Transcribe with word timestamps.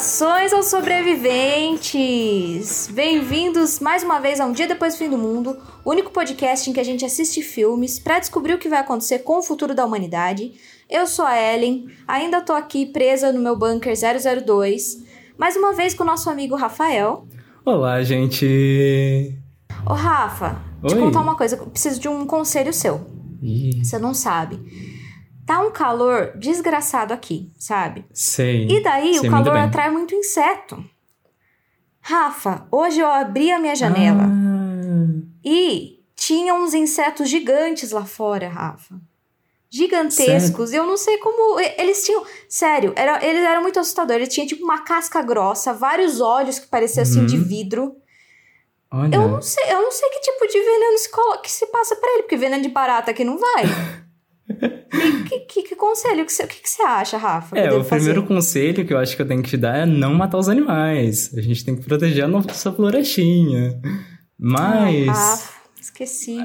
Saudações 0.00 0.52
aos 0.54 0.66
sobreviventes! 0.66 2.88
Bem-vindos 2.90 3.78
mais 3.80 4.02
uma 4.02 4.18
vez 4.18 4.40
a 4.40 4.46
Um 4.46 4.52
Dia 4.52 4.66
Depois 4.66 4.94
do 4.94 4.98
Fim 4.98 5.10
do 5.10 5.18
Mundo, 5.18 5.58
o 5.84 5.90
único 5.90 6.10
podcast 6.10 6.70
em 6.70 6.72
que 6.72 6.80
a 6.80 6.84
gente 6.84 7.04
assiste 7.04 7.42
filmes 7.42 7.98
para 7.98 8.18
descobrir 8.18 8.54
o 8.54 8.58
que 8.58 8.70
vai 8.70 8.80
acontecer 8.80 9.18
com 9.18 9.38
o 9.38 9.42
futuro 9.42 9.74
da 9.74 9.84
humanidade. 9.84 10.54
Eu 10.88 11.06
sou 11.06 11.26
a 11.26 11.38
Ellen, 11.38 11.86
ainda 12.08 12.40
tô 12.40 12.54
aqui 12.54 12.86
presa 12.86 13.30
no 13.30 13.42
meu 13.42 13.58
bunker 13.58 13.92
002, 13.94 15.04
mais 15.36 15.54
uma 15.54 15.74
vez 15.74 15.92
com 15.92 16.02
o 16.02 16.06
nosso 16.06 16.30
amigo 16.30 16.56
Rafael. 16.56 17.26
Olá, 17.62 18.02
gente! 18.02 19.38
Ô 19.84 19.92
Rafa, 19.92 20.62
te 20.86 20.94
Oi. 20.94 21.00
contar 21.00 21.20
uma 21.20 21.36
coisa, 21.36 21.56
eu 21.56 21.66
preciso 21.66 22.00
de 22.00 22.08
um 22.08 22.24
conselho 22.24 22.72
seu. 22.72 23.02
Ih, 23.42 23.84
Você 23.84 23.98
não 23.98 24.14
sabe. 24.14 24.58
Tá 25.50 25.60
um 25.60 25.70
calor 25.72 26.32
desgraçado 26.36 27.12
aqui, 27.12 27.50
sabe? 27.58 28.04
sei. 28.12 28.68
E 28.68 28.80
daí 28.82 29.14
sei 29.14 29.28
o 29.28 29.32
muito 29.32 29.44
calor 29.44 29.54
bem. 29.54 29.62
atrai 29.64 29.90
muito 29.90 30.14
inseto. 30.14 30.84
Rafa, 32.00 32.66
hoje 32.70 33.00
eu 33.00 33.08
abri 33.10 33.50
a 33.50 33.58
minha 33.58 33.74
janela 33.74 34.22
Ah, 34.24 35.22
e 35.44 35.98
tinha 36.14 36.54
uns 36.54 36.72
insetos 36.72 37.28
gigantes 37.28 37.90
lá 37.90 38.04
fora, 38.04 38.48
Rafa. 38.48 38.94
Gigantescos. 39.68 40.72
E 40.72 40.76
eu 40.76 40.86
não 40.86 40.96
sei 40.96 41.18
como. 41.18 41.58
Eles 41.60 42.04
tinham. 42.04 42.24
Sério, 42.48 42.92
era, 42.96 43.24
eles 43.24 43.42
eram 43.44 43.62
muito 43.62 43.78
assustadores. 43.78 44.22
Eles 44.22 44.34
tinham 44.34 44.46
tipo 44.46 44.64
uma 44.64 44.80
casca 44.82 45.20
grossa, 45.22 45.72
vários 45.72 46.20
olhos 46.20 46.58
que 46.58 46.66
pareciam 46.68 47.02
assim 47.02 47.24
de 47.26 47.36
Uhum. 47.36 47.44
vidro. 47.44 47.96
olha. 48.92 49.14
Eu 49.16 49.28
não 49.28 49.42
sei, 49.42 49.64
eu 49.72 49.82
não 49.82 49.90
sei 49.92 50.08
que 50.10 50.20
tipo 50.20 50.46
de 50.46 50.58
veneno 50.60 50.98
se, 50.98 51.08
colo- 51.10 51.38
que 51.42 51.50
se 51.50 51.66
passa 51.66 51.94
pra 51.96 52.10
ele, 52.14 52.22
porque 52.24 52.36
veneno 52.36 52.62
de 52.62 52.68
barata 52.68 53.10
aqui 53.12 53.24
não 53.24 53.36
vai. 53.38 53.64
Que, 55.28 55.40
que, 55.40 55.62
que 55.62 55.76
conselho? 55.76 56.26
que 56.26 56.32
você- 56.32 56.44
O 56.44 56.48
que, 56.48 56.60
que 56.62 56.68
você 56.68 56.82
acha, 56.82 57.16
Rafa? 57.16 57.56
É, 57.56 57.72
o 57.72 57.84
primeiro 57.84 58.22
fazer? 58.22 58.22
conselho 58.26 58.84
que 58.84 58.92
eu 58.92 58.98
acho 58.98 59.14
que 59.14 59.22
eu 59.22 59.26
tenho 59.28 59.42
que 59.42 59.50
te 59.50 59.56
dar 59.56 59.76
é 59.76 59.86
não 59.86 60.12
matar 60.14 60.38
os 60.38 60.48
animais. 60.48 61.32
A 61.36 61.40
gente 61.40 61.64
tem 61.64 61.76
que 61.76 61.84
proteger 61.84 62.24
a 62.24 62.28
nossa 62.28 62.72
florestinha. 62.72 63.80
Mas. 64.38 65.06
Rafa, 65.06 65.52
esqueci. 65.80 66.38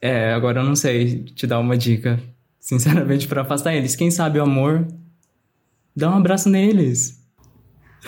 É, 0.00 0.32
agora 0.32 0.60
eu 0.60 0.64
não 0.64 0.74
sei 0.74 1.22
te 1.24 1.46
dar 1.46 1.58
uma 1.60 1.76
dica. 1.76 2.18
Sinceramente, 2.58 3.26
pra 3.28 3.42
afastar 3.42 3.74
eles. 3.74 3.94
Quem 3.96 4.10
sabe 4.10 4.38
o 4.38 4.42
amor? 4.42 4.86
Dá 5.94 6.10
um 6.10 6.16
abraço 6.16 6.48
neles. 6.48 7.20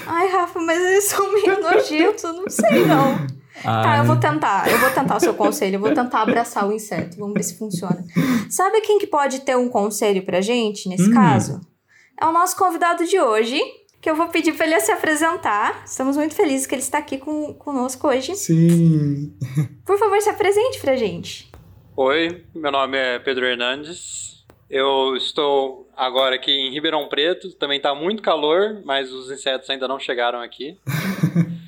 Ai, 0.06 0.28
Rafa, 0.28 0.58
mas 0.60 0.80
eles 0.82 1.04
são 1.04 1.32
meio 1.32 1.60
nojentos, 1.60 2.24
eu 2.24 2.32
não 2.32 2.48
sei 2.50 2.84
não. 2.86 3.26
Tá, 3.62 3.98
eu 3.98 4.04
vou 4.04 4.16
tentar, 4.16 4.68
eu 4.70 4.78
vou 4.78 4.90
tentar 4.90 5.16
o 5.16 5.20
seu 5.20 5.34
conselho, 5.34 5.76
eu 5.76 5.80
vou 5.80 5.94
tentar 5.94 6.22
abraçar 6.22 6.66
o 6.68 6.72
inseto, 6.72 7.16
vamos 7.18 7.34
ver 7.34 7.42
se 7.44 7.56
funciona. 7.58 8.04
Sabe 8.50 8.80
quem 8.80 8.98
que 8.98 9.06
pode 9.06 9.40
ter 9.40 9.56
um 9.56 9.68
conselho 9.68 10.24
pra 10.24 10.40
gente 10.40 10.88
nesse 10.88 11.08
Hum. 11.10 11.14
caso? 11.14 11.60
É 12.20 12.26
o 12.26 12.32
nosso 12.32 12.56
convidado 12.56 13.04
de 13.06 13.18
hoje, 13.20 13.60
que 14.00 14.10
eu 14.10 14.16
vou 14.16 14.28
pedir 14.28 14.54
pra 14.54 14.66
ele 14.66 14.78
se 14.80 14.90
apresentar. 14.92 15.82
Estamos 15.86 16.16
muito 16.16 16.34
felizes 16.34 16.66
que 16.66 16.74
ele 16.74 16.82
está 16.82 16.98
aqui 16.98 17.16
com, 17.16 17.54
conosco 17.54 18.08
hoje. 18.08 18.34
Sim. 18.34 19.32
Por 19.86 19.98
favor, 19.98 20.20
se 20.20 20.28
apresente 20.28 20.80
pra 20.80 20.96
gente. 20.96 21.50
Oi, 21.96 22.44
meu 22.54 22.70
nome 22.72 22.98
é 22.98 23.18
Pedro 23.18 23.46
Hernandes. 23.46 24.44
Eu 24.68 25.16
estou 25.16 25.88
agora 25.96 26.34
aqui 26.34 26.50
em 26.50 26.72
Ribeirão 26.72 27.08
Preto. 27.08 27.52
Também 27.52 27.76
está 27.76 27.94
muito 27.94 28.22
calor, 28.22 28.82
mas 28.84 29.12
os 29.12 29.30
insetos 29.30 29.70
ainda 29.70 29.86
não 29.88 29.98
chegaram 29.98 30.40
aqui. 30.40 30.76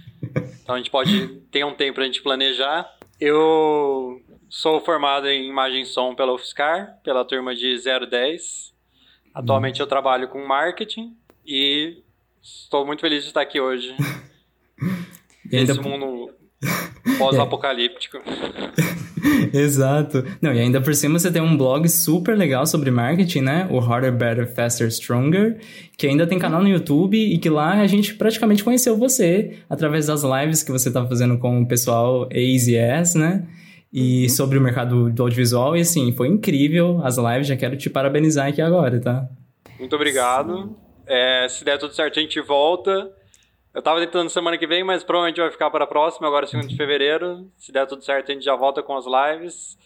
Então 0.66 0.75
a 0.75 0.78
gente 0.78 0.91
pode 0.91 1.28
ter 1.53 1.65
um 1.65 1.72
tempo 1.72 1.94
para 1.94 2.03
a 2.03 2.06
gente 2.06 2.21
planejar. 2.21 2.93
Eu 3.21 4.21
sou 4.49 4.81
formado 4.81 5.28
em 5.28 5.49
imagem 5.49 5.82
e 5.82 5.87
som 5.87 6.12
pela 6.12 6.34
UFSCar, 6.34 6.99
pela 7.04 7.25
turma 7.25 7.54
de 7.54 7.77
010. 7.78 8.75
Atualmente 9.32 9.78
eu 9.78 9.87
trabalho 9.87 10.27
com 10.28 10.44
marketing 10.44 11.16
e 11.47 12.03
estou 12.43 12.84
muito 12.84 13.00
feliz 13.00 13.22
de 13.22 13.28
estar 13.28 13.43
aqui 13.43 13.60
hoje. 13.60 13.94
Nesse 15.47 15.78
mundo 15.78 16.34
pós-apocalíptico. 17.16 18.19
Exato. 19.53 20.25
Não, 20.41 20.53
e 20.53 20.60
ainda 20.60 20.81
por 20.81 20.94
cima 20.94 21.19
você 21.19 21.31
tem 21.31 21.43
um 21.43 21.56
blog 21.56 21.88
super 21.88 22.37
legal 22.37 22.66
sobre 22.66 22.91
marketing, 22.91 23.41
né? 23.41 23.69
O 23.71 23.78
Harder, 23.78 24.12
Better, 24.12 24.53
Faster, 24.54 24.88
Stronger, 24.88 25.59
que 25.97 26.06
ainda 26.06 26.27
tem 26.27 26.38
canal 26.38 26.62
no 26.62 26.69
YouTube 26.69 27.16
e 27.16 27.38
que 27.38 27.49
lá 27.49 27.81
a 27.81 27.87
gente 27.87 28.15
praticamente 28.15 28.62
conheceu 28.62 28.97
você 28.97 29.59
através 29.69 30.06
das 30.06 30.22
lives 30.22 30.62
que 30.62 30.72
você 30.72 30.91
tá 30.91 31.06
fazendo 31.06 31.38
com 31.38 31.62
o 31.62 31.66
pessoal 31.66 32.28
AZS, 32.31 33.15
né? 33.15 33.47
E 33.93 34.28
sobre 34.28 34.59
o 34.59 34.60
mercado 34.60 35.10
do 35.10 35.22
audiovisual, 35.22 35.77
e 35.77 35.81
assim, 35.81 36.12
foi 36.12 36.28
incrível 36.28 37.00
as 37.03 37.16
lives, 37.16 37.47
já 37.47 37.56
quero 37.56 37.77
te 37.77 37.88
parabenizar 37.88 38.48
aqui 38.48 38.60
agora, 38.60 39.00
tá? 39.00 39.27
Muito 39.78 39.94
obrigado. 39.97 40.77
É, 41.06 41.47
se 41.48 41.65
der 41.65 41.78
tudo 41.78 41.94
certo, 41.94 42.19
a 42.19 42.22
gente 42.22 42.41
volta. 42.41 43.10
Eu 43.77 43.83
tava 43.83 44.01
tentando 44.01 44.31
semana 44.31 44.57
que 44.57 44.67
vem, 44.67 44.83
mas 44.83 45.05
provavelmente 45.05 45.39
vai 45.39 45.51
ficar 45.51 45.71
para 45.71 45.85
a 45.85 45.87
próxima, 45.87 46.27
agora 46.27 46.47
2 46.51 46.67
de 46.67 46.75
fevereiro. 46.79 47.53
Se 47.59 47.71
der 47.71 47.87
tudo 47.87 48.03
certo, 48.03 48.31
a 48.31 48.33
gente 48.33 48.43
já 48.43 48.57
volta 48.57 48.83
com 48.83 48.97
as 48.97 49.05
lives. 49.05 49.77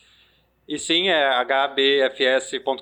E 0.68 0.78
sim, 0.78 1.08
é 1.08 1.28
hbfs.com.br, 1.42 2.72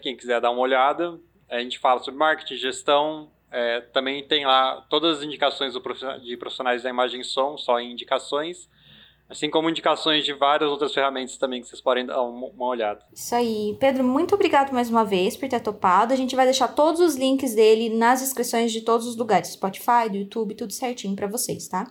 quem 0.00 0.16
quiser 0.16 0.40
dar 0.40 0.52
uma 0.52 0.60
olhada. 0.60 1.18
A 1.50 1.58
gente 1.58 1.80
fala 1.80 1.98
sobre 1.98 2.20
marketing, 2.20 2.54
gestão. 2.54 3.32
é, 3.50 3.80
também 3.80 4.22
tem 4.28 4.46
lá 4.46 4.86
todas 4.88 5.18
as 5.18 5.24
indicações 5.24 5.74
de 6.22 6.36
profissionais 6.36 6.84
da 6.84 6.88
imagem 6.88 7.22
e 7.22 7.24
som, 7.24 7.58
só 7.58 7.80
em 7.80 7.90
indicações. 7.90 8.70
Assim 9.28 9.50
como 9.50 9.68
indicações 9.68 10.24
de 10.24 10.32
várias 10.32 10.70
outras 10.70 10.94
ferramentas 10.94 11.36
também 11.36 11.60
que 11.60 11.68
vocês 11.68 11.82
podem 11.82 12.06
dar 12.06 12.22
uma 12.22 12.46
uma 12.46 12.66
olhada. 12.66 13.00
Isso 13.12 13.34
aí. 13.34 13.76
Pedro, 13.78 14.02
muito 14.02 14.34
obrigado 14.34 14.72
mais 14.72 14.88
uma 14.88 15.04
vez 15.04 15.36
por 15.36 15.48
ter 15.48 15.60
topado. 15.60 16.12
A 16.12 16.16
gente 16.16 16.34
vai 16.34 16.46
deixar 16.46 16.68
todos 16.68 17.00
os 17.00 17.14
links 17.14 17.54
dele 17.54 17.90
nas 17.90 18.20
descrições 18.20 18.72
de 18.72 18.80
todos 18.80 19.06
os 19.06 19.16
lugares, 19.16 19.50
Spotify, 19.50 20.08
do 20.10 20.16
YouTube, 20.16 20.54
tudo 20.54 20.72
certinho 20.72 21.14
pra 21.14 21.26
vocês, 21.26 21.68
tá? 21.68 21.86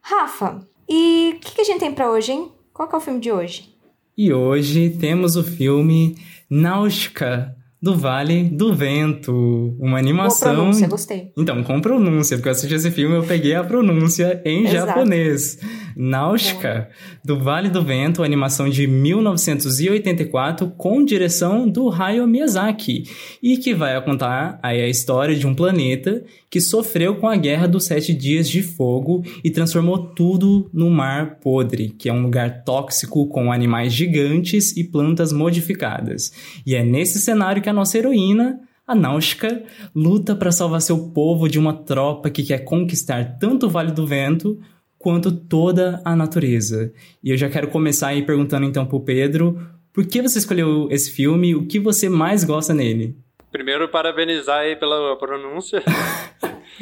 Rafa, 0.00 0.60
e 0.88 1.34
o 1.36 1.40
que, 1.40 1.54
que 1.54 1.60
a 1.60 1.64
gente 1.64 1.80
tem 1.80 1.92
pra 1.92 2.10
hoje, 2.10 2.32
hein? 2.32 2.52
Qual 2.72 2.88
que 2.88 2.94
é 2.94 2.98
o 2.98 3.00
filme 3.00 3.18
de 3.18 3.32
hoje? 3.32 3.74
E 4.16 4.32
hoje 4.32 4.90
temos 4.90 5.36
o 5.36 5.42
filme 5.42 6.16
Náutica, 6.48 7.56
do 7.82 7.96
Vale 7.96 8.44
do 8.44 8.74
Vento, 8.74 9.76
uma 9.78 9.98
animação 9.98 10.54
pronúncia, 10.54 10.88
gostei. 10.88 11.32
Então, 11.36 11.62
com 11.64 11.80
pronúncia, 11.80 12.36
porque 12.36 12.48
eu 12.48 12.52
assisti 12.52 12.74
esse 12.74 12.90
filme 12.90 13.16
eu 13.16 13.24
peguei 13.24 13.54
a 13.54 13.64
pronúncia 13.64 14.40
em 14.44 14.66
japonês. 14.66 15.58
Náutica, 15.96 16.90
do 17.24 17.38
Vale 17.38 17.70
do 17.70 17.82
Vento, 17.82 18.22
animação 18.22 18.68
de 18.68 18.86
1984, 18.86 20.70
com 20.76 21.02
direção 21.02 21.66
do 21.66 21.90
Hayao 21.90 22.26
Miyazaki, 22.26 23.04
e 23.42 23.56
que 23.56 23.74
vai 23.74 23.98
contar 24.02 24.60
aí 24.62 24.82
a 24.82 24.88
história 24.88 25.34
de 25.34 25.46
um 25.46 25.54
planeta 25.54 26.22
que 26.50 26.60
sofreu 26.60 27.16
com 27.16 27.26
a 27.26 27.36
Guerra 27.36 27.66
dos 27.66 27.86
Sete 27.86 28.12
Dias 28.12 28.46
de 28.46 28.62
Fogo 28.62 29.24
e 29.42 29.50
transformou 29.50 29.98
tudo 29.98 30.68
no 30.70 30.90
Mar 30.90 31.38
Podre, 31.40 31.88
que 31.88 32.10
é 32.10 32.12
um 32.12 32.22
lugar 32.22 32.62
tóxico 32.62 33.26
com 33.28 33.50
animais 33.50 33.92
gigantes 33.92 34.76
e 34.76 34.84
plantas 34.84 35.32
modificadas. 35.32 36.32
E 36.66 36.74
é 36.74 36.84
nesse 36.84 37.18
cenário 37.18 37.62
que 37.62 37.70
a 37.70 37.72
nossa 37.72 37.96
heroína, 37.96 38.60
a 38.86 38.94
Náutica 38.94 39.64
luta 39.94 40.36
para 40.36 40.52
salvar 40.52 40.80
seu 40.80 41.08
povo 41.08 41.48
de 41.48 41.58
uma 41.58 41.72
tropa 41.72 42.30
que 42.30 42.42
quer 42.42 42.58
conquistar 42.58 43.38
tanto 43.38 43.66
o 43.66 43.70
Vale 43.70 43.90
do 43.90 44.06
Vento 44.06 44.60
quanto 45.06 45.30
toda 45.30 46.02
a 46.04 46.16
natureza. 46.16 46.92
E 47.22 47.30
eu 47.30 47.36
já 47.36 47.48
quero 47.48 47.68
começar 47.68 48.08
aí 48.08 48.26
perguntando 48.26 48.66
então 48.66 48.84
pro 48.84 48.98
Pedro, 48.98 49.56
por 49.92 50.04
que 50.04 50.20
você 50.20 50.36
escolheu 50.36 50.88
esse 50.90 51.12
filme? 51.12 51.54
O 51.54 51.64
que 51.64 51.78
você 51.78 52.08
mais 52.08 52.42
gosta 52.42 52.74
nele? 52.74 53.16
Primeiro, 53.52 53.88
parabenizar 53.88 54.62
aí 54.62 54.74
pela 54.74 55.16
pronúncia. 55.16 55.80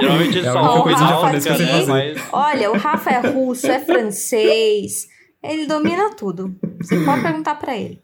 Geralmente 0.00 0.38
É 0.38 0.44
só 0.44 0.62
única 0.62 0.82
coisa 0.84 1.04
alta, 1.04 1.40
japonesa 1.40 1.56
que 1.56 1.62
né? 1.64 1.84
Mas 1.88 2.28
Olha, 2.32 2.70
o 2.70 2.78
Rafa 2.78 3.10
é 3.10 3.18
russo, 3.18 3.66
é 3.66 3.80
francês. 3.80 5.08
Ele 5.42 5.66
domina 5.66 6.14
tudo. 6.14 6.54
Você 6.80 7.04
pode 7.04 7.20
perguntar 7.20 7.56
pra 7.56 7.76
ele. 7.76 8.00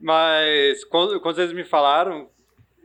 Mas 0.00 0.82
quando, 0.84 1.20
quando 1.20 1.36
vocês 1.36 1.52
me 1.52 1.64
falaram, 1.64 2.28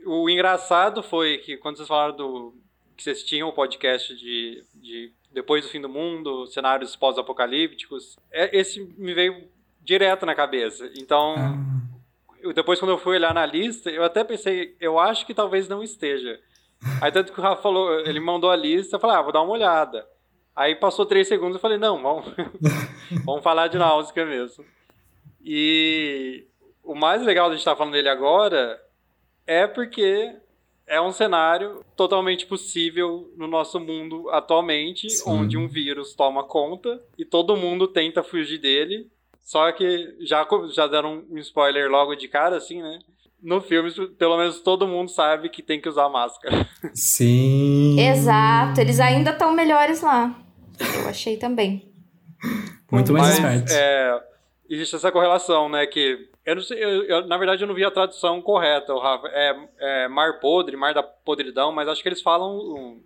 o 0.04 0.28
engraçado 0.28 1.02
foi 1.02 1.38
que 1.38 1.56
quando 1.56 1.78
vocês 1.78 1.88
falaram 1.88 2.14
do 2.14 2.59
que 3.00 3.04
vocês 3.04 3.22
tinham 3.24 3.48
o 3.48 3.52
podcast 3.52 4.14
de, 4.14 4.62
de 4.74 5.12
depois 5.32 5.64
do 5.64 5.70
fim 5.70 5.80
do 5.80 5.88
mundo, 5.88 6.46
cenários 6.48 6.94
pós-apocalípticos, 6.96 8.16
é- 8.30 8.56
esse 8.58 8.80
me 8.98 9.14
veio 9.14 9.48
direto 9.80 10.26
na 10.26 10.34
cabeça. 10.34 10.90
Então, 10.96 11.34
eu- 12.42 12.52
depois 12.52 12.78
quando 12.78 12.90
eu 12.90 12.98
fui 12.98 13.16
olhar 13.16 13.32
na 13.32 13.46
lista, 13.46 13.90
eu 13.90 14.04
até 14.04 14.22
pensei, 14.22 14.76
eu 14.80 14.98
acho 14.98 15.24
que 15.26 15.32
talvez 15.32 15.66
não 15.66 15.82
esteja. 15.82 16.38
Aí 17.00 17.10
tanto 17.10 17.32
que 17.32 17.40
o 17.40 17.42
Rafa 17.42 17.62
falou, 17.62 18.00
ele 18.00 18.20
mandou 18.20 18.50
a 18.50 18.56
lista, 18.56 18.96
eu 18.96 19.00
falei, 19.00 19.16
ah, 19.16 19.22
vou 19.22 19.32
dar 19.32 19.42
uma 19.42 19.52
olhada. 19.52 20.06
Aí 20.54 20.74
passou 20.74 21.06
três 21.06 21.26
segundos, 21.26 21.54
eu 21.54 21.60
falei, 21.60 21.78
não, 21.78 22.02
vamos, 22.02 22.26
vamos 23.24 23.42
falar 23.42 23.68
de 23.68 23.78
Náusea 23.78 24.26
mesmo. 24.26 24.64
E 25.42 26.44
o 26.82 26.94
mais 26.94 27.22
legal 27.22 27.46
de 27.46 27.52
a 27.52 27.56
gente 27.56 27.60
estar 27.60 27.76
falando 27.76 27.94
dele 27.94 28.08
agora 28.08 28.78
é 29.46 29.66
porque 29.66 30.34
é 30.90 31.00
um 31.00 31.12
cenário 31.12 31.84
totalmente 31.96 32.44
possível 32.46 33.32
no 33.36 33.46
nosso 33.46 33.78
mundo 33.78 34.28
atualmente, 34.30 35.08
Sim. 35.08 35.30
onde 35.30 35.56
um 35.56 35.68
vírus 35.68 36.14
toma 36.14 36.42
conta 36.42 37.00
e 37.16 37.24
todo 37.24 37.56
mundo 37.56 37.86
tenta 37.86 38.24
fugir 38.24 38.58
dele. 38.58 39.08
Só 39.40 39.70
que 39.70 40.16
já, 40.20 40.46
já 40.72 40.88
deram 40.88 41.24
um 41.30 41.38
spoiler 41.38 41.88
logo 41.88 42.16
de 42.16 42.26
cara, 42.26 42.56
assim, 42.56 42.82
né? 42.82 42.98
No 43.40 43.60
filme, 43.60 43.90
pelo 44.18 44.36
menos 44.36 44.60
todo 44.60 44.86
mundo 44.86 45.10
sabe 45.10 45.48
que 45.48 45.62
tem 45.62 45.80
que 45.80 45.88
usar 45.88 46.08
máscara. 46.08 46.68
Sim. 46.92 47.98
Exato, 47.98 48.80
eles 48.80 48.98
ainda 48.98 49.30
estão 49.30 49.52
melhores 49.52 50.02
lá. 50.02 50.36
Eu 50.96 51.08
achei 51.08 51.36
também. 51.36 51.88
Muito 52.90 53.12
mais 53.12 53.38
Mas, 53.38 53.60
espertos. 53.62 53.74
é, 53.74 54.20
existe 54.68 54.96
essa 54.96 55.12
correlação, 55.12 55.68
né? 55.68 55.86
Que 55.86 56.29
eu 56.50 56.54
não 56.56 56.62
sei, 56.62 56.82
eu- 56.82 57.04
eu- 57.04 57.26
na 57.26 57.36
verdade 57.38 57.62
eu 57.62 57.68
não 57.68 57.74
vi 57.74 57.84
a 57.84 57.90
tradução 57.90 58.40
correta, 58.42 58.92
Rafa. 58.94 59.28
É, 59.28 59.68
é 59.78 60.08
mar 60.08 60.40
podre, 60.40 60.76
mar 60.76 60.92
da 60.94 61.02
podridão, 61.02 61.72
mas 61.72 61.88
acho 61.88 62.02
que 62.02 62.08
eles 62.08 62.22
falam 62.22 62.56
um, 62.56 63.02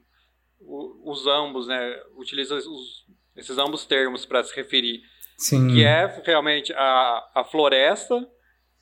o- 0.60 1.10
os 1.12 1.26
ambos, 1.26 1.66
né? 1.66 2.00
Utilizam 2.16 2.56
os- 2.58 3.04
esses 3.36 3.58
ambos 3.58 3.84
termos 3.84 4.24
para 4.24 4.42
se 4.42 4.54
referir. 4.54 5.02
Sim. 5.36 5.68
Que 5.68 5.84
é 5.84 6.22
realmente 6.24 6.72
a, 6.74 7.30
a 7.34 7.44
floresta, 7.44 8.26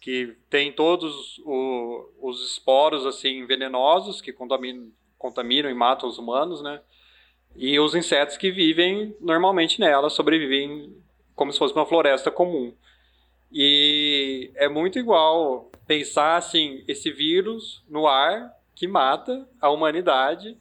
que 0.00 0.36
tem 0.50 0.72
todos 0.72 1.38
o- 1.44 2.10
os 2.20 2.50
esporos 2.52 3.06
assim 3.06 3.46
venenosos 3.46 4.20
que 4.20 4.32
contaminam, 4.32 4.90
contaminam 5.16 5.70
e 5.70 5.74
matam 5.74 6.08
os 6.08 6.18
humanos, 6.18 6.60
né? 6.62 6.80
E 7.54 7.78
os 7.78 7.94
insetos 7.94 8.36
que 8.36 8.50
vivem 8.50 9.14
normalmente 9.20 9.78
nela, 9.80 10.08
sobrevivem 10.10 10.94
como 11.34 11.52
se 11.52 11.58
fosse 11.58 11.74
uma 11.74 11.86
floresta 11.86 12.30
comum. 12.30 12.74
E 13.52 14.50
é 14.54 14.68
muito 14.68 14.98
igual 14.98 15.70
pensar 15.86 16.36
assim, 16.36 16.82
esse 16.88 17.10
vírus 17.10 17.82
no 17.88 18.06
ar 18.06 18.50
que 18.74 18.88
mata 18.88 19.46
a 19.60 19.68
humanidade 19.68 20.56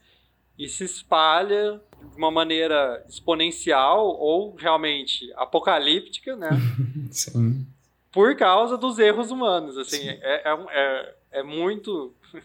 e 0.57 0.67
se 0.67 0.83
espalha 0.83 1.81
de 2.11 2.17
uma 2.17 2.29
maneira 2.29 3.03
exponencial 3.07 4.07
ou 4.07 4.55
realmente 4.55 5.31
apocalíptica, 5.35 6.35
né? 6.35 6.49
Sim. 7.11 7.65
por 8.11 8.35
causa 8.35 8.77
dos 8.77 8.99
erros 8.99 9.31
humanos. 9.31 9.77
Assim, 9.77 10.07
é, 10.07 10.19
é, 10.21 10.57
é, 10.69 11.15
é 11.39 11.43
muito 11.43 12.13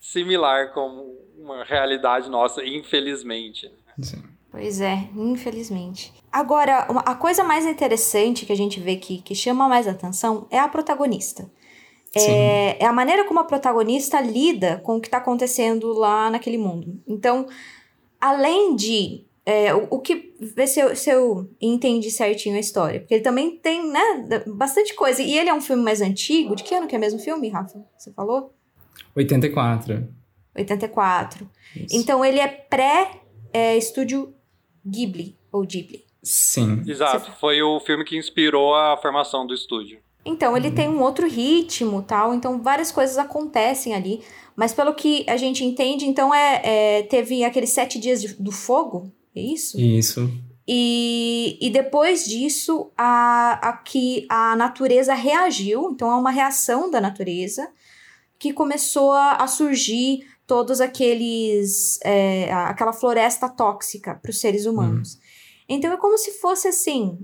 similar 0.00 0.72
com 0.72 1.16
uma 1.36 1.64
realidade 1.64 2.30
nossa, 2.30 2.64
infelizmente. 2.64 3.70
Sim. 4.00 4.22
Pois 4.50 4.80
é, 4.80 5.08
infelizmente. 5.16 6.12
Agora, 6.32 6.86
uma- 6.90 7.02
a 7.02 7.14
coisa 7.14 7.44
mais 7.44 7.64
interessante 7.66 8.44
que 8.44 8.52
a 8.52 8.56
gente 8.56 8.80
vê 8.80 8.96
que, 8.96 9.22
que 9.22 9.34
chama 9.34 9.68
mais 9.68 9.86
atenção 9.86 10.46
é 10.50 10.58
a 10.58 10.68
protagonista. 10.68 11.48
É, 12.12 12.82
é 12.82 12.86
a 12.86 12.92
maneira 12.92 13.24
como 13.24 13.38
a 13.38 13.44
protagonista 13.44 14.20
lida 14.20 14.78
com 14.84 14.96
o 14.96 15.00
que 15.00 15.06
está 15.06 15.18
acontecendo 15.18 15.92
lá 15.92 16.28
naquele 16.28 16.58
mundo. 16.58 17.00
Então, 17.06 17.46
além 18.20 18.74
de. 18.74 19.24
é, 19.46 19.72
o, 19.72 19.86
o 19.90 19.98
que. 20.00 20.34
Ver 20.40 20.66
se 20.66 20.80
eu, 20.80 20.96
se 20.96 21.08
eu 21.10 21.48
entendi 21.60 22.10
certinho 22.10 22.56
a 22.56 22.60
história. 22.60 22.98
Porque 22.98 23.14
ele 23.14 23.22
também 23.22 23.56
tem, 23.56 23.88
né, 23.88 24.00
bastante 24.48 24.92
coisa. 24.94 25.22
E 25.22 25.38
ele 25.38 25.48
é 25.48 25.54
um 25.54 25.60
filme 25.60 25.84
mais 25.84 26.00
antigo. 26.00 26.56
De 26.56 26.64
que 26.64 26.74
ano 26.74 26.88
que 26.88 26.96
é 26.96 26.98
mesmo 26.98 27.20
o 27.20 27.22
filme, 27.22 27.48
Rafa? 27.48 27.80
Você 27.96 28.10
falou? 28.12 28.52
84. 29.14 30.08
84. 30.56 31.48
Isso. 31.76 31.96
Então, 31.96 32.24
ele 32.24 32.40
é 32.40 32.48
pré-estúdio 32.48 34.34
Ghibli, 34.86 35.36
ou 35.52 35.62
Ghibli. 35.62 36.04
Sim. 36.22 36.82
Exato, 36.86 37.32
foi 37.40 37.62
o 37.62 37.80
filme 37.80 38.04
que 38.04 38.16
inspirou 38.16 38.74
a 38.74 38.96
formação 38.96 39.46
do 39.46 39.54
estúdio. 39.54 39.98
Então, 40.24 40.54
ele 40.54 40.70
tem 40.70 40.86
um 40.88 41.00
outro 41.02 41.26
ritmo, 41.26 42.02
tal, 42.02 42.34
então 42.34 42.60
várias 42.62 42.92
coisas 42.92 43.16
acontecem 43.16 43.94
ali. 43.94 44.20
Mas 44.54 44.74
pelo 44.74 44.92
que 44.92 45.24
a 45.26 45.36
gente 45.38 45.64
entende, 45.64 46.04
então 46.04 46.34
é, 46.34 46.60
é- 46.98 47.02
teve 47.04 47.42
aqueles 47.42 47.70
sete 47.70 47.98
dias 47.98 48.20
de- 48.20 48.34
do 48.34 48.52
fogo, 48.52 49.10
é 49.34 49.40
isso? 49.40 49.80
Isso. 49.80 50.30
E, 50.68 51.56
e 51.60 51.70
depois 51.70 52.24
disso, 52.26 52.90
a, 52.96 53.70
a 53.70 53.72
que 53.78 54.26
a 54.28 54.54
natureza 54.54 55.14
reagiu, 55.14 55.90
então 55.90 56.12
é 56.12 56.14
uma 56.16 56.30
reação 56.30 56.90
da 56.90 57.00
natureza, 57.00 57.70
que 58.38 58.52
começou 58.52 59.12
a, 59.12 59.32
a 59.36 59.46
surgir 59.46 60.26
todos 60.50 60.80
aqueles. 60.80 62.00
é, 62.04 62.52
aquela 62.52 62.92
floresta 62.92 63.48
tóxica 63.48 64.16
para 64.20 64.30
os 64.30 64.40
seres 64.40 64.66
humanos. 64.66 65.16
Então 65.68 65.92
é 65.92 65.96
como 65.96 66.18
se 66.18 66.32
fosse 66.40 66.66
assim. 66.66 67.18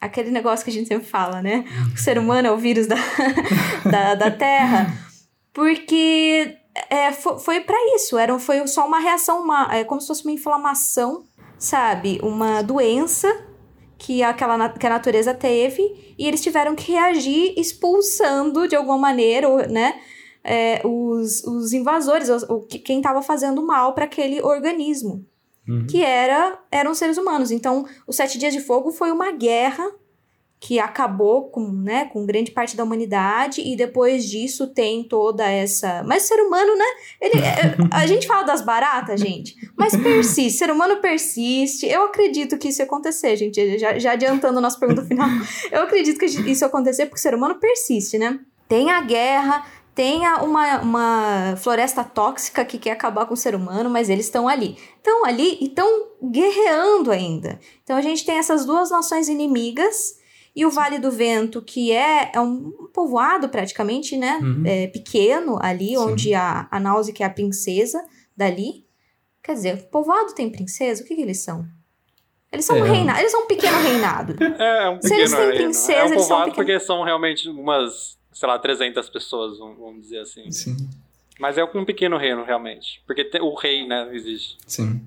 Aquele 0.00 0.30
negócio 0.30 0.64
que 0.64 0.70
a 0.70 0.72
gente 0.72 0.88
sempre 0.88 1.06
fala, 1.06 1.42
né? 1.42 1.64
O 1.94 1.98
ser 1.98 2.18
humano 2.18 2.48
é 2.48 2.50
o 2.50 2.56
vírus 2.56 2.86
da, 2.86 2.96
da, 3.90 4.14
da 4.14 4.30
Terra. 4.30 4.96
Porque 5.52 6.56
é, 6.88 7.12
fo- 7.12 7.38
foi, 7.38 7.60
para 7.60 7.76
isso. 7.94 8.16
Era, 8.16 8.38
foi 8.38 8.66
só 8.66 8.86
uma 8.86 9.00
reação, 9.00 9.42
uma, 9.42 9.68
é 9.74 9.84
como 9.84 10.00
se 10.00 10.06
fosse 10.06 10.24
uma 10.24 10.32
inflamação 10.32 11.24
sabe, 11.58 12.18
uma 12.22 12.60
doença 12.62 13.28
que 13.98 14.22
aquela 14.22 14.68
que 14.68 14.86
a 14.86 14.90
natureza 14.90 15.32
teve 15.32 15.82
e 16.18 16.26
eles 16.28 16.42
tiveram 16.42 16.74
que 16.76 16.92
reagir 16.92 17.54
expulsando 17.58 18.68
de 18.68 18.76
alguma 18.76 18.98
maneira, 18.98 19.48
né, 19.68 19.98
é, 20.46 20.80
os, 20.84 21.42
os 21.44 21.72
invasores, 21.72 22.28
o, 22.48 22.60
que- 22.60 22.78
quem 22.78 22.98
estava 22.98 23.20
fazendo 23.20 23.60
mal 23.66 23.92
para 23.94 24.04
aquele 24.04 24.40
organismo, 24.42 25.24
Uhum. 25.68 25.84
que 25.84 26.00
era 26.00 26.56
eram 26.70 26.94
seres 26.94 27.18
humanos. 27.18 27.50
Então, 27.50 27.84
os 28.06 28.14
Sete 28.14 28.38
Dias 28.38 28.54
de 28.54 28.60
Fogo 28.60 28.92
foi 28.92 29.10
uma 29.10 29.32
guerra 29.32 29.84
que 30.60 30.78
acabou 30.78 31.50
com, 31.50 31.70
né, 31.70 32.04
com 32.06 32.24
grande 32.24 32.50
parte 32.52 32.76
da 32.76 32.84
humanidade 32.84 33.60
e 33.60 33.76
depois 33.76 34.24
disso 34.24 34.68
tem 34.68 35.02
toda 35.04 35.44
essa... 35.46 36.02
Mas 36.06 36.24
o 36.24 36.28
ser 36.28 36.40
humano, 36.40 36.74
né, 36.78 36.84
ele, 37.20 37.38
é- 37.40 37.76
a 37.92 38.06
gente 38.06 38.26
fala 38.28 38.42
das 38.44 38.62
baratas, 38.62 39.20
gente, 39.20 39.54
mas 39.76 39.94
persiste, 39.96 40.56
ser 40.58 40.70
humano 40.70 40.96
persiste. 41.00 41.84
Eu 41.86 42.04
acredito 42.04 42.56
que 42.58 42.68
isso 42.68 42.80
ia 42.80 42.86
acontecer, 42.86 43.36
gente, 43.36 43.76
já, 43.78 43.98
já 43.98 44.12
adiantando 44.12 44.58
a 44.58 44.62
nossa 44.62 44.78
pergunta 44.78 45.04
final. 45.04 45.28
Eu 45.70 45.82
acredito 45.82 46.18
que 46.18 46.26
isso 46.26 46.62
ia 46.64 46.68
acontecer 46.68 47.06
porque 47.06 47.18
o 47.18 47.22
ser 47.22 47.34
humano 47.34 47.56
persiste, 47.56 48.16
né? 48.18 48.38
Tem 48.68 48.90
a 48.90 49.00
guerra, 49.00 49.64
tem 49.96 50.24
a- 50.26 50.42
uma, 50.42 50.80
uma 50.80 51.56
floresta 51.56 52.04
tóxica 52.04 52.64
que 52.64 52.78
quer 52.78 52.90
acabar 52.92 53.24
com 53.26 53.32
o 53.34 53.36
ser 53.36 53.54
humano, 53.54 53.88
mas 53.90 54.08
eles 54.10 54.26
estão 54.26 54.46
ali. 54.46 54.76
Estão 54.98 55.24
ali 55.24 55.56
e 55.60 55.64
estão 55.64 55.88
guerreando 56.22 57.10
ainda. 57.10 57.58
Então 57.82 57.96
a 57.96 58.02
gente 58.02 58.24
tem 58.24 58.36
essas 58.36 58.64
duas 58.66 58.90
nações 58.90 59.26
inimigas 59.28 60.18
e 60.54 60.64
o 60.66 60.70
Vale 60.70 60.98
do 60.98 61.10
Vento, 61.10 61.62
que 61.62 61.92
é, 61.92 62.30
é 62.34 62.40
um 62.40 62.70
povoado 62.92 63.48
praticamente, 63.48 64.16
né? 64.16 64.38
Uhum. 64.42 64.62
É, 64.66 64.86
pequeno 64.88 65.58
ali, 65.60 65.88
Sim. 65.88 65.96
onde 65.96 66.34
a, 66.34 66.68
a 66.70 66.78
Náusea, 66.78 67.14
que 67.14 67.22
é 67.22 67.26
a 67.26 67.30
princesa 67.30 68.04
dali. 68.36 68.84
Quer 69.42 69.54
dizer, 69.54 69.88
povoado 69.90 70.34
tem 70.34 70.50
princesa? 70.50 71.02
O 71.02 71.06
que, 71.06 71.14
que 71.14 71.22
eles 71.22 71.42
são? 71.42 71.64
Eles 72.52 72.64
são 72.66 72.76
um 72.78 72.84
É. 72.86 72.90
reinado, 72.90 73.18
eles 73.20 73.30
são 73.32 73.44
um 73.44 73.46
pequeno 73.46 73.78
reinado. 73.78 74.34
É, 74.60 74.90
um 74.90 75.00
Se 75.00 75.08
pequeno 75.08 75.20
eles 75.20 75.30
têm 75.32 75.40
reino. 75.40 75.56
princesa, 75.56 75.92
é 75.92 76.02
um 76.04 76.06
eles 76.08 76.20
são 76.22 76.28
povoado 76.36 76.50
pequenos. 76.50 76.56
porque 76.56 76.80
são 76.86 77.02
realmente 77.02 77.48
umas, 77.48 78.18
sei 78.36 78.48
lá, 78.48 78.58
300 78.58 79.08
pessoas, 79.08 79.58
vamos 79.58 80.02
dizer 80.02 80.18
assim. 80.18 80.50
Sim. 80.50 80.76
Mas 81.40 81.56
é 81.56 81.64
um 81.64 81.86
pequeno 81.86 82.18
reino, 82.18 82.44
realmente. 82.44 83.02
Porque 83.06 83.24
tem- 83.24 83.40
o 83.40 83.54
rei, 83.54 83.86
né, 83.86 84.10
existe. 84.12 84.58
Sim. 84.66 85.00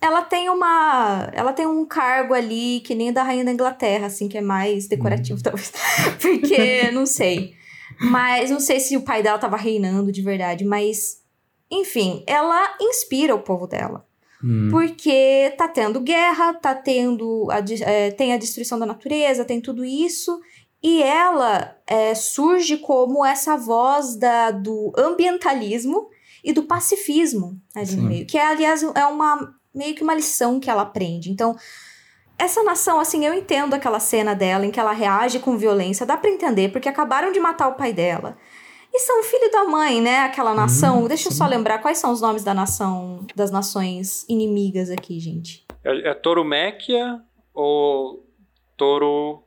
Ela 0.00 0.22
tem 0.22 0.48
uma. 0.48 1.30
Ela 1.34 1.52
tem 1.52 1.66
um 1.66 1.84
cargo 1.84 2.32
ali 2.32 2.80
que 2.80 2.94
nem 2.94 3.12
da 3.12 3.22
Rainha 3.22 3.44
da 3.44 3.52
Inglaterra, 3.52 4.06
assim, 4.06 4.28
que 4.28 4.38
é 4.38 4.40
mais 4.40 4.86
decorativo, 4.86 5.42
talvez. 5.42 5.72
Porque, 6.20 6.90
não 6.90 7.04
sei. 7.04 7.54
Mas 8.00 8.50
não 8.50 8.60
sei 8.60 8.80
se 8.80 8.96
o 8.96 9.02
pai 9.02 9.22
dela 9.22 9.38
tava 9.38 9.56
reinando 9.58 10.10
de 10.10 10.22
verdade, 10.22 10.64
mas. 10.64 11.22
Enfim, 11.70 12.24
ela 12.26 12.76
inspira 12.80 13.34
o 13.34 13.42
povo 13.42 13.66
dela. 13.66 14.06
Hum. 14.42 14.68
Porque 14.70 15.54
tá 15.56 15.68
tendo 15.68 16.00
guerra, 16.00 16.54
tá 16.54 16.74
tendo. 16.74 17.46
A, 17.50 17.58
é, 17.82 18.10
tem 18.10 18.32
a 18.32 18.38
destruição 18.38 18.78
da 18.78 18.86
natureza, 18.86 19.44
tem 19.44 19.60
tudo 19.60 19.84
isso. 19.84 20.40
E 20.84 21.02
ela 21.02 21.74
é, 21.86 22.14
surge 22.14 22.76
como 22.76 23.24
essa 23.24 23.56
voz 23.56 24.16
da, 24.16 24.50
do 24.50 24.92
ambientalismo 24.94 26.10
e 26.44 26.52
do 26.52 26.64
pacifismo 26.64 27.58
ali 27.74 27.96
no 27.96 28.02
meio. 28.02 28.26
Que, 28.26 28.36
aliás, 28.36 28.82
é 28.82 29.06
uma 29.06 29.54
meio 29.74 29.94
que 29.94 30.02
uma 30.02 30.14
lição 30.14 30.60
que 30.60 30.68
ela 30.68 30.82
aprende. 30.82 31.30
Então, 31.30 31.56
essa 32.38 32.62
nação, 32.62 33.00
assim, 33.00 33.24
eu 33.24 33.32
entendo 33.32 33.72
aquela 33.72 33.98
cena 33.98 34.34
dela 34.34 34.66
em 34.66 34.70
que 34.70 34.78
ela 34.78 34.92
reage 34.92 35.38
com 35.38 35.56
violência, 35.56 36.04
dá 36.04 36.18
pra 36.18 36.30
entender, 36.30 36.70
porque 36.70 36.88
acabaram 36.88 37.32
de 37.32 37.40
matar 37.40 37.68
o 37.68 37.76
pai 37.76 37.94
dela. 37.94 38.36
E 38.92 39.00
são 39.00 39.22
filho 39.22 39.50
da 39.50 39.64
mãe, 39.64 40.02
né? 40.02 40.20
Aquela 40.20 40.54
nação. 40.54 41.08
Deixa 41.08 41.28
eu 41.28 41.32
só 41.32 41.46
lembrar 41.46 41.78
quais 41.78 41.96
são 41.96 42.12
os 42.12 42.20
nomes 42.20 42.44
da 42.44 42.52
nação, 42.52 43.26
das 43.34 43.50
nações 43.50 44.26
inimigas 44.28 44.90
aqui, 44.90 45.18
gente. 45.18 45.66
É, 45.82 46.10
é 46.10 46.14
Toruméquia 46.14 47.22
ou 47.54 48.22
Toru... 48.76 49.43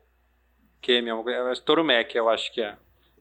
Amor? 1.11 1.29
É 1.29 1.53
Toruméquia, 1.55 2.19
eu 2.19 2.29
acho 2.29 2.51
que 2.53 2.61
é. 2.61 2.75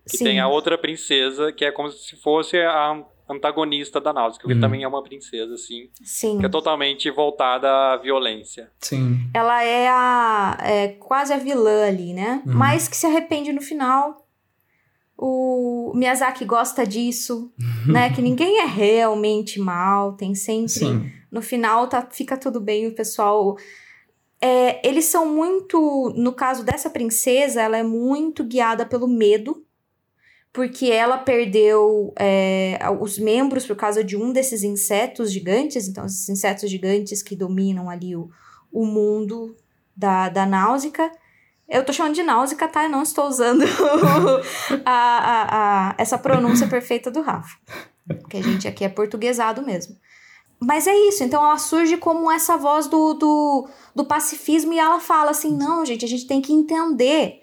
Que 0.09 0.19
Sim. 0.19 0.25
tem 0.25 0.41
a 0.41 0.47
outra 0.49 0.79
princesa, 0.79 1.53
que 1.53 1.65
é 1.65 1.73
como 1.73 1.91
se 1.91 2.15
fosse 2.17 2.59
a 2.59 3.03
antagonista 3.29 4.01
da 4.01 4.13
Náusica, 4.13 4.47
que 4.47 4.55
Hum. 4.55 4.61
também 4.61 4.85
é 4.85 4.89
uma 4.89 5.03
princesa, 5.03 5.55
assim, 5.55 5.91
Sim. 6.05 6.39
que 6.39 6.47
é 6.47 6.49
totalmente 6.49 7.11
voltada 7.11 7.69
à 7.69 7.97
violência. 7.97 8.71
Sim. 8.79 9.29
Ela 9.35 9.65
é 9.65 9.89
a 9.89 10.57
é 10.61 10.89
quase 10.89 11.33
a 11.33 11.37
vilã 11.37 11.87
ali, 11.89 12.13
né? 12.15 12.41
Uhum. 12.47 12.55
Mas 12.55 12.87
que 12.87 12.97
se 12.97 13.05
arrepende 13.07 13.53
no 13.53 13.61
final. 13.61 14.25
O 15.19 15.93
Miyazaki 15.95 16.45
gosta 16.45 16.87
disso, 16.87 17.53
né? 17.89 18.13
Que 18.15 18.23
ninguém 18.23 18.61
é 18.61 18.67
realmente 18.67 19.59
mal, 19.59 20.13
tem 20.13 20.35
sempre 20.35 20.69
Sim. 20.69 21.11
no 21.33 21.43
final 21.43 21.89
tá, 21.89 22.07
fica 22.11 22.37
tudo 22.37 22.61
bem, 22.61 22.87
o 22.87 22.95
pessoal. 22.95 23.57
É, 24.41 24.87
eles 24.87 25.07
são 25.07 25.27
muito. 25.27 26.13
No 26.17 26.33
caso 26.33 26.65
dessa 26.65 26.91
princesa, 26.91 27.63
ela 27.63 27.77
é 27.77 27.83
muito 27.83 28.45
guiada 28.45 28.85
pelo 28.85 29.09
medo, 29.09 29.65
porque 30.53 30.91
ela 30.91 31.19
perdeu 31.19 32.13
é, 32.19 32.79
os 33.01 33.19
membros 33.19 33.67
por 33.67 33.77
causa 33.77 34.05
de 34.05 34.17
um 34.17 34.33
desses 34.33 34.63
insetos 34.63 35.33
gigantes, 35.33 35.89
então, 35.89 36.05
esses 36.07 36.29
insetos 36.29 36.71
gigantes 36.71 37.23
que 37.23 37.37
dominam 37.37 37.89
ali 37.89 38.15
o, 38.15 38.31
o 38.71 38.85
mundo 38.85 39.57
da, 39.97 40.29
da. 40.29 40.47
Eu 41.69 41.85
tô 41.85 41.93
chamando 41.93 42.15
de 42.15 42.23
Náusica, 42.23 42.69
tá? 42.69 42.85
Eu 42.85 42.91
não 42.91 43.03
estou 43.03 43.27
usando 43.27 43.65
a, 44.85 44.93
a, 44.93 45.89
a, 45.91 45.95
essa 45.99 46.17
pronúncia 46.17 46.69
perfeita 46.69 47.11
do 47.11 47.23
Rafa. 47.23 47.57
Porque 48.07 48.37
a 48.37 48.43
gente 48.43 48.69
aqui 48.69 48.85
é 48.85 48.89
portuguesado 48.89 49.63
mesmo. 49.63 49.97
Mas 50.59 50.87
é 50.87 50.97
isso, 51.09 51.23
então 51.23 51.45
ela 51.45 51.59
surge 51.59 51.97
como 51.99 52.31
essa 52.31 52.57
voz 52.57 52.87
do, 52.87 53.15
do, 53.15 53.69
do 53.95 54.05
pacifismo 54.05 54.73
e 54.73 54.79
ela 54.79 54.99
fala 54.99 55.31
assim: 55.31 55.55
não, 55.55 55.85
gente, 55.85 56.05
a 56.05 56.09
gente 56.09 56.27
tem 56.27 56.41
que 56.41 56.53
entender. 56.53 57.43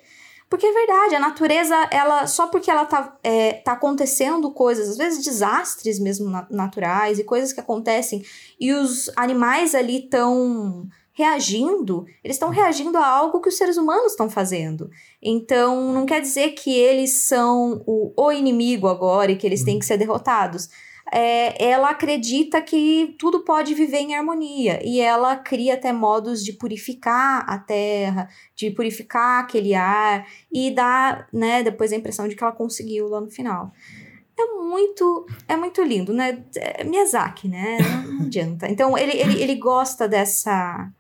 Porque 0.50 0.68
é 0.68 0.72
verdade, 0.72 1.16
a 1.16 1.20
natureza, 1.20 1.76
ela 1.90 2.28
só 2.28 2.46
porque 2.46 2.70
ela 2.70 2.86
tá, 2.86 3.18
é, 3.24 3.54
tá 3.54 3.72
acontecendo 3.72 4.52
coisas, 4.52 4.90
às 4.90 4.98
vezes 4.98 5.24
desastres 5.24 5.98
mesmo 6.00 6.30
na- 6.30 6.46
naturais 6.50 7.18
e 7.18 7.24
coisas 7.24 7.52
que 7.52 7.60
acontecem, 7.60 8.24
e 8.60 8.72
os 8.72 9.10
animais 9.16 9.74
ali 9.74 10.04
estão 10.04 10.88
reagindo, 11.12 12.06
eles 12.24 12.36
estão 12.36 12.50
reagindo 12.50 12.98
a 12.98 13.08
algo 13.08 13.40
que 13.42 13.50
os 13.50 13.58
seres 13.58 13.78
humanos 13.78 14.12
estão 14.12 14.30
fazendo. 14.30 14.90
Então, 15.22 15.92
não 15.92 16.06
quer 16.06 16.22
dizer 16.22 16.52
que 16.52 16.72
eles 16.76 17.14
são 17.14 17.84
o, 17.88 18.14
o 18.16 18.32
inimigo 18.32 18.88
agora 18.88 19.32
e 19.32 19.36
que 19.36 19.48
eles 19.48 19.64
têm 19.64 19.80
que 19.80 19.86
ser 19.86 19.98
derrotados 19.98 20.70
é, 21.12 21.64
ela 21.64 21.90
acredita 21.90 22.62
que 22.62 23.16
tudo 23.20 23.44
pode 23.44 23.74
viver 23.74 23.98
em 23.98 24.16
harmonia 24.16 24.80
e 24.84 25.00
ela 25.00 25.36
cria 25.36 25.74
até 25.74 25.92
modos 25.92 26.44
de 26.44 26.54
purificar 26.54 27.46
a 27.48 27.58
terra, 27.58 28.30
de 28.56 28.72
purificar 28.72 29.44
aquele 29.44 29.74
ar 29.74 30.26
e 30.52 30.72
dá, 30.72 31.28
né, 31.32 31.64
depois 31.64 31.92
a 31.92 31.96
impressão 31.96 32.28
de 32.28 32.36
que 32.36 32.44
ela 32.44 32.54
conseguiu 32.54 33.08
lá 33.10 33.20
no 33.20 33.30
final. 33.30 33.72
É 34.40 34.46
muito, 34.56 35.28
é 35.48 35.56
muito 35.56 35.84
lindo, 35.84 36.12
né? 36.12 36.44
É 36.56 36.84
Miyazaki, 36.84 37.48
né? 37.48 37.78
Não 38.08 38.26
adianta. 38.26 38.68
Então 38.68 38.98
ele, 38.98 39.12
ele, 39.12 39.42
ele 39.42 39.56
gosta 39.56 40.08
dessa 40.08 40.92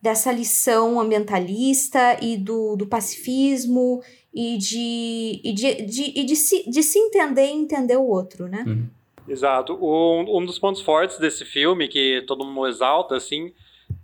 dessa 0.00 0.30
lição 0.30 1.00
ambientalista 1.00 2.18
e 2.22 2.36
do, 2.36 2.76
do 2.76 2.86
pacifismo 2.86 4.00
e 4.32 4.56
de, 4.56 5.40
e 5.42 5.52
de, 5.52 5.74
de, 5.82 6.20
e 6.20 6.24
de, 6.24 6.36
se, 6.36 6.70
de 6.70 6.82
se 6.84 6.98
entender 6.98 7.46
e 7.46 7.52
entender 7.52 7.96
o 7.96 8.06
outro, 8.06 8.46
né? 8.46 8.64
Exato. 9.28 9.74
Um, 9.74 10.38
um 10.38 10.44
dos 10.44 10.58
pontos 10.58 10.80
fortes 10.82 11.18
desse 11.18 11.44
filme, 11.44 11.88
que 11.88 12.22
todo 12.26 12.44
mundo 12.44 12.66
exalta, 12.66 13.16
assim, 13.16 13.52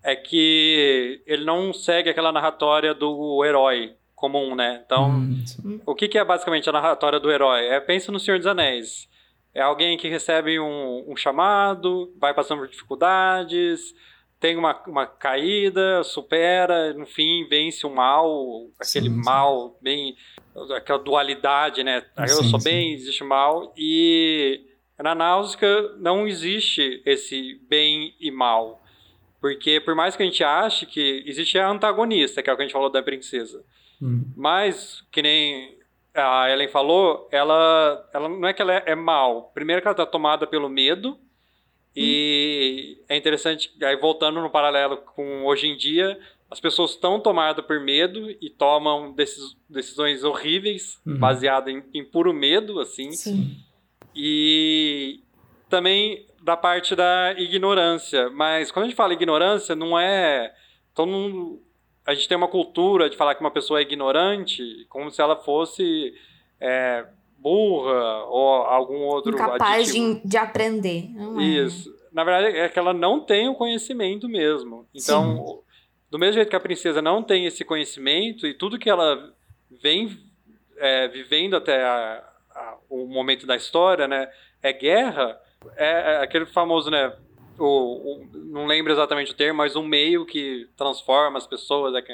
é 0.02 0.14
que 0.14 1.23
ele 1.26 1.45
não 1.45 1.73
segue 1.73 2.11
aquela 2.11 2.33
narratória 2.33 2.95
do 2.95 3.45
herói 3.45 3.95
comum, 4.14 4.54
né? 4.54 4.83
Então, 4.85 5.11
Hum, 5.11 5.81
o 5.85 5.95
que, 5.95 6.09
que 6.09 6.19
é 6.19 6.25
basicamente 6.25 6.69
a 6.69 6.73
narratória 6.73 7.21
do 7.21 7.31
herói? 7.31 7.66
É, 7.66 7.81
pensa 7.81 8.11
no 8.12 8.19
Senhor 8.21 8.38
dos 8.38 8.47
Anéis. 8.47 9.09
É 9.52 9.61
alguém 9.61 9.97
que 9.97 10.09
recebe 10.09 10.59
um, 10.59 11.04
um 11.07 11.16
chamado, 11.16 12.12
vai 12.19 12.35
passando 12.35 12.59
por 12.61 12.69
dificuldades, 12.69 13.95
tem 14.40 14.57
uma, 14.57 14.78
uma 14.87 15.07
caída, 15.07 16.02
supera, 16.02 16.93
no 16.93 17.07
fim 17.07 17.47
vence 17.49 17.87
o 17.87 17.95
mal, 17.95 18.66
aquele 18.78 19.09
Sim, 19.09 19.14
sim. 19.14 19.23
mal 19.25 19.78
bem. 19.81 20.16
aquela 20.76 20.99
dualidade, 20.99 21.83
né? 21.85 22.04
Eu 22.19 22.28
Sim, 22.28 22.50
sou 22.50 22.62
bem, 22.62 22.93
existe 22.93 23.23
mal. 23.25 23.73
E 23.76 24.61
na 25.02 25.14
Náusica 25.14 25.94
não 25.98 26.26
existe 26.26 27.02
esse 27.04 27.60
bem 27.68 28.14
e 28.20 28.30
mal. 28.30 28.82
Porque 29.40 29.80
por 29.80 29.94
mais 29.94 30.16
que 30.16 30.22
a 30.22 30.26
gente 30.26 30.42
ache 30.42 30.86
que 30.86 31.22
existe 31.26 31.58
a 31.58 31.68
antagonista, 31.68 32.42
que 32.42 32.48
é 32.48 32.52
o 32.52 32.56
que 32.56 32.62
a 32.62 32.64
gente 32.64 32.72
falou 32.72 32.88
da 32.90 33.02
princesa. 33.02 33.62
Hum. 34.00 34.24
Mas, 34.36 35.02
que 35.12 35.20
nem 35.20 35.76
a 36.14 36.48
Ellen 36.50 36.68
falou, 36.68 37.28
ela, 37.30 38.08
ela 38.14 38.28
não 38.28 38.46
é 38.48 38.52
que 38.52 38.62
ela 38.62 38.72
é, 38.74 38.82
é 38.86 38.94
mal. 38.94 39.50
Primeiro 39.54 39.82
que 39.82 39.88
ela 39.88 39.92
está 39.92 40.06
tomada 40.06 40.46
pelo 40.46 40.68
medo. 40.68 41.18
E 41.96 42.98
é 43.08 43.16
interessante, 43.16 43.70
aí 43.82 43.96
voltando 43.96 44.40
no 44.40 44.50
paralelo 44.50 44.96
com 44.96 45.44
hoje 45.44 45.68
em 45.68 45.76
dia, 45.76 46.18
as 46.50 46.58
pessoas 46.58 46.90
estão 46.92 47.20
tomadas 47.20 47.64
por 47.64 47.78
medo 47.80 48.30
e 48.40 48.50
tomam 48.50 49.12
decis- 49.12 49.56
decisões 49.68 50.24
horríveis, 50.24 51.00
Uhum. 51.06 51.18
baseadas 51.18 51.72
em, 51.72 51.82
em 51.94 52.04
puro 52.04 52.32
medo, 52.32 52.80
assim. 52.80 53.12
Sim. 53.12 53.56
E 54.14 55.21
também 55.68 56.26
da 56.42 56.56
parte 56.56 56.94
da 56.94 57.35
ignorância. 57.38 58.30
Mas 58.30 58.71
quando 58.71 58.85
a 58.85 58.88
gente 58.88 58.97
fala 58.97 59.12
ignorância, 59.12 59.75
não 59.75 59.99
é. 59.99 60.52
Todo 60.94 61.11
mundo. 61.11 61.61
A 62.06 62.14
gente 62.14 62.28
tem 62.28 62.37
uma 62.37 62.49
cultura 62.49 63.09
de 63.09 63.16
falar 63.16 63.35
que 63.35 63.40
uma 63.40 63.50
pessoa 63.50 63.78
é 63.78 63.83
ignorante 63.83 64.62
como 64.90 65.11
se 65.11 65.23
ela 65.23 65.37
fosse 65.37 66.12
é, 66.61 67.06
burra 67.38 68.25
ou 68.26 68.47
algum 68.66 68.99
outro 69.04 69.33
Incapaz 69.33 69.90
de, 69.92 70.21
de 70.23 70.37
aprender. 70.37 71.11
Não 71.14 71.40
é. 71.40 71.44
Isso. 71.44 71.94
Na 72.12 72.23
verdade, 72.23 72.56
é 72.59 72.68
que 72.68 72.78
ela 72.78 72.92
não 72.92 73.21
tem 73.21 73.49
o 73.49 73.54
conhecimento 73.54 74.28
mesmo. 74.28 74.87
Então, 74.94 75.61
do 76.11 76.18
mesmo 76.18 76.35
jeito 76.35 76.49
que 76.50 76.54
a 76.56 76.61
princesa 76.61 77.00
não 77.02 77.23
tem 77.23 77.47
esse 77.47 77.64
conhecimento 77.64 78.47
e 78.47 78.54
tudo 78.54 78.78
que 78.78 78.88
ela 78.90 79.35
vem 79.83 80.16
é, 80.76 81.09
vivendo 81.09 81.56
até 81.56 81.83
a- 81.83 82.23
a- 82.54 82.76
o 82.88 83.06
momento 83.06 83.46
da 83.46 83.56
história, 83.56 84.06
né, 84.08 84.30
é 84.62 84.73
guerra, 84.73 85.38
é, 85.76 85.90
é 86.14 86.16
aquele 86.23 86.46
famoso, 86.46 86.90
né, 86.90 87.12
o, 87.58 87.64
o- 87.64 88.28
não 88.34 88.66
lembro 88.66 88.92
exatamente 88.92 89.32
o 89.32 89.37
termo, 89.37 89.58
mas 89.58 89.76
um 89.76 89.87
meio 89.87 90.25
que 90.26 90.68
transforma 90.76 91.38
as 91.38 91.46
pessoas. 91.46 91.94
É, 91.94 92.04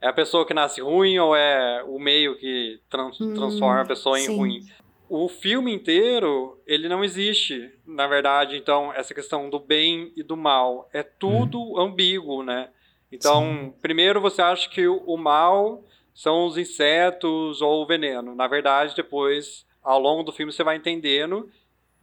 é 0.00 0.08
a 0.08 0.12
pessoa 0.12 0.46
que 0.46 0.54
nasce 0.54 0.80
ruim 0.80 1.18
ou 1.18 1.34
é 1.36 1.82
o 1.84 1.98
meio 1.98 2.36
que 2.38 2.80
trans- 2.88 3.20
Hum, 3.20 3.34
transforma 3.34 3.82
a 3.82 3.86
pessoa 3.86 4.18
em 4.18 4.26
sim. 4.26 4.36
ruim? 4.36 4.66
o 5.14 5.28
filme 5.28 5.70
inteiro, 5.74 6.58
ele 6.66 6.88
não 6.88 7.04
existe, 7.04 7.70
na 7.86 8.06
verdade, 8.06 8.56
então, 8.56 8.90
essa 8.94 9.12
questão 9.12 9.50
do 9.50 9.58
bem 9.58 10.10
e 10.16 10.22
do 10.22 10.38
mal. 10.38 10.88
É 10.90 11.02
tudo 11.02 11.78
ambíguo, 11.78 12.42
né? 12.42 12.70
Então, 13.12 13.74
primeiro 13.82 14.22
você 14.22 14.40
acha 14.40 14.70
que 14.70 14.86
o 14.88 15.02
o 15.04 15.18
mal 15.18 15.84
são 16.14 16.46
os 16.46 16.56
insetos 16.56 17.60
ou 17.60 17.82
o 17.82 17.86
veneno. 17.86 18.34
Na 18.34 18.46
verdade, 18.46 18.94
depois, 18.94 19.66
ao 19.82 19.98
longo 19.98 20.22
do 20.22 20.32
filme, 20.32 20.52
você 20.52 20.62
vai 20.62 20.76
entendendo 20.76 21.48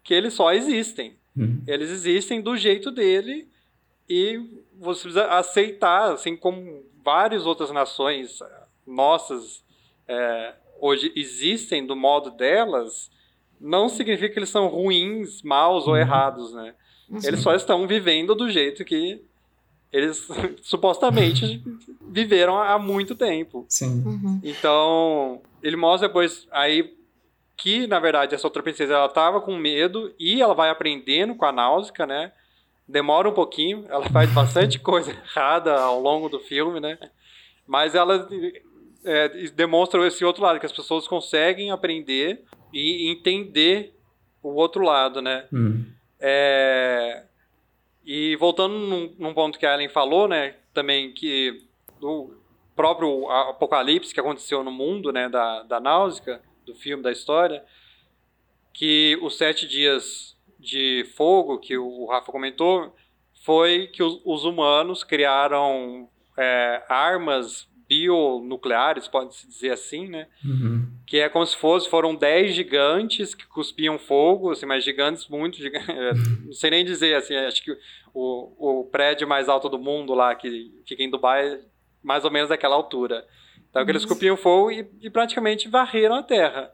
que 0.03 0.13
eles 0.13 0.33
só 0.33 0.51
existem. 0.51 1.17
Hum. 1.37 1.61
Eles 1.67 1.89
existem 1.89 2.41
do 2.41 2.57
jeito 2.57 2.91
dele 2.91 3.47
e 4.09 4.37
você 4.77 5.03
precisa 5.03 5.27
aceitar, 5.27 6.13
assim 6.13 6.35
como 6.35 6.83
várias 7.03 7.45
outras 7.45 7.71
nações 7.71 8.41
eh, 8.41 8.63
nossas 8.85 9.63
eh, 10.07 10.55
hoje 10.79 11.11
existem 11.15 11.85
do 11.85 11.95
modo 11.95 12.31
delas, 12.31 13.11
não 13.59 13.89
significa 13.89 14.33
que 14.33 14.39
eles 14.39 14.49
são 14.49 14.67
ruins, 14.67 15.41
maus 15.43 15.87
ou 15.87 15.97
errados, 15.97 16.53
né? 16.53 16.73
Eles 17.23 17.41
só 17.41 17.55
estão 17.55 17.87
vivendo 17.87 18.35
do 18.35 18.49
jeito 18.49 18.85
que 18.85 19.21
eles 19.91 20.27
supostamente 20.61 21.63
viveram 22.01 22.57
há 22.57 22.77
muito 22.77 23.15
tempo. 23.15 23.65
Sim. 23.67 24.03
Uhum. 24.05 24.41
Então, 24.43 25.41
ele 25.61 25.75
mostra 25.75 26.07
depois 26.07 26.47
aí 26.51 26.95
que, 27.57 27.87
na 27.87 27.99
verdade, 27.99 28.33
essa 28.33 28.47
outra 28.47 28.63
princesa 28.63 28.93
ela 28.93 29.09
tava 29.09 29.41
com 29.41 29.55
medo 29.57 30.13
e 30.17 30.41
ela 30.41 30.53
vai 30.53 30.69
aprendendo 30.69 31.35
com 31.35 31.45
a 31.45 31.51
Náusica, 31.51 32.05
né? 32.05 32.31
Demora 32.87 33.29
um 33.29 33.33
pouquinho, 33.33 33.85
ela 33.89 34.07
faz 34.09 34.31
bastante 34.31 34.79
coisa 34.79 35.11
errada 35.11 35.79
ao 35.79 35.99
longo 35.99 36.29
do 36.29 36.39
filme, 36.39 36.79
né? 36.79 36.97
Mas 37.67 37.93
ela 37.95 38.27
é, 39.03 39.27
demonstra 39.49 40.05
esse 40.07 40.23
outro 40.23 40.43
lado, 40.43 40.59
que 40.59 40.65
as 40.65 40.71
pessoas 40.71 41.07
conseguem 41.07 41.69
aprender 41.71 42.43
e 42.73 43.11
entender 43.11 43.93
o 44.41 44.49
outro 44.49 44.83
lado, 44.83 45.21
né? 45.21 45.45
Hum. 45.51 45.85
É, 46.19 47.23
E 48.05 48.35
voltando 48.37 48.75
num, 48.75 49.15
num 49.17 49.33
ponto 49.33 49.59
que 49.59 49.65
a 49.65 49.73
Ellen 49.73 49.89
falou, 49.89 50.27
né, 50.27 50.55
também 50.73 51.11
que 51.13 51.63
do 51.99 52.37
próprio 52.75 53.29
apocalipse 53.29 54.13
que 54.13 54.19
aconteceu 54.19 54.63
no 54.63 54.71
mundo, 54.71 55.11
né, 55.11 55.27
da, 55.27 55.63
da 55.63 55.79
Náusica, 55.79 56.41
do 56.65 56.73
filme, 56.73 57.03
da 57.03 57.11
história, 57.11 57.63
que 58.73 59.19
os 59.21 59.37
sete 59.37 59.67
dias 59.67 60.37
de 60.57 61.05
fogo 61.15 61.59
que 61.59 61.77
o 61.77 62.05
Rafa 62.05 62.31
comentou 62.31 62.95
foi 63.43 63.87
que 63.87 64.03
os, 64.03 64.21
os 64.23 64.45
humanos 64.45 65.03
criaram 65.03 66.09
é, 66.37 66.83
armas 66.87 67.67
bionucleares, 67.89 69.07
pode-se 69.07 69.47
dizer 69.47 69.71
assim, 69.71 70.07
né, 70.07 70.27
Uhum. 70.45 70.87
que 71.07 71.17
é 71.17 71.27
como 71.27 71.45
se 71.45 71.57
fosse, 71.57 71.89
foram 71.89 72.13
10 72.15 72.53
gigantes 72.53 73.33
que 73.33 73.47
cuspiam 73.47 73.97
fogo, 73.97 74.51
assim, 74.51 74.67
mas 74.67 74.83
gigantes 74.83 75.27
muito 75.27 75.57
gigantes, 75.57 75.87
não 76.45 76.53
sei 76.53 76.69
nem 76.69 76.85
dizer, 76.85 77.15
assim, 77.15 77.35
acho 77.35 77.63
que 77.63 77.75
o, 78.13 78.81
o 78.81 78.83
prédio 78.85 79.27
mais 79.27 79.49
alto 79.49 79.67
do 79.67 79.79
mundo 79.79 80.13
lá, 80.13 80.35
que 80.35 80.71
fica 80.85 81.01
em 81.01 81.09
Dubai, 81.09 81.59
mais 82.03 82.23
ou 82.23 82.31
menos 82.31 82.49
daquela 82.49 82.75
altura. 82.75 83.25
Então, 83.69 83.83
que 83.83 83.91
eles 83.91 84.05
cuspiam 84.05 84.37
fogo 84.37 84.71
e, 84.71 84.87
e 85.01 85.09
praticamente 85.09 85.67
varreram 85.67 86.15
a 86.15 86.23
terra. 86.23 86.71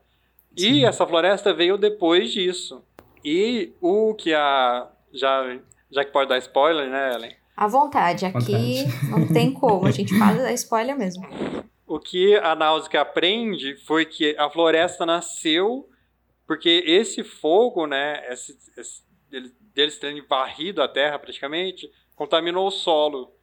Sim. 0.57 0.71
E 0.73 0.85
essa 0.85 1.05
floresta 1.05 1.53
veio 1.53 1.77
depois 1.77 2.31
disso. 2.31 2.81
E 3.23 3.73
o 3.81 4.13
que 4.13 4.33
a... 4.33 4.87
Já, 5.11 5.57
já 5.91 6.05
que 6.05 6.11
pode 6.11 6.29
dar 6.29 6.37
spoiler, 6.37 6.89
né, 6.89 7.13
Ellen? 7.13 7.35
À 7.55 7.67
vontade, 7.67 8.25
aqui 8.25 8.83
vontade. 8.83 9.09
não 9.09 9.27
tem 9.27 9.53
como, 9.53 9.85
a 9.85 9.91
gente 9.91 10.15
fala 10.19 10.43
da 10.43 10.53
spoiler 10.53 10.97
mesmo. 10.97 11.25
O 11.87 11.99
que 11.99 12.35
a 12.37 12.55
Náusea 12.55 13.01
aprende 13.01 13.77
foi 13.85 14.05
que 14.05 14.35
a 14.37 14.49
floresta 14.49 15.05
nasceu 15.05 15.87
porque 16.45 16.83
esse 16.85 17.23
fogo, 17.23 17.87
né, 17.87 18.23
esse, 18.31 18.57
esse, 18.77 19.03
deles 19.73 19.97
terem 19.97 20.21
varrido 20.27 20.81
a 20.81 20.87
terra 20.87 21.17
praticamente, 21.17 21.91
contaminou 22.15 22.67
o 22.67 22.71
solo. 22.71 23.33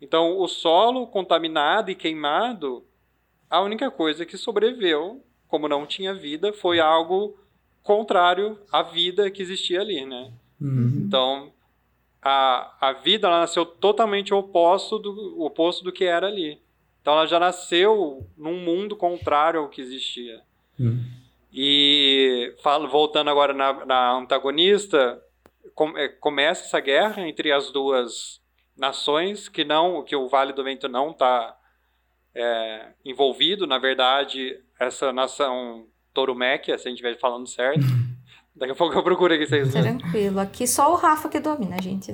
Então, 0.00 0.38
o 0.38 0.46
solo 0.46 1.06
contaminado 1.06 1.90
e 1.90 1.94
queimado, 1.94 2.84
a 3.48 3.60
única 3.62 3.90
coisa 3.90 4.26
que 4.26 4.36
sobreviveu, 4.36 5.24
como 5.48 5.68
não 5.68 5.86
tinha 5.86 6.12
vida, 6.12 6.52
foi 6.52 6.80
algo 6.80 7.38
contrário 7.82 8.58
à 8.70 8.82
vida 8.82 9.30
que 9.30 9.42
existia 9.42 9.80
ali, 9.80 10.04
né? 10.04 10.32
Uhum. 10.60 11.04
Então, 11.06 11.52
a, 12.24 12.74
a 12.80 12.92
vida 12.94 13.28
ela 13.28 13.40
nasceu 13.40 13.66
totalmente 13.66 14.32
oposto 14.32 14.98
do, 14.98 15.42
oposto 15.42 15.84
do 15.84 15.92
que 15.92 16.04
era 16.04 16.26
ali. 16.26 16.58
Então 17.02 17.12
ela 17.12 17.26
já 17.26 17.38
nasceu 17.38 18.26
num 18.34 18.58
mundo 18.58 18.96
contrário 18.96 19.60
ao 19.60 19.68
que 19.68 19.82
existia. 19.82 20.40
Hum. 20.80 21.04
E 21.52 22.54
falo, 22.62 22.88
voltando 22.88 23.28
agora 23.28 23.52
na, 23.52 23.84
na 23.84 24.12
antagonista, 24.12 25.22
com, 25.74 25.96
é, 25.98 26.08
começa 26.08 26.64
essa 26.64 26.80
guerra 26.80 27.28
entre 27.28 27.52
as 27.52 27.70
duas 27.70 28.40
nações 28.74 29.46
que 29.48 29.62
não, 29.62 30.02
que 30.02 30.16
o 30.16 30.26
Vale 30.26 30.54
do 30.54 30.64
Vento 30.64 30.88
não 30.88 31.10
está 31.10 31.54
é, 32.34 32.92
envolvido. 33.04 33.66
Na 33.66 33.78
verdade, 33.78 34.58
essa 34.80 35.12
nação 35.12 35.86
Torumek, 36.14 36.66
se 36.66 36.72
a 36.72 36.76
gente 36.78 36.94
estiver 36.94 37.18
falando 37.18 37.46
certo. 37.46 37.80
Daqui 38.56 38.72
a 38.72 38.76
pouco 38.76 38.94
eu 38.96 39.02
procuro 39.02 39.34
aqui 39.34 39.46
vocês. 39.46 39.72
Tranquilo. 39.72 40.38
Aqui 40.38 40.66
só 40.66 40.92
o 40.92 40.96
Rafa 40.96 41.28
que 41.28 41.40
domina, 41.40 41.80
gente. 41.82 42.12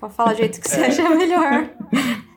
Pode 0.00 0.14
falar 0.14 0.32
do 0.32 0.38
jeito 0.38 0.60
que 0.60 0.66
é. 0.66 0.70
seja 0.70 1.08
melhor. 1.10 1.68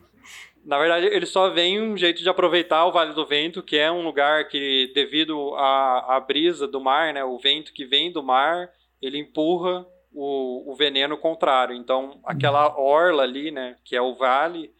Na 0.64 0.78
verdade, 0.78 1.06
ele 1.06 1.26
só 1.26 1.50
vem 1.50 1.80
um 1.80 1.96
jeito 1.96 2.22
de 2.22 2.28
aproveitar 2.28 2.84
o 2.86 2.92
Vale 2.92 3.14
do 3.14 3.24
Vento, 3.24 3.62
que 3.62 3.76
é 3.76 3.90
um 3.90 4.02
lugar 4.02 4.48
que, 4.48 4.90
devido 4.94 5.54
à, 5.54 6.16
à 6.16 6.20
brisa 6.20 6.66
do 6.66 6.80
mar, 6.80 7.14
né, 7.14 7.24
o 7.24 7.38
vento 7.38 7.72
que 7.72 7.84
vem 7.84 8.10
do 8.10 8.20
mar, 8.20 8.68
ele 9.00 9.16
empurra 9.16 9.86
o, 10.12 10.72
o 10.72 10.74
veneno 10.74 11.16
contrário. 11.16 11.76
Então, 11.76 12.20
aquela 12.24 12.76
orla 12.76 13.22
ali, 13.22 13.52
né, 13.52 13.76
que 13.84 13.94
é 13.94 14.02
o 14.02 14.16
vale, 14.16 14.72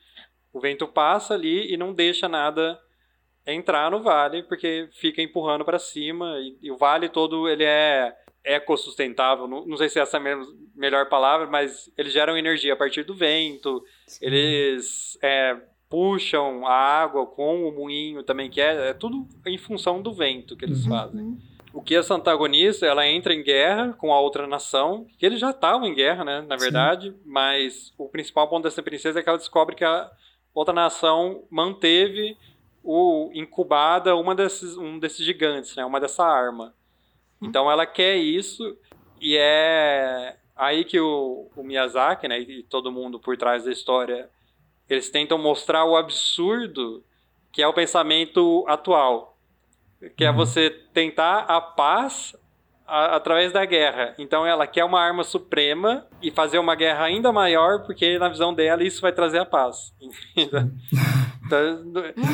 o 0.52 0.58
vento 0.58 0.88
passa 0.88 1.34
ali 1.34 1.72
e 1.72 1.76
não 1.76 1.92
deixa 1.92 2.28
nada 2.28 2.80
entrar 3.46 3.88
no 3.88 4.02
vale, 4.02 4.42
porque 4.42 4.88
fica 4.92 5.22
empurrando 5.22 5.64
para 5.64 5.78
cima. 5.78 6.36
E, 6.40 6.58
e, 6.62 6.70
o 6.72 6.76
vale 6.76 7.08
todo 7.08 7.48
ele 7.48 7.62
é 7.62 8.12
ecossustentável, 8.46 9.48
não, 9.48 9.66
não 9.66 9.76
sei 9.76 9.88
se 9.88 9.98
é 9.98 10.02
essa 10.02 10.18
é 10.18 10.32
a 10.32 10.42
melhor 10.74 11.08
palavra, 11.08 11.46
mas 11.46 11.90
eles 11.98 12.12
geram 12.12 12.38
energia 12.38 12.72
a 12.72 12.76
partir 12.76 13.02
do 13.02 13.14
vento, 13.14 13.84
Sim. 14.06 14.24
eles 14.24 15.18
é, 15.20 15.56
puxam 15.88 16.66
a 16.66 16.72
água 16.72 17.26
com 17.26 17.68
o 17.68 17.72
moinho 17.72 18.22
também, 18.22 18.48
que 18.48 18.60
é, 18.60 18.90
é 18.90 18.94
tudo 18.94 19.26
em 19.44 19.58
função 19.58 20.00
do 20.00 20.12
vento 20.12 20.56
que 20.56 20.64
eles 20.64 20.84
uhum. 20.84 20.90
fazem. 20.90 21.38
O 21.72 21.82
que 21.82 21.94
essa 21.94 22.14
antagonista, 22.14 22.86
ela 22.86 23.06
entra 23.06 23.34
em 23.34 23.42
guerra 23.42 23.92
com 23.98 24.12
a 24.12 24.18
outra 24.18 24.46
nação, 24.46 25.06
que 25.18 25.26
eles 25.26 25.38
já 25.38 25.50
estavam 25.50 25.86
em 25.86 25.94
guerra, 25.94 26.24
né, 26.24 26.40
na 26.48 26.56
verdade, 26.56 27.10
Sim. 27.10 27.16
mas 27.26 27.92
o 27.98 28.08
principal 28.08 28.48
ponto 28.48 28.62
dessa 28.62 28.82
princesa 28.82 29.20
é 29.20 29.22
que 29.22 29.28
ela 29.28 29.36
descobre 29.36 29.76
que 29.76 29.84
a 29.84 30.10
outra 30.54 30.72
nação 30.72 31.44
manteve 31.50 32.36
o 32.82 33.30
incubada 33.34 34.16
uma 34.16 34.34
desses, 34.34 34.76
um 34.76 34.98
desses 34.98 35.24
gigantes, 35.24 35.74
né, 35.76 35.84
uma 35.84 36.00
dessa 36.00 36.24
arma. 36.24 36.72
Então 37.40 37.70
ela 37.70 37.86
quer 37.86 38.16
isso 38.16 38.76
e 39.20 39.36
é 39.36 40.36
aí 40.54 40.84
que 40.84 40.98
o, 40.98 41.48
o 41.54 41.62
Miyazaki, 41.62 42.26
né, 42.28 42.40
e 42.40 42.62
todo 42.62 42.90
mundo 42.90 43.18
por 43.18 43.36
trás 43.36 43.64
da 43.64 43.70
história, 43.70 44.28
eles 44.88 45.10
tentam 45.10 45.36
mostrar 45.36 45.84
o 45.84 45.96
absurdo 45.96 47.02
que 47.52 47.62
é 47.62 47.66
o 47.66 47.72
pensamento 47.72 48.64
atual, 48.68 49.36
que 50.14 50.24
é 50.24 50.30
uhum. 50.30 50.36
você 50.36 50.68
tentar 50.92 51.40
a 51.40 51.58
paz 51.58 52.36
a, 52.86 53.16
através 53.16 53.52
da 53.52 53.64
guerra. 53.64 54.14
Então 54.18 54.46
ela 54.46 54.66
quer 54.66 54.84
uma 54.84 55.00
arma 55.00 55.24
suprema 55.24 56.06
e 56.22 56.30
fazer 56.30 56.58
uma 56.58 56.74
guerra 56.74 57.04
ainda 57.04 57.32
maior, 57.32 57.82
porque 57.84 58.18
na 58.18 58.28
visão 58.28 58.52
dela 58.52 58.84
isso 58.84 59.00
vai 59.00 59.12
trazer 59.12 59.38
a 59.38 59.46
paz. 59.46 59.94
então, 60.36 60.70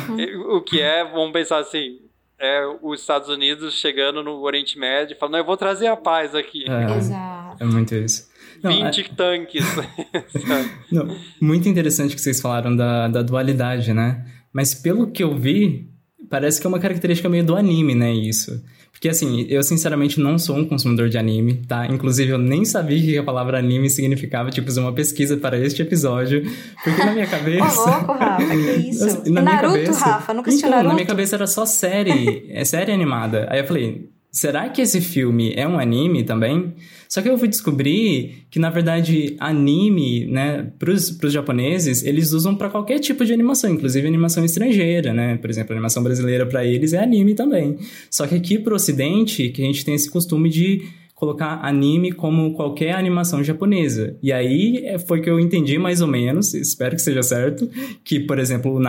uhum. 0.09 0.57
o 0.57 0.61
que 0.61 0.81
é, 0.81 1.05
vamos 1.05 1.31
pensar 1.31 1.59
assim, 1.59 2.01
é 2.43 2.77
os 2.81 2.99
Estados 2.99 3.29
Unidos 3.29 3.75
chegando 3.75 4.21
no 4.21 4.41
Oriente 4.41 4.77
Médio 4.77 5.15
e 5.15 5.17
falando, 5.17 5.37
eu 5.37 5.45
vou 5.45 5.55
trazer 5.55 5.87
a 5.87 5.95
paz 5.95 6.35
aqui. 6.35 6.65
É, 6.69 6.97
Exato. 6.97 7.63
É 7.63 7.65
muito 7.65 7.95
isso. 7.95 8.29
Não, 8.61 8.71
20 8.71 8.99
é... 8.99 9.03
tanques. 9.15 9.65
Não, 10.91 11.17
muito 11.39 11.69
interessante 11.69 12.13
que 12.13 12.21
vocês 12.21 12.41
falaram 12.41 12.75
da, 12.75 13.07
da 13.07 13.21
dualidade, 13.21 13.93
né? 13.93 14.25
Mas 14.51 14.75
pelo 14.75 15.09
que 15.09 15.23
eu 15.23 15.35
vi, 15.35 15.89
parece 16.29 16.59
que 16.59 16.67
é 16.67 16.69
uma 16.69 16.79
característica 16.79 17.29
meio 17.29 17.45
do 17.45 17.55
anime, 17.55 17.95
né? 17.95 18.11
Isso. 18.13 18.61
Porque 19.03 19.09
assim, 19.09 19.45
eu 19.49 19.61
sinceramente 19.61 20.17
não 20.17 20.39
sou 20.39 20.55
um 20.55 20.63
consumidor 20.63 21.09
de 21.09 21.17
anime, 21.17 21.55
tá? 21.67 21.85
Inclusive 21.87 22.31
eu 22.31 22.37
nem 22.37 22.63
sabia 22.63 23.01
que 23.01 23.17
a 23.17 23.23
palavra 23.23 23.59
anime 23.59 23.89
significava, 23.89 24.49
tipo, 24.49 24.65
fazer 24.65 24.79
uma 24.79 24.93
pesquisa 24.93 25.35
para 25.35 25.59
este 25.59 25.81
episódio. 25.81 26.49
Porque 26.81 27.03
na 27.03 27.11
minha 27.11 27.27
cabeça. 27.27 27.81
Ô, 27.81 27.85
louco, 27.85 28.13
Rafa, 28.13 28.45
que 28.45 28.55
isso? 28.87 29.29
Na 29.29 29.41
Naruto, 29.41 29.73
cabeça... 29.73 30.05
Rafa, 30.05 30.33
nunca 30.33 30.53
então, 30.53 30.69
Naruto? 30.69 30.87
Na 30.87 30.93
minha 30.93 31.05
cabeça 31.05 31.35
era 31.35 31.45
só 31.47 31.65
série, 31.65 32.45
é 32.49 32.63
série 32.63 32.93
animada. 32.93 33.45
Aí 33.49 33.59
eu 33.59 33.67
falei, 33.67 34.09
será 34.33 34.67
que 34.67 34.81
esse 34.81 34.99
filme 34.99 35.53
é 35.55 35.67
um 35.67 35.79
anime 35.79 36.23
também? 36.23 36.73
Só 37.07 37.21
que 37.21 37.29
eu 37.29 37.37
fui 37.37 37.47
descobrir 37.47 38.47
que, 38.49 38.57
na 38.57 38.71
verdade, 38.71 39.35
anime, 39.39 40.25
né, 40.25 40.71
pros, 40.79 41.11
pros 41.11 41.31
japoneses, 41.31 42.03
eles 42.03 42.33
usam 42.33 42.55
para 42.55 42.71
qualquer 42.71 42.97
tipo 42.97 43.23
de 43.23 43.31
animação, 43.31 43.69
inclusive 43.69 44.07
animação 44.07 44.43
estrangeira, 44.43 45.13
né? 45.13 45.37
Por 45.37 45.49
exemplo, 45.51 45.73
animação 45.73 46.01
brasileira 46.01 46.43
para 46.47 46.65
eles 46.65 46.91
é 46.91 46.97
anime 46.97 47.35
também. 47.35 47.77
Só 48.09 48.25
que 48.25 48.33
aqui 48.33 48.57
pro 48.57 48.75
ocidente, 48.75 49.49
que 49.49 49.61
a 49.61 49.65
gente 49.65 49.85
tem 49.85 49.93
esse 49.93 50.09
costume 50.09 50.49
de 50.49 50.81
colocar 51.13 51.59
anime 51.63 52.11
como 52.11 52.55
qualquer 52.55 52.95
animação 52.95 53.43
japonesa. 53.43 54.17
E 54.21 54.33
aí 54.33 54.81
é, 54.83 54.97
foi 54.97 55.21
que 55.21 55.29
eu 55.29 55.39
entendi 55.39 55.77
mais 55.77 56.01
ou 56.01 56.07
menos, 56.07 56.55
espero 56.55 56.95
que 56.95 57.01
seja 57.01 57.21
certo, 57.21 57.69
que, 58.03 58.19
por 58.19 58.39
exemplo, 58.39 58.73
o 58.73 58.81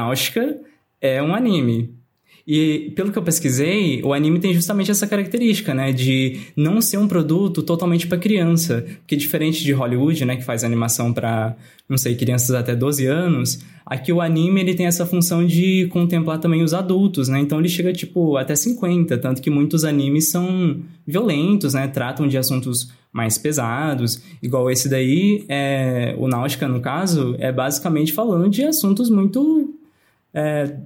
é 1.00 1.22
um 1.22 1.34
anime. 1.34 1.94
E 2.46 2.92
pelo 2.94 3.10
que 3.10 3.18
eu 3.18 3.22
pesquisei, 3.22 4.02
o 4.02 4.12
anime 4.12 4.38
tem 4.38 4.52
justamente 4.52 4.90
essa 4.90 5.06
característica, 5.06 5.72
né, 5.72 5.92
de 5.92 6.40
não 6.54 6.80
ser 6.80 6.98
um 6.98 7.08
produto 7.08 7.62
totalmente 7.62 8.06
para 8.06 8.18
criança, 8.18 8.84
porque 8.98 9.16
diferente 9.16 9.64
de 9.64 9.72
Hollywood, 9.72 10.24
né, 10.26 10.36
que 10.36 10.44
faz 10.44 10.62
animação 10.62 11.10
para, 11.10 11.56
não 11.88 11.96
sei, 11.96 12.14
crianças 12.14 12.50
até 12.54 12.76
12 12.76 13.06
anos, 13.06 13.60
aqui 13.86 14.12
o 14.12 14.20
anime 14.20 14.60
ele 14.60 14.74
tem 14.74 14.84
essa 14.84 15.06
função 15.06 15.46
de 15.46 15.86
contemplar 15.90 16.38
também 16.38 16.62
os 16.62 16.74
adultos, 16.74 17.28
né? 17.28 17.40
Então 17.40 17.58
ele 17.58 17.68
chega 17.68 17.92
tipo 17.94 18.36
até 18.36 18.54
50, 18.54 19.16
tanto 19.18 19.40
que 19.40 19.48
muitos 19.48 19.82
animes 19.82 20.28
são 20.28 20.80
violentos, 21.06 21.72
né, 21.72 21.88
tratam 21.88 22.28
de 22.28 22.36
assuntos 22.36 22.92
mais 23.10 23.38
pesados, 23.38 24.22
igual 24.42 24.70
esse 24.70 24.88
daí, 24.88 25.46
é, 25.48 26.14
o 26.18 26.28
Náutica, 26.28 26.68
no 26.68 26.80
caso, 26.80 27.36
é 27.38 27.50
basicamente 27.50 28.12
falando 28.12 28.50
de 28.50 28.64
assuntos 28.64 29.08
muito 29.08 29.72
é, 30.34 30.76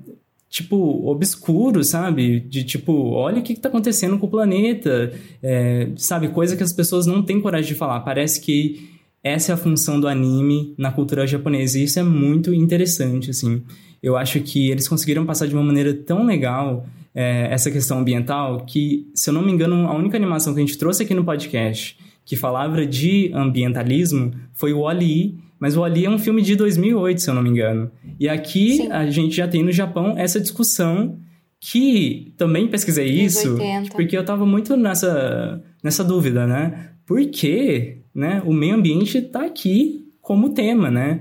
tipo, 0.48 0.76
obscuro, 1.06 1.84
sabe? 1.84 2.40
De 2.40 2.64
tipo, 2.64 2.92
olha 3.10 3.40
o 3.40 3.42
que, 3.42 3.52
está 3.52 3.68
acontecendo 3.68 4.18
com 4.18 4.26
o 4.26 4.30
planeta, 4.30 5.12
é, 5.42 5.90
sabe? 5.96 6.28
Coisa 6.28 6.56
que 6.56 6.62
as 6.62 6.72
pessoas 6.72 7.06
não 7.06 7.22
têm 7.22 7.40
coragem 7.40 7.68
de 7.72 7.74
falar. 7.74 8.00
Parece 8.00 8.40
que 8.40 8.88
essa 9.22 9.52
é 9.52 9.54
a 9.54 9.58
função 9.58 10.00
do 10.00 10.08
anime 10.08 10.74
na 10.78 10.90
cultura 10.90 11.26
japonesa 11.26 11.78
e 11.78 11.84
isso 11.84 11.98
é 11.98 12.02
muito 12.02 12.54
interessante, 12.54 13.30
assim. 13.30 13.62
Eu 14.02 14.16
acho 14.16 14.40
que 14.40 14.70
eles 14.70 14.88
conseguiram 14.88 15.26
passar 15.26 15.46
de 15.46 15.54
uma 15.54 15.62
maneira 15.62 15.92
tão 15.92 16.24
legal 16.24 16.86
é, 17.14 17.48
essa 17.52 17.70
questão 17.70 17.98
ambiental 17.98 18.64
que, 18.64 19.10
se 19.14 19.28
eu 19.28 19.34
não 19.34 19.42
me 19.42 19.52
engano, 19.52 19.86
a 19.86 19.94
única 19.94 20.16
animação 20.16 20.54
que 20.54 20.60
a 20.60 20.64
gente 20.64 20.78
trouxe 20.78 21.02
aqui 21.02 21.14
no 21.14 21.24
podcast 21.24 21.98
que 22.24 22.36
falava 22.36 22.86
de 22.86 23.30
ambientalismo 23.34 24.32
foi 24.52 24.72
o 24.74 24.80
Wall-E, 24.80 25.38
mas 25.58 25.76
o 25.76 25.84
Ali 25.84 26.04
é 26.04 26.10
um 26.10 26.18
filme 26.18 26.42
de 26.42 26.56
2008, 26.56 27.20
se 27.20 27.30
eu 27.30 27.34
não 27.34 27.42
me 27.42 27.50
engano. 27.50 27.90
E 28.18 28.28
aqui 28.28 28.76
Sim. 28.76 28.92
a 28.92 29.10
gente 29.10 29.36
já 29.36 29.48
tem 29.48 29.62
no 29.62 29.72
Japão 29.72 30.14
essa 30.16 30.40
discussão 30.40 31.18
que 31.60 32.32
também 32.36 32.68
pesquisei 32.68 33.08
isso, 33.08 33.54
80. 33.54 33.90
porque 33.94 34.16
eu 34.16 34.20
estava 34.20 34.46
muito 34.46 34.76
nessa, 34.76 35.62
nessa 35.82 36.04
dúvida, 36.04 36.46
né? 36.46 36.90
Por 37.04 37.24
que 37.26 37.98
né, 38.14 38.42
o 38.44 38.52
meio 38.52 38.74
ambiente 38.74 39.18
está 39.18 39.44
aqui 39.44 40.06
como 40.20 40.50
tema, 40.50 40.90
né? 40.90 41.20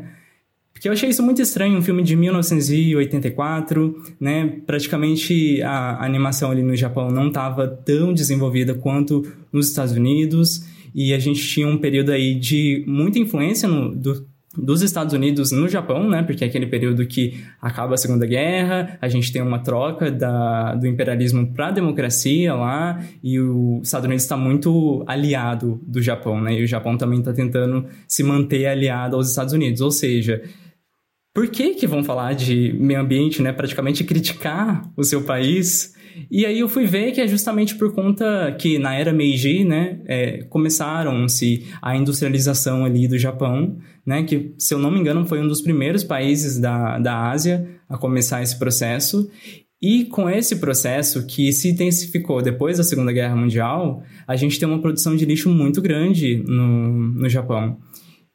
Porque 0.78 0.88
eu 0.88 0.94
achei 0.94 1.10
isso 1.10 1.24
muito 1.24 1.42
estranho, 1.42 1.76
um 1.76 1.82
filme 1.82 2.04
de 2.04 2.16
1984, 2.16 3.96
né? 4.20 4.60
Praticamente 4.68 5.60
a 5.64 6.06
animação 6.06 6.52
ali 6.52 6.62
no 6.62 6.76
Japão 6.76 7.10
não 7.10 7.30
estava 7.30 7.68
tão 7.68 8.14
desenvolvida 8.14 8.76
quanto 8.76 9.26
nos 9.52 9.70
Estados 9.70 9.94
Unidos. 9.94 10.68
E 10.94 11.16
a 11.16 11.20
gente 11.20 11.48
tinha 11.48 11.68
um 11.68 11.80
período 11.80 12.12
aí 12.12 12.36
de 12.36 12.84
muita 12.86 13.18
influência 13.18 13.68
no, 13.68 13.96
do, 13.96 14.27
dos 14.58 14.82
Estados 14.82 15.14
Unidos 15.14 15.52
no 15.52 15.70
Japão, 15.70 16.10
né? 16.10 16.24
Porque 16.24 16.44
é 16.44 16.48
aquele 16.48 16.66
período 16.66 17.06
que 17.06 17.44
acaba 17.62 17.94
a 17.94 17.98
Segunda 17.98 18.26
Guerra, 18.26 18.98
a 19.02 19.08
gente 19.08 19.32
tem 19.32 19.42
uma 19.42 19.60
troca 19.60 20.10
da, 20.10 20.76
do 20.76 20.88
imperialismo 20.88 21.54
para 21.54 21.68
a 21.68 21.72
democracia 21.72 22.54
lá, 22.56 23.02
e 23.24 23.40
os 23.40 23.84
Estados 23.84 24.06
Unidos 24.06 24.24
está 24.24 24.36
muito 24.36 25.04
aliado 25.08 25.80
do 25.86 26.02
Japão, 26.02 26.42
né? 26.42 26.60
E 26.60 26.64
o 26.64 26.68
Japão 26.68 26.98
também 26.98 27.20
está 27.20 27.34
tentando 27.34 27.86
se 28.08 28.24
manter 28.24 28.66
aliado 28.66 29.16
aos 29.16 29.30
Estados 29.30 29.54
Unidos. 29.54 29.82
Ou 29.82 29.92
seja, 29.92 30.42
por 31.34 31.48
que 31.48 31.76
que 31.76 31.86
vão 31.86 32.04
falar 32.04 32.34
de 32.34 32.74
meio 32.80 33.00
ambiente, 33.00 33.42
né? 33.42 33.54
Praticamente 33.54 34.04
criticar 34.04 34.90
o 34.98 35.04
seu 35.04 35.24
país 35.24 35.96
e 36.30 36.46
aí 36.46 36.60
eu 36.60 36.70
fui 36.70 36.86
ver 36.86 37.12
que 37.12 37.22
é 37.22 37.28
justamente 37.28 37.76
por 37.76 37.94
conta 37.94 38.56
que 38.60 38.80
na 38.80 38.96
era 38.96 39.14
Meiji, 39.14 39.64
né, 39.64 40.00
é, 40.06 40.44
começaram-se 40.44 41.66
a 41.82 41.96
industrialização 41.96 42.86
ali 42.86 43.08
do 43.08 43.18
Japão, 43.18 43.78
né, 44.06 44.24
que 44.24 44.54
se 44.58 44.74
eu 44.74 44.80
não 44.80 44.92
me 44.92 45.00
engano 45.00 45.26
foi 45.26 45.42
um 45.42 45.48
dos 45.48 45.62
primeiros 45.62 46.04
países 46.04 46.60
da, 46.60 47.00
da 47.00 47.30
Ásia 47.30 47.68
a 47.90 47.98
começar 47.98 48.42
esse 48.42 48.58
processo. 48.58 49.30
E 49.80 50.06
com 50.06 50.28
esse 50.28 50.56
processo 50.56 51.28
que 51.28 51.54
se 51.54 51.70
intensificou 51.70 52.42
depois 52.42 52.78
da 52.78 52.84
Segunda 52.84 53.12
Guerra 53.12 53.36
Mundial, 53.36 54.02
a 54.28 54.36
gente 54.36 54.58
tem 54.58 54.68
uma 54.68 54.82
produção 54.82 55.16
de 55.16 55.24
lixo 55.24 55.50
muito 55.50 55.82
grande 55.82 56.44
no, 56.48 56.90
no 57.14 57.30
Japão 57.30 57.78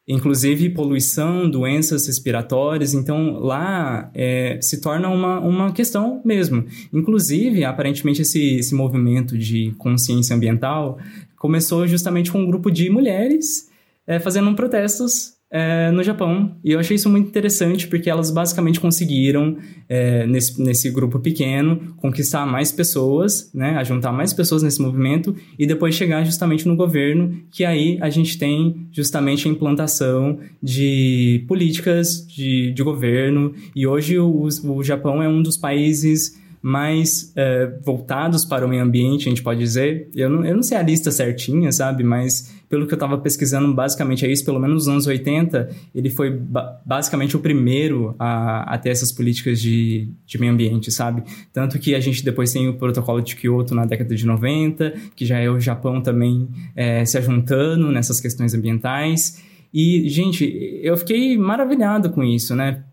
inclusive 0.07 0.71
poluição, 0.71 1.49
doenças 1.49 2.07
respiratórias. 2.07 2.95
Então, 2.95 3.39
lá 3.39 4.11
é, 4.15 4.59
se 4.61 4.81
torna 4.81 5.09
uma, 5.09 5.41
uma 5.41 5.73
questão 5.73 6.21
mesmo. 6.25 6.65
Inclusive, 6.93 7.65
aparentemente, 7.65 8.23
esse, 8.23 8.57
esse 8.57 8.75
movimento 8.75 9.37
de 9.39 9.73
consciência 9.79 10.35
ambiental 10.35 10.99
começou 11.37 11.87
justamente 11.87 12.31
com 12.31 12.41
um 12.41 12.47
grupo 12.47 12.71
de 12.71 12.89
mulheres 12.91 13.71
é, 14.07 14.19
fazendo 14.19 14.55
protestos 14.55 15.35
é, 15.53 15.91
no 15.91 16.03
Japão. 16.03 16.57
E 16.65 16.73
eu 16.73 16.81
achei 16.81 16.97
isso 16.97 17.11
muito 17.11 17.29
interessante 17.29 17.87
porque 17.87 18.09
elas 18.09 18.31
basicamente 18.31 18.81
conseguiram, 18.81 19.59
é, 19.87 20.27
nesse, 20.27 20.61
nesse 20.61 20.91
grupo 20.91 21.19
pequeno, 21.19 21.95
conquistar 21.99 22.47
mais 22.47 22.73
pessoas, 22.73 23.51
né, 23.53 23.85
juntar 23.85 24.13
mais 24.13 24.33
pessoas 24.33 24.63
nesse 24.63 24.81
movimento 24.81 25.37
e 25.59 25.67
depois 25.67 25.95
chegar 25.95 26.25
justamente 26.25 26.67
no 26.67 26.75
governo, 26.75 27.39
que 27.51 27.67
aí 27.67 27.99
a 28.01 28.09
gente 28.09 28.39
tem 28.39 28.89
justamente 28.91 29.47
a 29.47 29.51
implantação 29.51 30.39
de 30.63 31.45
políticas 31.47 32.27
de, 32.27 32.73
de 32.73 32.83
governo. 32.83 33.55
E 33.77 33.87
hoje 33.87 34.19
o, 34.19 34.49
o 34.65 34.83
Japão 34.83 35.23
é 35.23 35.29
um 35.29 35.43
dos 35.43 35.59
países 35.59 36.41
mais 36.63 37.33
é, 37.35 37.67
voltados 37.85 38.45
para 38.45 38.65
o 38.65 38.69
meio 38.69 38.83
ambiente, 38.83 39.27
a 39.27 39.31
gente 39.31 39.43
pode 39.43 39.59
dizer. 39.59 40.09
Eu 40.15 40.31
não, 40.31 40.45
eu 40.45 40.55
não 40.55 40.63
sei 40.63 40.79
a 40.79 40.83
lista 40.83 41.11
certinha, 41.11 41.73
sabe? 41.73 42.05
Mas 42.05 42.55
pelo 42.69 42.87
que 42.87 42.95
eu 42.95 42.97
estava 42.97 43.19
pesquisando, 43.19 43.75
basicamente 43.75 44.25
é 44.25 44.31
isso. 44.31 44.45
Pelo 44.45 44.61
menos 44.61 44.87
nos 44.87 44.89
anos 44.89 45.07
80, 45.07 45.69
ele 45.93 46.09
foi 46.09 46.31
ba 46.31 46.81
basicamente 46.87 47.37
o 47.37 47.41
primeiro 47.41 48.15
a, 48.19 48.75
a 48.75 48.79
ter 48.79 48.91
essas 48.91 49.11
políticas 49.11 49.61
de, 49.61 50.09
de 50.25 50.39
meio 50.39 50.53
ambiente, 50.53 50.91
sabe? 50.93 51.25
Tanto 51.53 51.79
que 51.81 51.97
a 51.97 52.01
gente 52.01 52.25
depois 52.25 52.53
tem 52.53 52.69
o 52.69 52.75
protocolo 52.75 53.21
de 53.21 53.35
Kyoto 53.35 53.75
na 53.75 53.85
década 53.85 54.15
de 54.15 54.25
90, 54.25 54.95
que 55.17 55.27
já 55.27 55.39
é 55.39 55.51
o 55.51 55.59
Japão 55.59 56.01
também 56.01 56.49
é, 56.77 57.05
se 57.05 57.19
ajuntando 57.19 57.91
nessas 57.91 58.21
questões 58.21 58.55
ambientais. 58.55 59.43
E, 59.75 60.09
gente, 60.09 60.45
eu 60.83 60.97
fiquei 60.97 61.37
maravilhado 61.37 62.11
com 62.11 62.23
isso, 62.23 62.55
né? 62.55 62.85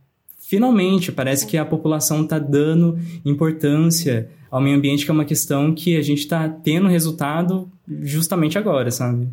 Finalmente 0.49 1.11
parece 1.11 1.45
que 1.45 1.55
a 1.59 1.63
população 1.63 2.23
está 2.23 2.39
dando 2.39 2.97
importância 3.23 4.31
ao 4.49 4.59
meio 4.59 4.75
ambiente, 4.75 5.05
que 5.05 5.11
é 5.11 5.13
uma 5.13 5.23
questão 5.23 5.75
que 5.75 5.95
a 5.95 6.01
gente 6.01 6.21
está 6.21 6.49
tendo 6.49 6.87
resultado 6.87 7.71
justamente 8.01 8.57
agora, 8.57 8.89
sabe? 8.89 9.29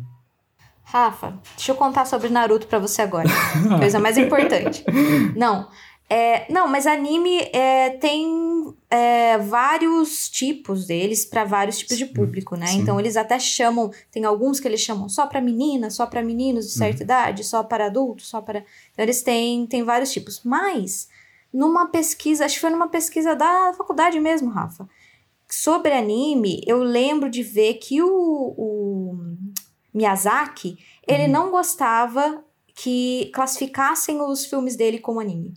Rafa, 0.83 1.33
deixa 1.55 1.71
eu 1.71 1.75
contar 1.75 2.05
sobre 2.05 2.29
Naruto 2.29 2.67
para 2.67 2.77
você 2.77 3.01
agora. 3.01 3.27
Coisa 3.79 3.99
mais 3.99 4.15
importante. 4.15 4.85
Não, 5.35 5.67
é, 6.09 6.45
não, 6.49 6.69
mas 6.69 6.87
anime 6.87 7.41
é, 7.51 7.89
tem 7.89 8.73
é, 8.89 9.37
vários 9.37 10.29
tipos 10.29 10.87
deles 10.87 11.25
para 11.25 11.43
vários 11.43 11.77
tipos 11.77 11.97
de 11.97 12.05
público, 12.05 12.55
né? 12.55 12.67
Sim. 12.67 12.79
Então 12.79 12.99
eles 12.99 13.17
até 13.17 13.37
chamam, 13.37 13.91
tem 14.11 14.23
alguns 14.23 14.59
que 14.59 14.67
eles 14.67 14.79
chamam 14.79 15.09
só 15.09 15.27
para 15.27 15.41
meninas, 15.41 15.95
só 15.95 16.05
para 16.05 16.23
meninos 16.23 16.67
de 16.67 16.71
certa 16.71 16.99
uhum. 16.99 17.03
idade, 17.03 17.43
só 17.43 17.63
para 17.63 17.87
adultos, 17.87 18.27
só 18.27 18.41
para. 18.41 18.59
Então 18.93 19.03
eles 19.03 19.21
têm, 19.21 19.67
têm 19.67 19.83
vários 19.83 20.11
tipos. 20.11 20.41
Mas 20.43 21.09
numa 21.53 21.87
pesquisa, 21.87 22.45
acho 22.45 22.55
que 22.55 22.61
foi 22.61 22.69
numa 22.69 22.87
pesquisa 22.87 23.35
da 23.35 23.73
faculdade 23.77 24.19
mesmo, 24.19 24.49
Rafa, 24.49 24.87
sobre 25.49 25.93
anime, 25.93 26.61
eu 26.65 26.79
lembro 26.79 27.29
de 27.29 27.43
ver 27.43 27.75
que 27.75 28.01
o, 28.01 28.53
o 28.57 29.17
Miyazaki 29.93 30.77
ele 31.05 31.23
uhum. 31.23 31.31
não 31.31 31.51
gostava 31.51 32.43
que 32.73 33.31
classificassem 33.33 34.21
os 34.21 34.45
filmes 34.45 34.75
dele 34.77 34.99
como 34.99 35.19
anime. 35.19 35.53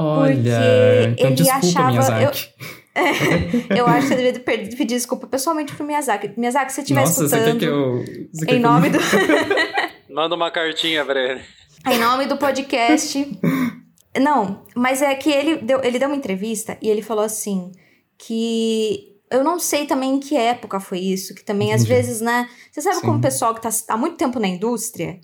Olha, 0.00 0.34
porque 0.34 1.20
então 1.20 1.26
ele 1.26 1.34
desculpa, 1.36 1.66
achava. 1.66 1.90
Miyazaki. 1.90 2.48
Eu, 3.70 3.76
eu 3.76 3.86
acho 3.86 4.08
que 4.08 4.14
você 4.14 4.32
devia 4.32 4.40
pedir, 4.40 4.84
desculpa 4.84 5.26
pessoalmente 5.26 5.74
pro 5.74 5.84
Miyazaki. 5.84 6.32
Miyazaki, 6.36 6.72
se 6.72 6.76
você 6.76 6.80
estiver 6.82 7.04
escutando. 7.04 7.28
Você 7.30 7.52
quer 7.52 7.58
que 7.58 7.64
eu. 7.64 8.04
Você 8.32 8.46
quer 8.46 8.54
em 8.56 8.60
nome 8.60 8.90
do. 8.90 8.98
Manda 10.12 10.34
uma 10.34 10.50
cartinha 10.50 11.04
pra 11.04 11.20
ele. 11.20 11.40
Em 11.86 11.98
nome 11.98 12.26
do 12.26 12.36
podcast. 12.36 13.38
Não, 14.18 14.64
mas 14.74 15.02
é 15.02 15.14
que 15.14 15.30
ele 15.30 15.56
deu, 15.58 15.80
ele 15.84 15.98
deu 15.98 16.08
uma 16.08 16.16
entrevista 16.16 16.76
e 16.82 16.88
ele 16.88 17.00
falou 17.00 17.24
assim 17.24 17.70
que 18.18 19.10
eu 19.30 19.44
não 19.44 19.60
sei 19.60 19.86
também 19.86 20.16
em 20.16 20.20
que 20.20 20.36
época 20.36 20.80
foi 20.80 20.98
isso, 20.98 21.34
que 21.34 21.44
também 21.44 21.72
às 21.72 21.84
vezes, 21.84 22.20
né? 22.20 22.48
Você 22.70 22.82
sabe 22.82 22.96
Sim. 22.96 23.02
como 23.02 23.18
o 23.18 23.20
pessoal 23.20 23.54
que 23.54 23.62
tá 23.62 23.70
há 23.88 23.96
muito 23.96 24.16
tempo 24.16 24.40
na 24.40 24.48
indústria 24.48 25.20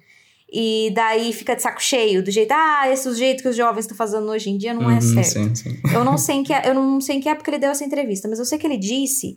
e 0.53 0.93
daí 0.95 1.33
fica 1.33 1.57
de 1.57 1.63
saco 1.63 1.83
cheio, 1.83 2.23
do 2.23 2.31
jeito, 2.31 2.53
ah, 2.53 2.89
esse 2.89 3.07
é 3.09 3.11
o 3.11 3.15
jeito 3.15 3.43
que 3.43 3.49
os 3.49 3.57
jovens 3.57 3.81
estão 3.81 3.97
fazendo 3.97 4.29
hoje 4.31 4.49
em 4.49 4.57
dia 4.57 4.73
não 4.73 4.89
é 4.89 4.95
uhum, 4.95 5.19
é 5.19 5.23
certo. 5.23 5.29
Sim, 5.29 5.55
sim. 5.55 5.81
Eu 5.93 6.05
não 6.05 6.17
sei 6.17 6.37
em 6.37 6.45
que 6.45 6.53
eu 6.53 6.75
não 6.75 7.01
sei 7.01 7.17
em 7.17 7.21
que 7.21 7.29
época 7.29 7.51
ele 7.51 7.59
deu 7.59 7.71
essa 7.71 7.85
entrevista, 7.85 8.29
mas 8.29 8.39
eu 8.39 8.45
sei 8.45 8.57
que 8.59 8.67
ele 8.67 8.77
disse 8.77 9.37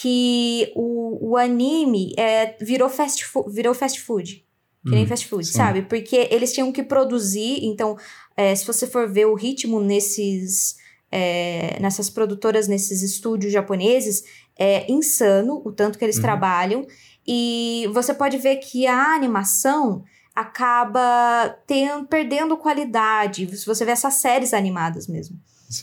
que 0.00 0.72
o, 0.74 1.30
o 1.30 1.36
anime 1.36 2.12
é, 2.16 2.56
virou 2.60 2.88
fast 2.88 3.24
food, 3.24 3.52
virou 3.52 3.74
fast 3.74 4.00
food. 4.00 4.44
Que 4.84 4.90
nem 4.90 5.04
hum, 5.04 5.06
fast 5.06 5.26
food, 5.26 5.46
sim. 5.46 5.52
sabe? 5.52 5.82
Porque 5.82 6.28
eles 6.30 6.52
tinham 6.52 6.70
que 6.70 6.82
produzir, 6.82 7.64
então, 7.64 7.96
é, 8.36 8.54
se 8.54 8.66
você 8.66 8.86
for 8.86 9.10
ver 9.10 9.26
o 9.26 9.34
ritmo 9.34 9.80
nesses. 9.80 10.76
É, 11.16 11.78
nessas 11.80 12.10
produtoras, 12.10 12.66
nesses 12.66 13.00
estúdios 13.00 13.52
japoneses, 13.52 14.24
é 14.58 14.90
insano 14.90 15.62
o 15.64 15.70
tanto 15.70 15.96
que 15.96 16.04
eles 16.04 16.16
uhum. 16.16 16.22
trabalham. 16.22 16.86
E 17.24 17.88
você 17.92 18.12
pode 18.12 18.36
ver 18.36 18.56
que 18.56 18.84
a 18.84 19.14
animação 19.14 20.02
acaba 20.34 21.56
tendo, 21.66 22.06
perdendo 22.06 22.56
qualidade. 22.56 23.56
Se 23.56 23.66
você 23.66 23.84
vê 23.84 23.92
essas 23.92 24.14
séries 24.14 24.52
animadas 24.52 25.06
mesmo. 25.06 25.38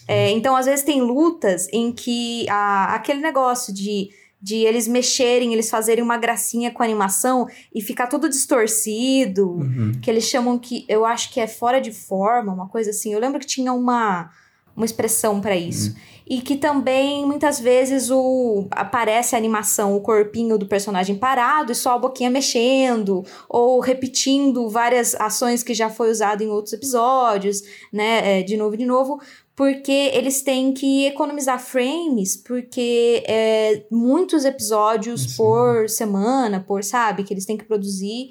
É, 0.07 0.29
então, 0.31 0.55
às 0.55 0.65
vezes, 0.65 0.85
tem 0.85 1.01
lutas 1.01 1.67
em 1.71 1.91
que 1.91 2.47
a, 2.49 2.95
aquele 2.95 3.19
negócio 3.19 3.73
de, 3.73 4.09
de 4.41 4.57
eles 4.57 4.87
mexerem, 4.87 5.53
eles 5.53 5.69
fazerem 5.69 6.03
uma 6.03 6.17
gracinha 6.17 6.71
com 6.71 6.83
a 6.83 6.85
animação 6.85 7.47
e 7.73 7.81
ficar 7.81 8.07
tudo 8.07 8.29
distorcido, 8.29 9.49
uhum. 9.49 9.91
que 10.01 10.09
eles 10.09 10.25
chamam 10.25 10.57
que 10.57 10.85
eu 10.87 11.05
acho 11.05 11.31
que 11.33 11.39
é 11.39 11.47
fora 11.47 11.81
de 11.81 11.91
forma, 11.91 12.53
uma 12.53 12.67
coisa 12.67 12.91
assim. 12.91 13.13
Eu 13.13 13.19
lembro 13.19 13.39
que 13.39 13.47
tinha 13.47 13.73
uma 13.73 14.29
uma 14.75 14.85
expressão 14.85 15.41
para 15.41 15.55
isso. 15.55 15.89
Uhum. 15.89 15.95
E 16.31 16.39
que 16.39 16.55
também, 16.55 17.25
muitas 17.25 17.59
vezes, 17.59 18.09
o 18.09 18.65
aparece 18.71 19.35
a 19.35 19.37
animação, 19.37 19.97
o 19.97 19.99
corpinho 19.99 20.57
do 20.57 20.65
personagem 20.65 21.17
parado 21.17 21.73
e 21.73 21.75
só 21.75 21.95
a 21.95 21.99
boquinha 21.99 22.29
mexendo, 22.29 23.25
ou 23.49 23.81
repetindo 23.81 24.69
várias 24.69 25.13
ações 25.15 25.61
que 25.61 25.73
já 25.73 25.89
foi 25.89 26.09
usado 26.09 26.41
em 26.41 26.47
outros 26.47 26.71
episódios, 26.71 27.61
né? 27.91 28.39
É, 28.39 28.43
de 28.43 28.55
novo 28.55 28.75
e 28.75 28.77
de 28.77 28.85
novo, 28.85 29.19
porque 29.53 30.09
eles 30.13 30.41
têm 30.41 30.73
que 30.73 31.05
economizar 31.05 31.59
frames, 31.59 32.37
porque 32.37 33.25
é 33.27 33.83
muitos 33.91 34.45
episódios 34.45 35.23
Sim. 35.23 35.35
por 35.35 35.89
semana, 35.89 36.63
por, 36.65 36.81
sabe, 36.81 37.25
que 37.25 37.33
eles 37.33 37.45
têm 37.45 37.57
que 37.57 37.65
produzir. 37.65 38.29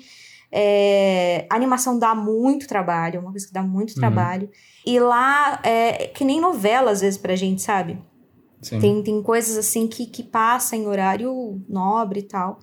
É, 0.53 1.47
animação 1.49 1.99
dá 1.99 2.15
muito 2.15 2.67
trabalho, 2.67 3.17
é 3.17 3.21
uma 3.21 3.31
coisa 3.31 3.47
que 3.47 3.53
dá 3.53 3.63
muito 3.63 3.91
uhum. 3.91 4.01
trabalho. 4.01 4.51
E 4.85 4.99
lá 4.99 5.61
é 5.63 6.09
que 6.09 6.25
nem 6.25 6.41
novela, 6.41 6.91
às 6.91 7.01
vezes, 7.01 7.19
pra 7.19 7.37
gente, 7.37 7.63
sabe? 7.63 7.99
Tem, 8.69 9.03
tem 9.03 9.23
coisas 9.23 9.57
assim 9.57 9.87
que, 9.87 10.05
que 10.07 10.23
passa 10.23 10.77
em 10.77 10.87
horário 10.87 11.63
nobre 11.69 12.21
e 12.21 12.25
tal. 12.25 12.59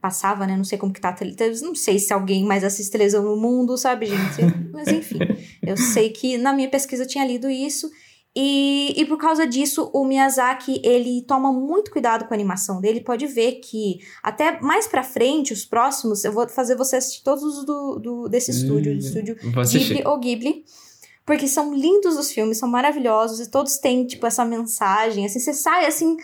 Passava, 0.00 0.46
né? 0.46 0.56
Não 0.56 0.64
sei 0.64 0.78
como 0.78 0.92
que 0.92 1.00
tá 1.00 1.10
a 1.10 1.12
televisão. 1.12 1.68
Não 1.68 1.74
sei 1.74 1.98
se 1.98 2.12
alguém 2.12 2.44
mais 2.44 2.64
assiste 2.64 2.90
televisão 2.90 3.22
no 3.22 3.36
mundo, 3.36 3.76
sabe, 3.76 4.06
gente? 4.06 4.42
Mas 4.72 4.88
enfim, 4.88 5.18
eu 5.62 5.76
sei 5.76 6.10
que 6.10 6.38
na 6.38 6.52
minha 6.52 6.70
pesquisa 6.70 7.02
eu 7.02 7.08
tinha 7.08 7.26
lido 7.26 7.50
isso. 7.50 7.90
E, 8.36 8.94
e 8.96 9.04
por 9.06 9.18
causa 9.18 9.46
disso, 9.46 9.90
o 9.92 10.04
Miyazaki, 10.04 10.80
ele 10.84 11.22
toma 11.22 11.52
muito 11.52 11.90
cuidado 11.90 12.26
com 12.26 12.34
a 12.34 12.36
animação 12.36 12.80
dele. 12.80 13.00
Pode 13.00 13.26
ver 13.26 13.60
que 13.60 13.98
até 14.22 14.60
mais 14.60 14.86
pra 14.86 15.02
frente, 15.02 15.52
os 15.52 15.64
próximos, 15.64 16.24
eu 16.24 16.32
vou 16.32 16.48
fazer 16.48 16.76
você 16.76 16.96
assistir 16.96 17.24
todos 17.24 17.42
os 17.42 17.64
do, 17.64 17.98
do, 17.98 18.28
desse 18.28 18.50
estúdio, 18.50 18.92
do 18.92 18.98
estúdio 18.98 19.36
Ghibli 19.36 20.02
ou 20.06 20.18
Ghibli. 20.18 20.64
porque 21.26 21.48
são 21.48 21.74
lindos 21.74 22.16
os 22.16 22.30
filmes, 22.30 22.58
são 22.58 22.68
maravilhosos 22.68 23.40
e 23.40 23.50
todos 23.50 23.78
têm, 23.78 24.06
tipo, 24.06 24.26
essa 24.26 24.44
mensagem. 24.44 25.26
Assim, 25.26 25.40
você 25.40 25.52
sai 25.52 25.86
assim 25.86 26.16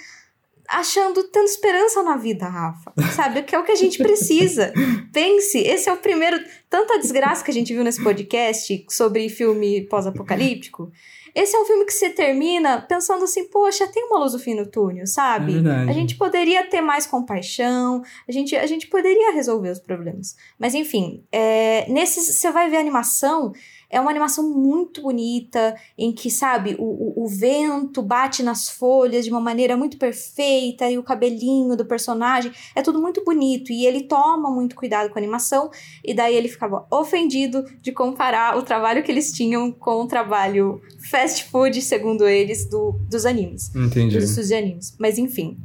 achando, 0.69 1.23
tendo 1.25 1.47
esperança 1.47 2.03
na 2.03 2.17
vida, 2.17 2.47
Rafa. 2.47 2.93
Sabe? 3.15 3.43
Que 3.43 3.55
é 3.55 3.59
o 3.59 3.65
que 3.65 3.73
a 3.73 3.77
gente 3.77 3.99
precisa. 3.99 4.73
Pense, 5.13 5.59
esse 5.59 5.89
é 5.89 5.93
o 5.93 5.97
primeiro. 5.97 6.39
Tanta 6.71 6.99
desgraça 6.99 7.45
que 7.45 7.51
a 7.51 7.55
gente 7.55 7.73
viu 7.73 7.85
nesse 7.85 8.03
podcast 8.03 8.85
sobre 8.89 9.29
filme 9.29 9.83
pós-apocalíptico. 9.89 10.91
Esse 11.35 11.57
é 11.57 11.61
um 11.61 11.65
filme 11.65 11.85
que 11.85 11.93
você 11.93 12.11
termina 12.11 12.81
pensando 12.81 13.25
assim, 13.25 13.49
poxa, 13.49 13.89
tem 13.89 14.05
uma 14.05 14.21
luz 14.21 14.33
no 14.35 14.39
fim 14.39 14.55
do 14.55 14.71
túnel, 14.71 15.07
sabe? 15.07 15.51
É 15.51 15.55
verdade. 15.55 15.91
a 15.91 15.93
gente 15.93 16.15
poderia 16.17 16.65
ter 16.65 16.81
mais 16.81 17.07
compaixão, 17.07 18.03
a 18.29 18.33
gente, 18.33 18.55
a 18.55 18.67
gente 18.67 18.87
poderia 18.87 19.33
resolver 19.33 19.71
os 19.71 19.81
problemas. 19.81 20.37
Mas 20.59 20.75
enfim, 20.75 21.25
é, 21.33 21.91
nesse 21.91 22.21
você 22.21 22.53
vai 22.53 22.71
ver 22.71 22.77
a 22.77 22.81
animação, 22.81 23.53
é 23.95 24.01
uma 24.01 24.11
animação 24.11 24.51
muito 24.51 25.01
bonita, 25.03 25.77
em 25.97 26.13
que, 26.13 26.29
sabe, 26.29 26.75
o, 26.81 26.83
o, 26.83 27.25
o 27.25 27.29
vento 27.29 28.03
bate 28.03 28.43
nas 28.43 28.69
folhas 28.69 29.25
de 29.25 29.31
uma 29.31 29.41
maneira 29.41 29.77
muito 29.77 29.97
perfeita, 29.97 30.91
e 30.91 30.99
o 30.99 31.03
cabelinho 31.05 31.77
do 31.77 31.85
personagem, 31.85 32.51
é 32.75 32.83
tudo 32.83 33.01
muito 33.01 33.23
bonito, 33.23 33.73
e 33.73 33.87
ele 33.87 34.03
toma 34.03 34.51
muito 34.51 34.75
cuidado 34.75 35.11
com 35.11 35.19
a 35.19 35.23
animação, 35.23 35.71
e 36.05 36.13
daí 36.13 36.35
ele 36.35 36.49
ficava 36.49 36.85
ofendido 36.91 37.65
de 37.81 37.93
comparar 37.93 38.59
o 38.59 38.63
trabalho 38.63 39.05
que 39.05 39.13
eles 39.13 39.33
tinham 39.33 39.71
com 39.71 40.03
o 40.03 40.09
trabalho 40.09 40.83
fast 41.09 41.45
food, 41.45 41.81
segundo 41.81 42.27
eles, 42.27 42.69
do, 42.69 42.99
dos 43.09 43.25
animes. 43.25 43.73
Entendi. 43.77 44.19
Dos 44.19 44.35
de 44.35 44.55
animes. 44.55 44.97
Mas 44.99 45.19
enfim, 45.19 45.57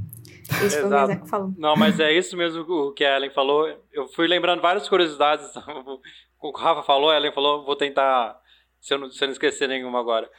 esse 0.63 0.79
foi 0.79 0.83
o 0.83 0.87
Exato. 0.87 1.55
Não, 1.57 1.75
mas 1.75 1.99
é 1.99 2.15
isso 2.15 2.37
mesmo 2.37 2.61
o 2.61 2.91
que 2.91 3.03
a 3.03 3.15
Ellen 3.15 3.31
falou. 3.31 3.67
Eu 3.91 4.07
fui 4.09 4.27
lembrando 4.27 4.61
várias 4.61 4.87
curiosidades. 4.87 5.47
O 6.39 6.53
que 6.53 6.59
o 6.59 6.63
Rafa 6.63 6.83
falou, 6.83 7.09
a 7.09 7.17
Ellen 7.17 7.31
falou, 7.31 7.65
vou 7.65 7.75
tentar, 7.75 8.39
se 8.79 8.93
eu 8.93 8.97
não, 8.97 9.09
se 9.09 9.23
eu 9.23 9.27
não 9.27 9.33
esquecer 9.33 9.67
nenhuma 9.67 9.99
agora. 9.99 10.29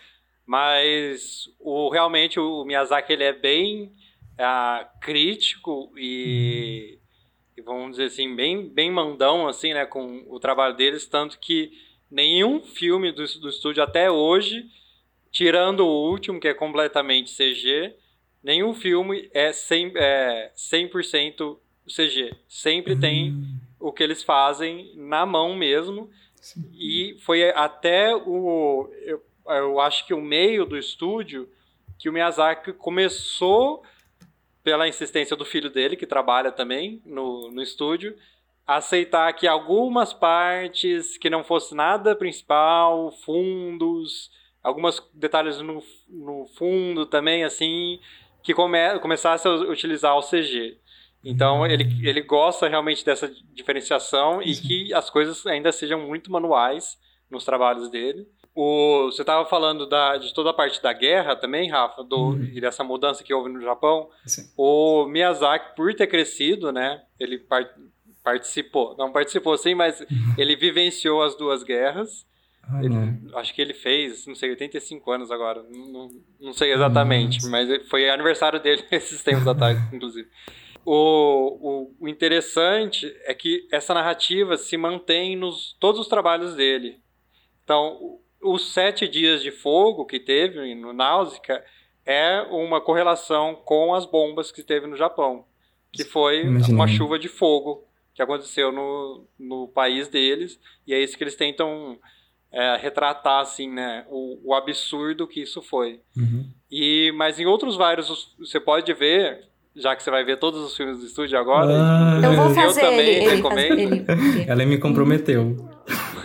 Mas 0.46 1.48
o, 1.58 1.90
realmente 1.90 2.40
o 2.40 2.64
Miyazaki 2.64 3.12
ele 3.12 3.24
é 3.24 3.32
bem 3.32 3.92
ah, 4.38 4.88
crítico 5.00 5.92
e, 5.96 6.98
e 7.56 7.62
vamos 7.62 7.92
dizer 7.92 8.04
assim, 8.06 8.34
bem, 8.34 8.68
bem 8.68 8.90
mandão 8.90 9.46
assim, 9.46 9.74
né, 9.74 9.84
com 9.84 10.24
o 10.28 10.40
trabalho 10.40 10.74
deles, 10.74 11.06
tanto 11.06 11.38
que 11.38 11.70
nenhum 12.10 12.60
filme 12.62 13.12
do, 13.12 13.24
do 13.40 13.48
estúdio 13.48 13.82
até 13.82 14.10
hoje, 14.10 14.64
tirando 15.30 15.80
o 15.80 16.10
último, 16.10 16.40
que 16.40 16.48
é 16.48 16.54
completamente 16.54 17.36
CG, 17.36 17.94
nenhum 18.42 18.74
filme 18.74 19.30
é 19.32 19.50
100%, 19.50 19.92
é 19.96 20.52
100% 20.56 21.58
CG. 21.86 22.34
Sempre 22.48 22.98
tem 22.98 23.34
o 23.80 23.90
que 23.90 24.02
eles 24.02 24.22
fazem 24.22 24.92
na 24.94 25.24
mão 25.26 25.56
mesmo. 25.56 26.10
E 26.74 27.16
foi 27.24 27.50
até 27.50 28.14
o. 28.14 28.88
Eu, 29.02 29.22
eu 29.46 29.80
acho 29.80 30.06
que 30.06 30.14
o 30.14 30.20
meio 30.20 30.64
do 30.64 30.78
estúdio 30.78 31.48
que 31.98 32.08
o 32.08 32.12
Miyazaki 32.12 32.72
começou, 32.72 33.82
pela 34.62 34.88
insistência 34.88 35.36
do 35.36 35.44
filho 35.44 35.68
dele, 35.68 35.96
que 35.96 36.06
trabalha 36.06 36.50
também 36.50 37.02
no, 37.04 37.50
no 37.50 37.62
estúdio, 37.62 38.16
a 38.66 38.76
aceitar 38.76 39.30
que 39.34 39.46
algumas 39.46 40.12
partes 40.12 41.18
que 41.18 41.28
não 41.28 41.44
fosse 41.44 41.74
nada 41.74 42.16
principal, 42.16 43.12
fundos, 43.12 44.30
alguns 44.62 45.02
detalhes 45.12 45.58
no, 45.58 45.82
no 46.08 46.46
fundo 46.56 47.04
também, 47.04 47.44
assim, 47.44 48.00
que 48.42 48.54
come, 48.54 48.98
começasse 49.00 49.46
a 49.46 49.50
utilizar 49.50 50.16
o 50.16 50.22
CG. 50.22 50.78
Então 51.24 51.66
ele, 51.66 51.84
ele 52.08 52.22
gosta 52.22 52.66
realmente 52.68 53.04
dessa 53.04 53.30
diferenciação 53.52 54.40
e 54.42 54.54
que 54.54 54.92
as 54.94 55.10
coisas 55.10 55.46
ainda 55.46 55.70
sejam 55.72 56.00
muito 56.00 56.30
manuais 56.32 56.98
nos 57.30 57.44
trabalhos 57.44 57.90
dele. 57.90 58.26
O, 58.54 59.06
você 59.12 59.22
estava 59.22 59.44
falando 59.46 59.86
da, 59.86 60.16
de 60.16 60.34
toda 60.34 60.50
a 60.50 60.54
parte 60.54 60.82
da 60.82 60.92
guerra 60.92 61.36
também, 61.36 61.70
Rafa, 61.70 62.02
do, 62.02 62.36
e 62.42 62.60
dessa 62.60 62.82
mudança 62.82 63.22
que 63.22 63.32
houve 63.32 63.48
no 63.48 63.60
Japão. 63.60 64.08
Sim. 64.26 64.42
O 64.56 65.06
Miyazaki, 65.06 65.76
por 65.76 65.94
ter 65.94 66.06
crescido, 66.08 66.72
né, 66.72 67.00
ele 67.18 67.38
par- 67.38 67.70
participou, 68.24 68.96
não 68.98 69.12
participou 69.12 69.56
sim, 69.56 69.74
mas 69.74 70.04
ele 70.36 70.56
vivenciou 70.56 71.22
as 71.22 71.36
duas 71.36 71.62
guerras. 71.62 72.26
Olha. 72.74 72.86
Ele- 72.86 73.34
acho 73.36 73.54
que 73.54 73.62
ele 73.62 73.72
fez, 73.74 74.26
não 74.26 74.34
sei, 74.34 74.50
85 74.50 75.10
anos 75.12 75.30
agora. 75.30 75.62
Não, 75.70 75.86
não, 75.86 76.08
não 76.40 76.52
sei 76.52 76.72
exatamente, 76.72 77.46
mas 77.46 77.68
foi 77.88 78.10
aniversário 78.10 78.60
dele 78.60 78.84
esses 78.90 79.22
tempos 79.22 79.46
atrás, 79.46 79.78
inclusive. 79.92 80.28
O, 80.84 81.58
o, 81.90 81.94
o 82.00 82.08
interessante 82.08 83.06
é 83.24 83.34
que 83.34 83.66
essa 83.70 83.92
narrativa 83.94 84.56
se 84.56 84.76
mantém 84.76 85.36
nos 85.36 85.76
todos 85.78 86.00
os 86.00 86.08
trabalhos 86.08 86.54
dele. 86.54 86.98
Então, 87.64 88.18
os 88.42 88.72
sete 88.72 89.06
dias 89.06 89.42
de 89.42 89.50
fogo 89.50 90.04
que 90.06 90.18
teve 90.18 90.74
no 90.74 90.92
Náusica 90.92 91.62
é 92.06 92.40
uma 92.50 92.80
correlação 92.80 93.54
com 93.54 93.94
as 93.94 94.06
bombas 94.06 94.50
que 94.50 94.62
teve 94.62 94.86
no 94.86 94.96
Japão, 94.96 95.44
que 95.92 96.02
foi 96.04 96.40
Imaginei. 96.46 96.74
uma 96.74 96.88
chuva 96.88 97.18
de 97.18 97.28
fogo 97.28 97.84
que 98.14 98.22
aconteceu 98.22 98.72
no, 98.72 99.26
no 99.38 99.68
país 99.68 100.08
deles, 100.08 100.58
e 100.86 100.92
é 100.94 101.00
isso 101.00 101.16
que 101.16 101.22
eles 101.22 101.36
tentam 101.36 101.98
é, 102.50 102.76
retratar 102.78 103.40
assim, 103.40 103.70
né, 103.70 104.04
o, 104.08 104.40
o 104.50 104.54
absurdo 104.54 105.28
que 105.28 105.40
isso 105.42 105.62
foi. 105.62 106.00
Uhum. 106.16 106.50
E 106.70 107.12
mas 107.14 107.38
em 107.38 107.46
outros 107.46 107.76
vários 107.76 108.10
os- 108.10 108.34
você 108.38 108.58
pode 108.58 108.92
ver, 108.92 109.48
já 109.80 109.96
que 109.96 110.02
você 110.02 110.10
vai 110.10 110.24
ver 110.24 110.38
todos 110.38 110.60
os 110.60 110.76
filmes 110.76 110.98
do 110.98 111.06
estúdio 111.06 111.38
agora. 111.38 111.72
Ah, 111.72 112.20
Eu 112.22 112.32
vou 112.34 112.48
Eu 112.48 112.54
fazer 112.54 112.80
também 112.80 112.98
ele, 113.00 113.24
ele, 113.24 113.36
recomendo. 113.36 113.78
ele. 113.78 114.04
Ela 114.48 114.64
me 114.66 114.78
comprometeu. 114.78 115.56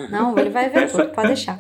Não, 0.10 0.38
ele 0.38 0.50
vai 0.50 0.70
ver 0.70 0.92
tudo, 0.92 1.08
pode 1.10 1.28
deixar. 1.28 1.58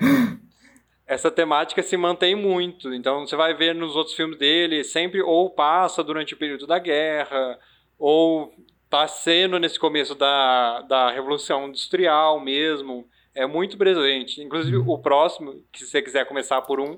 essa 1.07 1.29
temática 1.31 1.81
se 1.83 1.95
mantém 1.97 2.35
muito. 2.35 2.93
Então 2.93 3.25
você 3.25 3.35
vai 3.35 3.53
ver 3.53 3.73
nos 3.75 3.95
outros 3.95 4.15
filmes 4.15 4.37
dele, 4.37 4.83
sempre 4.83 5.21
ou 5.21 5.49
passa 5.49 6.03
durante 6.03 6.33
o 6.33 6.37
período 6.37 6.65
da 6.67 6.79
guerra, 6.79 7.57
ou 7.97 8.53
tá 8.89 9.07
sendo 9.07 9.59
nesse 9.59 9.79
começo 9.79 10.15
da, 10.15 10.81
da 10.81 11.11
Revolução 11.11 11.67
Industrial 11.67 12.39
mesmo. 12.39 13.05
É 13.33 13.45
muito 13.45 13.77
presente. 13.77 14.41
Inclusive, 14.41 14.77
o 14.77 14.97
próximo, 14.97 15.55
que 15.71 15.79
se 15.79 15.87
você 15.87 16.01
quiser 16.01 16.25
começar 16.25 16.61
por 16.61 16.79
um, 16.79 16.97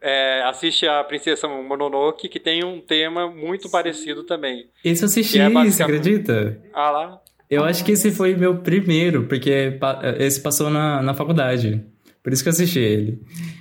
é, 0.00 0.42
assiste 0.44 0.86
a 0.86 1.02
Princesa 1.04 1.46
Mononoke, 1.48 2.28
que 2.28 2.40
tem 2.40 2.64
um 2.64 2.80
tema 2.80 3.30
muito 3.30 3.70
parecido 3.70 4.24
também. 4.24 4.66
Esse 4.84 5.02
eu 5.02 5.06
assisti, 5.06 5.38
é 5.38 5.48
você 5.48 5.54
basicamente- 5.54 5.98
acredita? 6.00 6.60
Ah 6.72 6.90
lá. 6.90 7.20
Eu 7.48 7.64
acho 7.64 7.84
que 7.84 7.92
esse 7.92 8.12
foi 8.12 8.34
meu 8.36 8.58
primeiro, 8.58 9.24
porque 9.24 9.76
esse 10.18 10.40
passou 10.40 10.70
na, 10.70 11.02
na 11.02 11.14
faculdade. 11.14 11.84
Por 12.22 12.32
isso 12.32 12.42
que 12.42 12.48
eu 12.48 12.52
assisti 12.52 12.78
ele. 12.78 13.18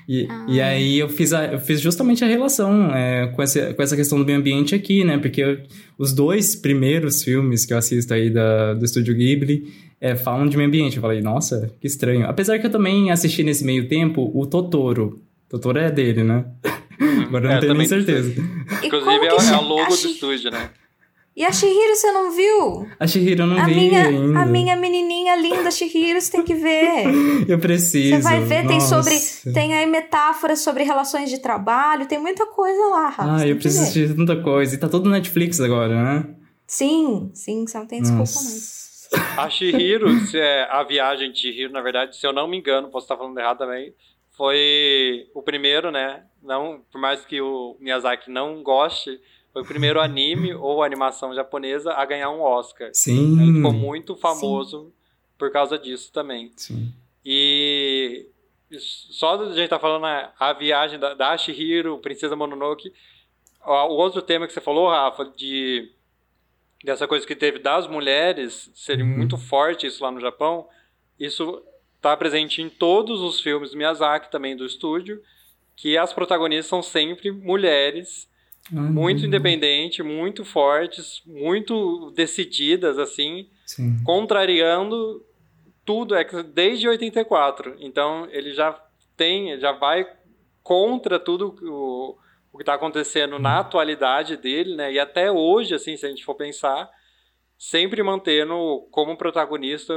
E, 0.08 0.28
e 0.48 0.62
aí 0.62 1.00
eu 1.00 1.08
fiz, 1.10 1.34
a- 1.34 1.46
eu 1.46 1.60
fiz 1.60 1.80
justamente 1.82 2.24
a 2.24 2.28
relação 2.28 2.94
é, 2.94 3.28
com, 3.28 3.42
essa, 3.42 3.74
com 3.74 3.82
essa 3.82 3.96
questão 3.96 4.20
do 4.20 4.26
meio 4.26 4.38
ambiente 4.38 4.76
aqui, 4.76 5.04
né? 5.04 5.18
Porque 5.18 5.42
eu- 5.42 5.60
os 5.98 6.14
dois 6.14 6.56
primeiros 6.56 7.24
filmes 7.24 7.66
que 7.66 7.74
eu 7.74 7.78
assisto 7.78 8.14
aí 8.14 8.30
da, 8.30 8.74
do 8.74 8.84
Estúdio 8.86 9.16
Ghibli 9.16 9.74
é, 10.00 10.14
falam 10.16 10.46
de 10.48 10.56
meio 10.58 10.68
ambiente. 10.68 10.98
Eu 10.98 11.02
falei, 11.02 11.22
nossa, 11.22 11.74
que 11.80 11.88
estranho. 11.88 12.26
Apesar 12.28 12.60
que 12.60 12.66
eu 12.68 12.72
também 12.72 13.10
assisti 13.12 13.44
nesse 13.44 13.64
meio 13.66 13.88
tempo 13.88 14.30
o 14.36 14.46
Totoro. 14.46 15.22
Totoro 15.50 15.80
é 15.80 15.90
dele, 15.92 16.24
né? 16.24 16.46
Agora 17.28 17.46
eu 17.46 17.50
não 17.50 17.58
É, 17.58 17.60
tenho 17.60 17.74
nem 17.74 17.88
certeza. 17.88 18.34
Inclusive, 18.84 19.26
é, 19.26 19.30
é 19.30 19.34
o 19.58 19.62
logo 19.64 19.82
A 19.82 19.88
do 19.88 19.94
estúdio, 19.96 20.52
né? 20.52 20.70
E 21.36 21.46
a 21.46 21.52
Shihiro 21.54 21.96
você 21.96 22.12
não 22.12 22.32
viu? 22.32 22.88
A 23.00 23.08
Shihiro 23.08 23.44
eu 23.44 23.48
não 23.48 23.58
a 23.58 23.64
vi 23.64 23.74
minha, 23.74 24.08
ainda. 24.08 24.40
a 24.42 24.46
minha 24.46 24.76
menininha 24.76 25.38
linda 25.38 25.72
Shihiro, 25.72 26.20
você 26.20 26.32
tem 26.34 26.44
que 26.44 26.54
ver. 26.54 27.06
Eu 27.48 27.58
preciso. 27.58 28.18
Você 28.18 28.22
vai 28.22 28.42
ver, 28.44 28.68
tem 28.68 28.82
sobre, 28.82 29.16
tem 29.54 29.74
aí 29.74 29.86
metáforas 29.86 30.60
sobre 30.60 30.84
relações 30.84 31.30
de 31.30 31.38
trabalho, 31.40 32.08
tem 32.08 32.20
muita 32.20 32.46
coisa 32.46 32.82
lá, 32.88 33.10
Rafa. 33.10 33.36
Ah, 33.38 33.48
eu 33.48 33.56
preciso 33.56 33.78
ver. 33.78 33.90
assistir 33.90 34.16
tanta 34.16 34.36
coisa. 34.42 34.76
E 34.76 34.78
tá 34.78 34.90
todo 34.90 35.06
no 35.06 35.12
Netflix 35.12 35.62
agora, 35.62 36.04
né? 36.04 36.26
Sim, 36.68 37.32
sim, 37.34 37.66
você 37.66 37.78
não 37.78 37.88
tem 37.88 38.02
desculpa. 38.02 38.22
Nossa. 38.24 38.80
A 39.38 39.50
Shihiro, 39.50 40.20
se 40.26 40.38
é 40.38 40.68
a 40.70 40.84
viagem 40.84 41.32
de 41.32 41.40
Shihiro, 41.40 41.72
na 41.72 41.82
verdade, 41.82 42.18
se 42.18 42.28
eu 42.28 42.34
não 42.34 42.48
me 42.50 42.58
engano, 42.58 42.90
posso 42.90 43.06
estar 43.06 43.16
falando 43.18 43.38
errado 43.38 43.60
também, 43.60 43.94
foi 44.40 45.30
o 45.34 45.44
primeiro, 45.44 45.92
né? 45.92 46.24
Não, 46.42 46.80
por 46.90 47.02
mais 47.02 47.26
que 47.26 47.42
o 47.42 47.76
Miyazaki 47.78 48.32
não 48.32 48.64
goste, 48.64 49.20
foi 49.52 49.64
o 49.64 49.66
primeiro 49.66 50.00
anime 50.00 50.54
ou 50.54 50.82
animação 50.82 51.36
japonesa 51.36 51.92
a 51.92 52.06
ganhar 52.06 52.30
um 52.30 52.40
Oscar. 52.40 52.88
Ele 52.88 52.94
Sim. 52.94 53.56
ficou 53.56 53.74
muito 53.74 54.16
famoso 54.16 54.94
por 55.38 55.52
causa 55.52 55.78
disso 55.78 56.10
também. 56.14 56.54
Sim. 56.56 56.94
E 57.26 58.28
só 58.78 59.36
da 59.36 59.54
gente 59.54 59.68
tá 59.68 59.78
falando 59.78 60.06
a, 60.06 60.32
a 60.40 60.54
viagem 60.54 60.98
da, 60.98 61.14
da 61.14 61.38
Shihiro, 61.38 61.98
Princesa 61.98 62.34
Mononoke, 62.34 62.94
o 63.62 63.96
outro 63.96 64.22
tema 64.22 64.48
que 64.48 64.54
você 64.54 64.62
falou, 64.62 64.88
Rafa, 64.90 65.26
de 65.36 65.92
dessa 66.82 67.06
coisa 67.10 67.28
que 67.28 67.36
teve 67.36 67.60
das 67.60 67.88
mulheres 67.88 68.72
serem 68.74 69.06
muito 69.06 69.38
forte 69.38 69.86
isso 69.86 70.02
lá 70.02 70.10
no 70.10 70.22
Japão, 70.22 70.66
isso 71.20 71.62
tá 72.02 72.16
presente 72.16 72.62
em 72.62 72.70
todos 72.70 73.22
os 73.22 73.42
filmes 73.42 73.72
do 73.72 73.78
Miyazaki, 73.78 74.32
também 74.32 74.56
do 74.56 74.66
estúdio, 74.66 75.22
que 75.76 75.98
as 75.98 76.14
protagonistas 76.14 76.68
são 76.68 76.82
sempre 76.82 77.32
mulheres, 77.32 78.28
Ah, 78.72 78.82
muito 78.82 79.26
independentes, 79.26 80.06
muito 80.06 80.46
fortes, 80.46 81.22
muito 81.26 82.12
decididas, 82.16 83.00
assim, 83.00 83.50
Sim. 83.66 84.04
contrariando 84.04 85.26
tudo, 85.86 86.14
é 86.14 86.24
desde 86.44 86.88
84. 86.88 87.76
Então 87.80 88.28
ele 88.32 88.54
já 88.54 88.80
tem, 89.18 89.60
já 89.60 89.72
vai 89.72 90.06
contra 90.62 91.20
tudo 91.20 91.56
o, 91.64 92.18
o 92.54 92.58
que 92.58 92.62
está 92.62 92.76
acontecendo 92.76 93.40
na 93.40 93.60
atualidade 93.60 94.38
dele, 94.38 94.76
né? 94.76 94.94
E 94.94 95.00
até 95.00 95.32
hoje, 95.32 95.74
assim, 95.74 95.98
se 95.98 96.06
a 96.06 96.10
gente 96.10 96.24
for 96.24 96.36
pensar, 96.36 96.88
sempre 97.58 98.04
mantendo 98.04 98.88
como 98.92 99.18
protagonista 99.18 99.94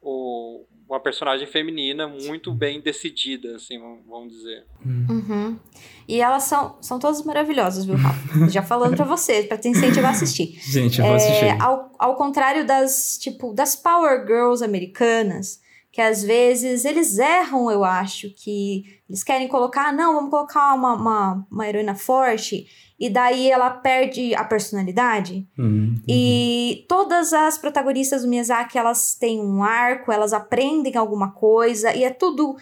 o, 0.00 0.64
uma 0.88 1.00
personagem 1.00 1.46
feminina 1.46 2.06
muito 2.06 2.52
bem 2.52 2.80
decidida, 2.80 3.56
assim, 3.56 3.78
vamos 4.08 4.32
dizer. 4.32 4.64
Uhum. 4.84 5.58
E 6.06 6.20
elas 6.20 6.44
são, 6.44 6.76
são 6.80 6.98
todas 6.98 7.22
maravilhosas, 7.24 7.84
viu, 7.84 7.96
Rafa? 7.96 8.46
Já 8.48 8.62
falando 8.62 8.94
pra 8.96 9.04
você, 9.04 9.42
pra 9.42 9.58
te 9.58 9.68
incentivar 9.68 10.10
a 10.10 10.14
assistir. 10.14 10.58
Gente, 10.60 11.00
eu 11.00 11.04
vou 11.06 11.14
É, 11.14 11.16
assistir. 11.16 11.60
ao, 11.62 11.90
ao 11.98 12.14
contrário 12.14 12.64
das, 12.66 13.18
tipo, 13.18 13.52
das 13.52 13.74
Power 13.74 14.24
Girls 14.26 14.62
americanas, 14.64 15.60
que 15.90 16.00
às 16.00 16.22
vezes 16.22 16.84
eles 16.84 17.18
erram, 17.18 17.70
eu 17.70 17.82
acho, 17.82 18.30
que 18.30 18.84
eles 19.08 19.24
querem 19.24 19.48
colocar, 19.48 19.92
não, 19.92 20.14
vamos 20.14 20.30
colocar 20.30 20.74
uma, 20.74 20.94
uma, 20.94 21.46
uma 21.50 21.68
heroína 21.68 21.94
forte, 21.94 22.66
e 22.98 23.10
daí 23.10 23.50
ela 23.50 23.70
perde 23.70 24.34
a 24.34 24.42
personalidade. 24.42 25.46
Uhum. 25.58 25.94
E 26.08 26.84
todas 26.88 27.32
as 27.32 27.58
protagonistas 27.58 28.22
do 28.22 28.28
Miyazaki, 28.28 28.78
elas 28.78 29.14
têm 29.14 29.40
um 29.40 29.62
arco, 29.62 30.10
elas 30.10 30.32
aprendem 30.32 30.96
alguma 30.96 31.30
coisa, 31.30 31.94
e 31.94 32.04
é 32.04 32.10
tudo. 32.10 32.56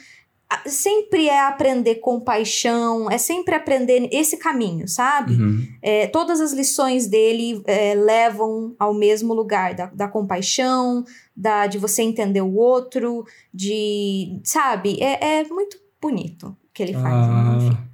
Sempre 0.67 1.29
é 1.29 1.41
aprender 1.41 1.97
com 1.97 2.21
paixão, 2.21 3.11
é 3.11 3.19
sempre 3.19 3.55
aprender 3.55 4.09
esse 4.13 4.37
caminho, 4.37 4.87
sabe? 4.87 5.35
Uhum. 5.35 5.67
É, 5.83 6.07
todas 6.07 6.41
as 6.41 6.53
lições 6.53 7.09
dele 7.09 7.61
é, 7.67 7.95
levam 7.95 8.75
ao 8.79 8.95
mesmo 8.95 9.35
lugar, 9.35 9.75
da, 9.75 9.87
da 9.87 10.07
compaixão, 10.07 11.05
da, 11.35 11.67
de 11.67 11.79
você 11.79 12.03
entender 12.03 12.43
o 12.43 12.55
outro, 12.55 13.25
de. 13.53 14.39
Sabe? 14.45 15.03
É, 15.03 15.41
é 15.41 15.45
muito 15.45 15.77
bonito 16.01 16.49
o 16.49 16.57
que 16.73 16.83
ele 16.83 16.93
faz. 16.93 17.29
né? 17.29 17.57
Enfim. 17.57 17.94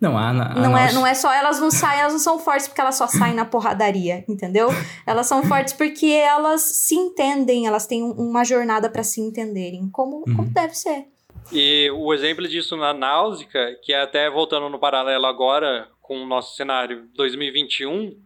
Não, 0.00 0.16
a, 0.18 0.28
Ana- 0.30 0.52
a 0.52 0.54
Não 0.54 0.64
é, 0.76 0.80
Nausicaa- 0.80 0.92
não 0.92 1.06
é 1.06 1.14
só, 1.14 1.32
elas 1.32 1.58
não 1.60 1.70
saem, 1.70 2.00
elas 2.00 2.12
não 2.12 2.18
são 2.20 2.38
fortes 2.38 2.68
porque 2.68 2.80
elas 2.80 2.94
só 2.96 3.06
saem 3.06 3.34
na 3.34 3.44
porradaria, 3.44 4.24
entendeu? 4.28 4.68
Elas 5.06 5.26
são 5.26 5.42
fortes 5.44 5.72
porque 5.72 6.06
elas 6.06 6.60
se 6.62 6.94
entendem, 6.94 7.66
elas 7.66 7.86
têm 7.86 8.02
um- 8.02 8.12
uma 8.12 8.44
jornada 8.44 8.90
pra 8.90 9.02
se 9.02 9.20
entenderem, 9.20 9.88
como, 9.90 10.24
Uhum. 10.28 10.36
como 10.36 10.50
deve 10.50 10.74
ser. 10.74 11.06
E 11.52 11.90
o 11.94 12.12
exemplo 12.12 12.46
disso 12.48 12.76
na 12.76 12.92
Náusica, 12.92 13.76
que 13.82 13.92
é 13.92 14.00
até 14.02 14.28
voltando 14.28 14.68
no 14.68 14.78
paralelo 14.78 15.26
agora 15.26 15.88
com 16.02 16.22
o 16.22 16.26
nosso 16.26 16.56
cenário 16.56 17.08
2021, 17.14 18.16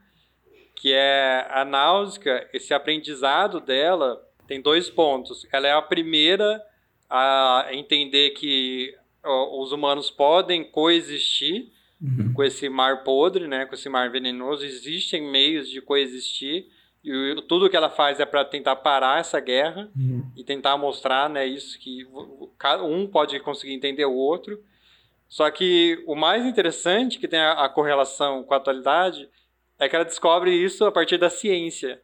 que 0.75 0.93
é 0.95 1.47
a 1.51 1.65
Náusica, 1.65 2.49
esse 2.55 2.73
aprendizado 2.73 3.61
dela 3.61 4.19
tem 4.49 4.61
dois 4.63 4.89
pontos. 4.89 5.47
Ela 5.53 5.69
é 5.69 5.73
a 5.73 5.83
primeira 5.83 6.61
a 7.09 7.67
entender 7.73 8.31
que 8.31 8.95
os 9.25 9.73
humanos 9.73 10.11
podem 10.11 10.65
coexistir 10.65 11.71
Uhum. 12.03 12.33
com 12.33 12.43
esse 12.43 12.67
mar 12.71 13.05
podre, 13.05 13.47
né, 13.47 13.67
com 13.67 13.75
esse 13.75 13.89
mar 13.91 14.09
venenoso, 14.11 14.65
existem 14.65 15.21
meios 15.31 15.69
de 15.69 15.83
coexistir 15.83 16.67
e 17.05 17.13
o- 17.33 17.43
tudo 17.43 17.69
que 17.69 17.77
ela 17.77 17.91
faz 17.91 18.19
é 18.19 18.25
para 18.25 18.43
tentar 18.43 18.77
parar 18.77 19.21
essa 19.21 19.39
guerra 19.39 19.91
Uhum. 19.95 20.25
e 20.35 20.43
tentar 20.43 20.79
mostrar, 20.79 21.29
né, 21.29 21.45
isso 21.47 21.79
que 21.79 22.07
um 22.83 23.07
pode 23.07 23.39
conseguir 23.41 23.75
entender 23.75 24.07
o 24.07 24.15
outro. 24.15 24.59
Só 25.29 25.51
que 25.51 26.03
o 26.07 26.15
mais 26.15 26.47
interessante 26.47 27.19
que 27.19 27.29
tem 27.29 27.39
a, 27.39 27.53
a 27.53 27.69
correlação 27.69 28.43
com 28.45 28.55
a 28.55 28.57
atualidade 28.57 29.29
é 29.79 29.87
que 29.87 29.95
ela 29.95 30.05
descobre 30.05 30.51
isso 30.53 30.85
a 30.87 30.91
partir 30.93 31.19
da 31.19 31.29
ciência. 31.29 32.01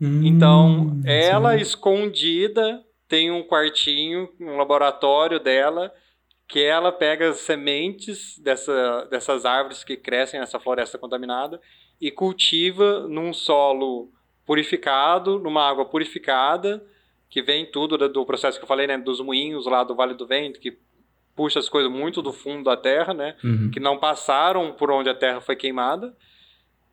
Então, 0.00 0.68
Hum, 0.80 1.02
ela 1.06 1.54
sim. 1.56 1.62
escondida 1.62 2.82
tem 3.08 3.30
um 3.30 3.42
quartinho, 3.44 4.28
um 4.40 4.56
laboratório 4.56 5.38
dela, 5.40 5.92
que 6.48 6.62
ela 6.62 6.92
pega 6.92 7.30
as 7.30 7.38
sementes 7.38 8.38
dessa, 8.38 9.06
dessas 9.10 9.44
árvores 9.44 9.82
que 9.82 9.96
crescem 9.96 10.38
nessa 10.38 10.60
floresta 10.60 10.96
contaminada 10.98 11.60
e 12.00 12.10
cultiva 12.10 13.00
num 13.08 13.32
solo 13.32 14.10
purificado, 14.44 15.38
numa 15.40 15.68
água 15.68 15.84
purificada, 15.84 16.84
que 17.28 17.42
vem 17.42 17.66
tudo 17.66 17.96
do- 18.08 18.24
processo 18.24 18.58
que 18.58 18.64
eu 18.64 18.68
falei, 18.68 18.86
né, 18.86 18.96
dos 18.96 19.20
moinhos 19.20 19.66
lá 19.66 19.82
do 19.82 19.94
Vale 19.96 20.14
do 20.14 20.26
Vento, 20.26 20.60
que 20.60 20.78
puxa 21.34 21.58
as 21.58 21.68
coisas 21.68 21.90
muito 21.90 22.22
do 22.22 22.32
fundo 22.32 22.64
da 22.64 22.76
terra, 22.76 23.12
né? 23.12 23.36
Uhum. 23.44 23.70
que 23.70 23.80
não 23.80 23.98
passaram 23.98 24.72
por 24.72 24.90
onde 24.90 25.10
a 25.10 25.14
terra 25.14 25.40
foi 25.40 25.56
queimada. 25.56 26.16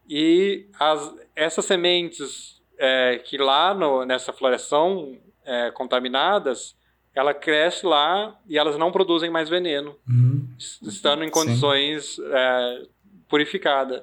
E 0.09 0.65
as, 0.79 1.15
essas 1.35 1.63
sementes 1.63 2.61
é, 2.77 3.19
que 3.23 3.37
lá 3.37 3.73
no, 3.73 4.03
nessa 4.03 4.33
floração 4.33 5.17
é, 5.45 5.71
contaminadas, 5.71 6.75
ela 7.15 7.33
cresce 7.33 7.85
lá 7.85 8.39
e 8.47 8.57
elas 8.57 8.77
não 8.77 8.91
produzem 8.91 9.29
mais 9.29 9.47
veneno, 9.49 9.95
Uhum. 10.07 10.47
es- 10.57 10.81
estando 10.81 11.23
em 11.23 11.29
condições 11.29 12.17
é, 12.19 12.81
purificadas. 13.29 14.01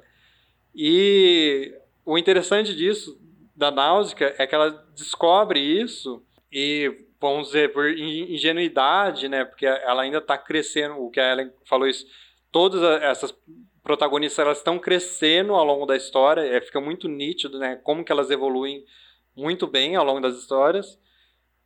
E 0.75 1.75
o 2.05 2.17
interessante 2.17 2.75
disso, 2.75 3.19
da 3.57 3.71
náusea, 3.71 4.35
é 4.39 4.47
que 4.47 4.55
ela 4.55 4.71
descobre 4.95 5.61
isso 5.61 6.23
e, 6.53 7.07
vamos 7.21 7.49
dizer, 7.49 7.73
por 7.73 7.89
in- 7.91 8.33
ingenuidade, 8.35 9.29
né? 9.29 9.45
Porque 9.45 9.67
ela 9.67 10.03
ainda 10.03 10.19
está 10.19 10.39
crescendo, 10.39 10.95
o 10.99 11.11
que 11.11 11.21
a 11.21 11.33
Ellen 11.33 11.51
falou 11.65 11.87
isso, 11.89 12.07
todas 12.53 12.83
essas 13.03 13.35
protagonistas 13.83 14.39
elas 14.45 14.59
estão 14.59 14.79
crescendo 14.79 15.55
ao 15.55 15.65
longo 15.65 15.87
da 15.87 15.97
história, 15.97 16.43
é, 16.43 16.61
fica 16.61 16.81
muito 16.81 17.09
nítido, 17.09 17.59
né? 17.59 17.77
Como 17.83 18.05
que 18.05 18.13
elas 18.13 18.31
evoluem 18.31 18.85
muito 19.37 19.67
bem 19.67 19.97
ao 19.97 20.05
longo 20.05 20.21
das 20.21 20.37
histórias. 20.37 20.99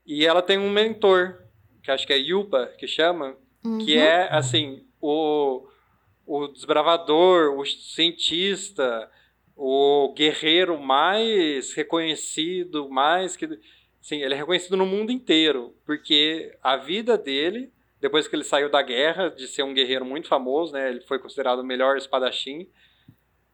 E 0.06 0.26
ela 0.26 0.42
tem 0.42 0.58
um 0.58 0.70
mentor, 0.70 1.42
que 1.82 1.90
acho 1.90 2.06
que 2.06 2.12
é 2.12 2.18
Yupa, 2.18 2.66
que 2.78 2.86
chama, 2.86 3.36
que 3.84 3.96
é, 3.96 4.28
assim, 4.30 4.84
o, 5.00 5.66
o 6.26 6.48
desbravador, 6.48 7.58
o 7.58 7.64
cientista, 7.64 9.10
o 9.56 10.12
guerreiro 10.14 10.78
mais 10.78 11.72
reconhecido, 11.72 12.88
mais 12.90 13.36
que... 13.36 13.48
Sim, 14.02 14.22
ele 14.22 14.34
é 14.34 14.36
reconhecido 14.36 14.76
no 14.76 14.84
mundo 14.84 15.10
inteiro, 15.10 15.74
porque 15.86 16.54
a 16.62 16.76
vida 16.76 17.16
dele, 17.16 17.72
depois 17.98 18.28
que 18.28 18.36
ele 18.36 18.44
saiu 18.44 18.68
da 18.68 18.82
guerra, 18.82 19.30
de 19.30 19.48
ser 19.48 19.62
um 19.62 19.72
guerreiro 19.72 20.04
muito 20.04 20.28
famoso, 20.28 20.74
né, 20.74 20.90
ele 20.90 21.00
foi 21.00 21.18
considerado 21.18 21.60
o 21.60 21.64
melhor 21.64 21.96
espadachim, 21.96 22.68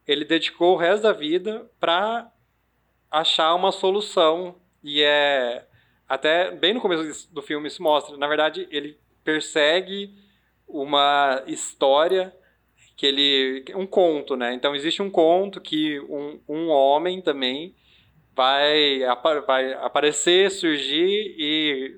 ele 0.05 0.25
dedicou 0.25 0.73
o 0.73 0.77
resto 0.77 1.03
da 1.03 1.13
vida 1.13 1.69
para 1.79 2.29
achar 3.09 3.55
uma 3.55 3.71
solução. 3.71 4.55
E 4.83 5.01
é 5.01 5.65
até 6.11 6.51
bem 6.51 6.73
no 6.73 6.81
começo 6.81 7.33
do 7.33 7.41
filme 7.41 7.69
isso 7.69 7.81
mostra, 7.81 8.17
na 8.17 8.27
verdade, 8.27 8.67
ele 8.69 8.99
persegue 9.23 10.13
uma 10.67 11.41
história 11.47 12.35
que 12.97 13.05
ele 13.05 13.63
um 13.73 13.87
conto, 13.87 14.35
né? 14.35 14.53
Então 14.53 14.75
existe 14.75 15.01
um 15.01 15.09
conto 15.09 15.61
que 15.61 16.01
um, 16.01 16.37
um 16.49 16.67
homem 16.67 17.21
também 17.21 17.73
vai, 18.35 18.99
vai 19.47 19.73
aparecer, 19.75 20.51
surgir 20.51 21.33
e 21.39 21.97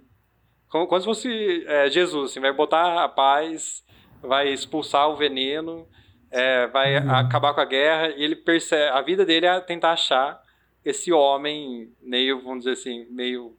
como, 0.70 0.86
como 0.86 1.02
se 1.02 1.06
fosse 1.08 1.66
é, 1.66 1.90
Jesus, 1.90 2.30
assim, 2.30 2.40
vai 2.40 2.54
botar 2.54 3.04
a 3.04 3.10
paz, 3.10 3.84
vai 4.22 4.50
expulsar 4.50 5.10
o 5.10 5.16
veneno, 5.16 5.88
é, 6.30 6.68
vai 6.68 6.98
acabar 6.98 7.56
com 7.56 7.62
a 7.62 7.66
guerra 7.66 8.10
e 8.10 8.24
ele 8.24 8.36
percebe, 8.36 8.96
a 8.96 9.02
vida 9.02 9.26
dele 9.26 9.48
é 9.48 9.60
tentar 9.60 9.94
achar 9.94 10.40
esse 10.86 11.12
homem 11.12 11.92
meio, 12.00 12.44
vamos 12.44 12.60
dizer 12.60 12.74
assim, 12.74 13.08
meio 13.10 13.58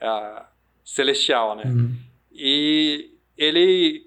ah, 0.00 0.48
celestial, 0.84 1.56
né? 1.56 1.64
Uhum. 1.66 1.94
E 2.32 3.10
ele 3.36 4.06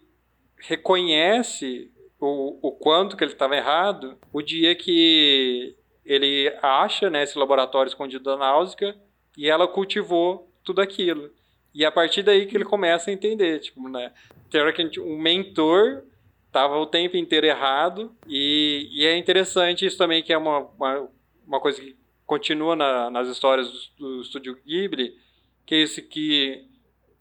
reconhece 0.60 1.92
o, 2.20 2.58
o 2.68 2.72
quanto 2.72 3.16
que 3.16 3.24
ele 3.24 3.32
estava 3.34 3.56
errado 3.56 4.18
o 4.34 4.42
dia 4.42 4.74
que 4.76 5.76
ele 6.06 6.52
acha 6.62 7.10
né, 7.10 7.24
esse 7.24 7.38
laboratório 7.38 7.90
escondido 7.90 8.24
da 8.24 8.38
Náusea 8.38 8.96
e 9.38 9.50
ela 9.50 9.68
cultivou 9.68 10.50
tudo 10.64 10.82
aquilo. 10.82 11.30
E 11.74 11.84
é 11.84 11.88
a 11.88 11.92
partir 11.92 12.24
daí 12.24 12.46
que 12.48 12.56
ele 12.56 12.64
começa 12.66 13.10
a 13.10 13.14
entender, 13.14 13.60
tipo, 13.60 13.88
né? 13.88 14.12
Teoricamente, 14.50 15.00
um 15.00 15.18
mentor 15.18 16.04
estava 16.48 16.78
o 16.80 16.86
tempo 16.88 17.18
inteiro 17.18 17.46
errado 17.46 18.16
e, 18.28 18.88
e 18.92 19.06
é 19.06 19.16
interessante 19.18 19.86
isso 19.86 19.98
também 19.98 20.24
que 20.24 20.34
é 20.34 20.38
uma, 20.38 20.60
uma, 20.60 21.10
uma 21.46 21.60
coisa 21.60 21.80
que 21.82 21.96
continua 22.26 22.76
na- 22.76 23.10
nas 23.12 23.28
histórias 23.28 23.70
do, 24.00 24.16
do 24.16 24.22
estúdio 24.22 24.58
Ghibli, 24.66 25.14
que 25.68 25.76
é 25.76 25.80
esse 25.80 26.02
que 26.02 26.66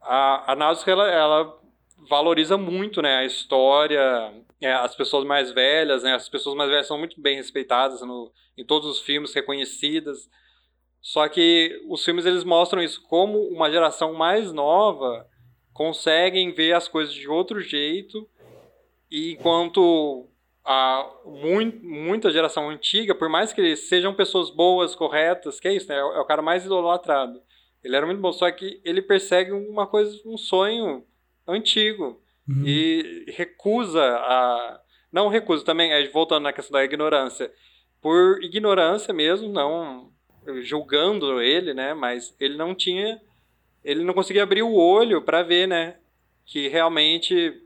a, 0.01 0.53
a 0.53 0.57
Náusea, 0.57 0.93
ela, 0.93 1.11
ela 1.11 1.61
valoriza 2.09 2.57
muito, 2.57 3.03
né, 3.03 3.17
a 3.17 3.25
história, 3.25 4.33
é, 4.61 4.73
as 4.73 4.95
pessoas 4.95 5.25
mais 5.27 5.51
velhas, 5.51 6.05
né, 6.05 6.15
as 6.15 6.29
pessoas 6.29 6.57
mais 6.57 6.71
velhas 6.71 6.87
são 6.87 6.97
muito 6.97 7.21
bem 7.21 7.37
respeitadas 7.37 8.01
no, 8.03 8.33
em 8.57 8.65
todos 8.65 8.89
os 8.89 9.01
filmes, 9.01 9.35
reconhecidas, 9.35 10.31
só 11.03 11.29
que 11.29 11.83
os 11.89 12.05
filmes 12.05 12.25
eles 12.25 12.45
mostram 12.45 12.81
isso 12.81 13.03
como 13.09 13.39
uma 13.49 13.71
geração 13.71 14.15
mais 14.15 14.53
nova 14.53 15.27
conseguem 15.73 16.53
ver 16.53 16.73
as 16.73 16.89
coisas 16.89 17.13
de 17.13 17.29
outro 17.29 17.61
jeito, 17.61 18.29
e 19.11 19.33
enquanto 19.33 20.29
a 20.65 21.09
muito, 21.25 21.85
muita 21.85 22.31
geração 22.31 22.71
antiga, 22.71 23.15
por 23.15 23.29
mais 23.29 23.53
que 23.53 23.61
eles 23.61 23.89
sejam 23.89 24.15
pessoas 24.15 24.51
boas, 24.51 24.95
corretas, 24.95 25.59
que 25.59 25.67
é 25.67 25.75
isso, 25.75 25.89
né, 25.89 25.99
é 25.99 26.05
o 26.05 26.21
é 26.21 26.25
cara 26.25 26.43
mais 26.43 26.65
idolatrado. 26.65 27.43
Ele 27.83 27.97
era 27.97 28.07
muito 28.07 28.21
bom, 28.21 28.33
só 28.33 28.51
que 28.51 28.81
ele 28.85 29.01
persegue 29.01 29.53
uma 29.53 29.87
coisa, 29.87 30.21
um 30.25 30.37
sonho 30.37 31.05
antigo, 31.47 32.21
e 32.65 33.25
recusa 33.29 34.03
a. 34.03 34.81
Não 35.13 35.29
recusa 35.29 35.65
também, 35.65 35.93
é, 35.93 36.09
voltando 36.09 36.45
na 36.45 36.53
questão 36.53 36.79
da 36.79 36.85
ignorância. 36.85 37.53
Por 38.01 38.43
ignorância 38.43 39.15
mesmo, 39.15 39.49
não 39.49 40.13
julgando 40.63 41.41
ele, 41.41 41.75
né? 41.75 41.95
Mas 41.95 42.35
ele 42.39 42.57
não 42.57 42.75
tinha. 42.75 43.21
Ele 43.85 44.05
não 44.05 44.15
conseguia 44.15 44.43
abrir 44.43 44.63
o 44.63 44.75
olho 44.75 45.23
para 45.23 45.43
ver, 45.43 45.67
né? 45.67 45.97
Que 46.45 46.69
realmente 46.69 47.63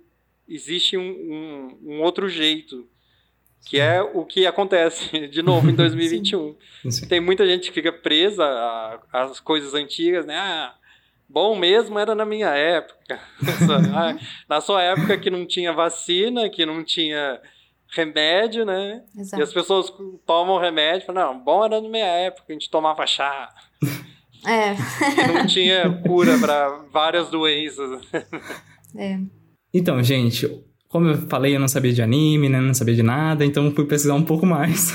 existe 0.49 0.97
um, 0.97 1.11
um, 1.11 1.79
um 1.83 2.03
outro 2.03 2.29
jeito 2.29 2.89
que 3.65 3.79
é 3.79 4.03
o 4.03 4.25
que 4.25 4.47
acontece 4.47 5.27
de 5.29 5.43
novo 5.43 5.69
em 5.71 5.75
2021. 5.77 6.57
Sim. 6.91 7.09
Tem 7.09 7.21
muita 7.21 7.47
gente 7.47 7.69
que 7.69 7.75
fica 7.75 7.93
presa 7.93 8.45
às 9.13 9.41
coisas 9.41 9.75
antigas, 9.75 10.27
né? 10.27 10.37
Ah, 10.37 10.75
bom 11.29 11.57
mesmo 11.57 11.99
era 11.99 12.15
na 12.15 12.25
minha 12.25 12.49
época. 12.49 13.21
Ah, 13.95 14.17
na 14.49 14.61
sua 14.61 14.83
época 14.83 15.19
que 15.19 15.31
não 15.31 15.47
tinha 15.47 15.73
vacina, 15.73 16.49
que 16.49 16.65
não 16.65 16.85
tinha 16.85 17.41
remédio, 17.89 18.65
né? 18.65 19.03
Exato. 19.17 19.41
E 19.41 19.43
as 19.43 19.53
pessoas 19.53 19.93
tomam 20.27 20.59
remédio 20.59 21.03
e 21.03 21.07
falam, 21.07 21.35
não, 21.35 21.41
bom 21.41 21.65
era 21.65 21.81
na 21.81 21.89
minha 21.89 22.07
época, 22.07 22.47
a 22.49 22.53
gente 22.53 22.71
tomava 22.71 23.07
chá. 23.07 23.53
É. 24.47 24.75
Não 25.33 25.47
tinha 25.47 26.01
cura 26.07 26.39
para 26.39 26.69
várias 26.91 27.29
doenças. 27.31 28.01
É. 28.97 29.19
Então, 29.73 30.03
gente, 30.03 30.65
como 30.91 31.07
eu 31.07 31.17
falei, 31.29 31.55
eu 31.55 31.61
não 31.61 31.69
sabia 31.69 31.93
de 31.93 32.03
anime, 32.03 32.49
né? 32.49 32.61
Não 32.61 32.75
sabia 32.75 32.97
de 32.97 33.03
nada, 33.03 33.45
então 33.45 33.71
fui 33.71 33.87
pesquisar 33.87 34.15
um 34.15 34.25
pouco 34.25 34.45
mais. 34.45 34.93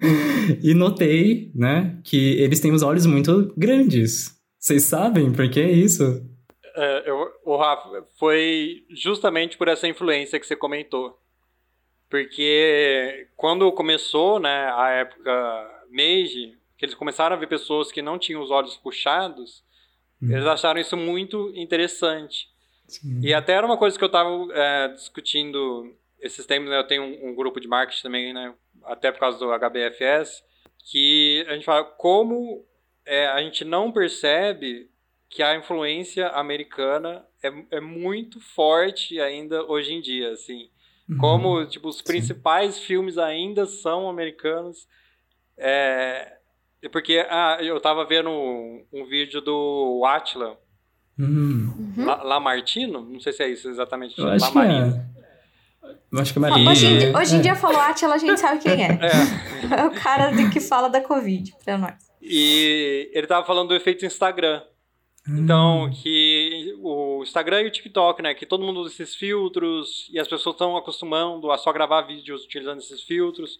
e 0.64 0.72
notei, 0.72 1.52
né, 1.54 2.00
que 2.02 2.40
eles 2.40 2.58
têm 2.58 2.72
os 2.72 2.82
olhos 2.82 3.04
muito 3.04 3.52
grandes. 3.54 4.34
Vocês 4.58 4.84
sabem 4.84 5.30
por 5.32 5.48
que 5.50 5.60
isso? 5.60 6.24
É, 6.74 7.10
eu, 7.10 7.30
o 7.44 7.54
Rafa, 7.54 8.06
foi 8.18 8.86
justamente 8.88 9.58
por 9.58 9.68
essa 9.68 9.86
influência 9.86 10.40
que 10.40 10.46
você 10.46 10.56
comentou. 10.56 11.18
Porque 12.08 13.28
quando 13.36 13.70
começou, 13.72 14.40
né, 14.40 14.72
a 14.74 14.88
época 14.88 15.84
Meiji, 15.90 16.54
que 16.78 16.86
eles 16.86 16.94
começaram 16.94 17.36
a 17.36 17.38
ver 17.38 17.46
pessoas 17.46 17.92
que 17.92 18.00
não 18.00 18.18
tinham 18.18 18.42
os 18.42 18.50
olhos 18.50 18.74
puxados, 18.78 19.62
hum. 20.22 20.32
eles 20.32 20.46
acharam 20.46 20.80
isso 20.80 20.96
muito 20.96 21.52
interessante. 21.54 22.48
Sim. 22.86 23.20
E 23.22 23.34
até 23.34 23.52
era 23.52 23.66
uma 23.66 23.76
coisa 23.76 23.98
que 23.98 24.04
eu 24.04 24.06
estava 24.06 24.30
é, 24.52 24.88
discutindo 24.88 25.94
esses 26.20 26.46
tempos, 26.46 26.70
né? 26.70 26.78
Eu 26.78 26.86
tenho 26.86 27.02
um, 27.02 27.30
um, 27.30 27.34
grupo 27.34 27.60
de 27.60 27.68
marketing 27.68 28.02
também, 28.02 28.32
né? 28.32 28.54
Até 28.84 29.10
por 29.10 29.20
causa 29.20 29.38
do 29.38 29.52
HBFS, 29.52 30.42
que 30.90 31.44
a 31.48 31.54
gente 31.54 31.64
fala 31.64 31.84
como 31.84 32.64
é, 33.04 33.26
a 33.28 33.42
gente 33.42 33.64
não 33.64 33.92
percebe 33.92 34.90
que 35.28 35.42
a 35.42 35.56
influência 35.56 36.28
americana 36.28 37.24
é, 37.42 37.76
é 37.76 37.80
muito 37.80 38.40
forte 38.40 39.20
ainda 39.20 39.64
hoje 39.64 39.92
em 39.92 40.00
dia, 40.00 40.32
assim. 40.32 40.70
Uhum. 41.08 41.18
Como, 41.18 41.66
tipo, 41.66 41.88
os 41.88 42.02
principais 42.02 42.74
Sim. 42.74 42.82
filmes 42.82 43.18
ainda 43.18 43.66
são 43.66 44.08
americanos. 44.08 44.88
É, 45.56 46.36
porque 46.92 47.24
ah, 47.28 47.58
eu 47.60 47.76
estava 47.76 48.04
vendo 48.04 48.30
um, 48.30 48.86
um 48.92 49.04
vídeo 49.04 49.40
do 49.40 50.00
Uhum. 51.18 51.92
La, 51.96 52.22
Lamartino? 52.22 53.00
Não 53.00 53.20
sei 53.20 53.32
se 53.32 53.42
é 53.42 53.48
isso 53.48 53.68
exatamente. 53.68 54.18
Eu 54.18 54.28
acho 54.28 54.44
Lamarino. 54.46 54.92
que 54.92 54.98
é. 54.98 55.16
Eu 56.12 56.20
acho 56.20 56.32
que 56.32 56.38
é 56.38 56.42
Maria. 56.42 56.70
Hoje, 56.70 56.86
em, 56.86 57.16
hoje 57.16 57.36
em 57.36 57.40
dia 57.40 57.54
falou 57.54 57.80
Atila, 57.80 58.14
a 58.14 58.18
gente 58.18 58.38
sabe 58.38 58.60
quem 58.60 58.84
é. 58.84 58.98
É, 59.00 59.80
é 59.80 59.84
o 59.84 59.90
cara 59.90 60.30
de 60.30 60.50
que 60.50 60.60
fala 60.60 60.88
da 60.88 61.00
Covid 61.00 61.54
pra 61.64 61.78
nós. 61.78 61.94
E 62.20 63.10
ele 63.12 63.26
tava 63.26 63.46
falando 63.46 63.68
do 63.68 63.74
efeito 63.74 64.04
Instagram. 64.04 64.62
Hum. 65.28 65.38
Então, 65.38 65.90
que 65.90 66.74
o 66.80 67.22
Instagram 67.22 67.62
e 67.62 67.66
o 67.66 67.70
TikTok, 67.70 68.22
né? 68.22 68.34
Que 68.34 68.46
todo 68.46 68.64
mundo 68.64 68.80
usa 68.80 68.92
esses 68.92 69.14
filtros 69.14 70.08
e 70.12 70.18
as 70.18 70.28
pessoas 70.28 70.54
estão 70.54 70.76
acostumando 70.76 71.50
a 71.50 71.58
só 71.58 71.72
gravar 71.72 72.02
vídeos 72.02 72.44
utilizando 72.44 72.78
esses 72.78 73.02
filtros. 73.02 73.58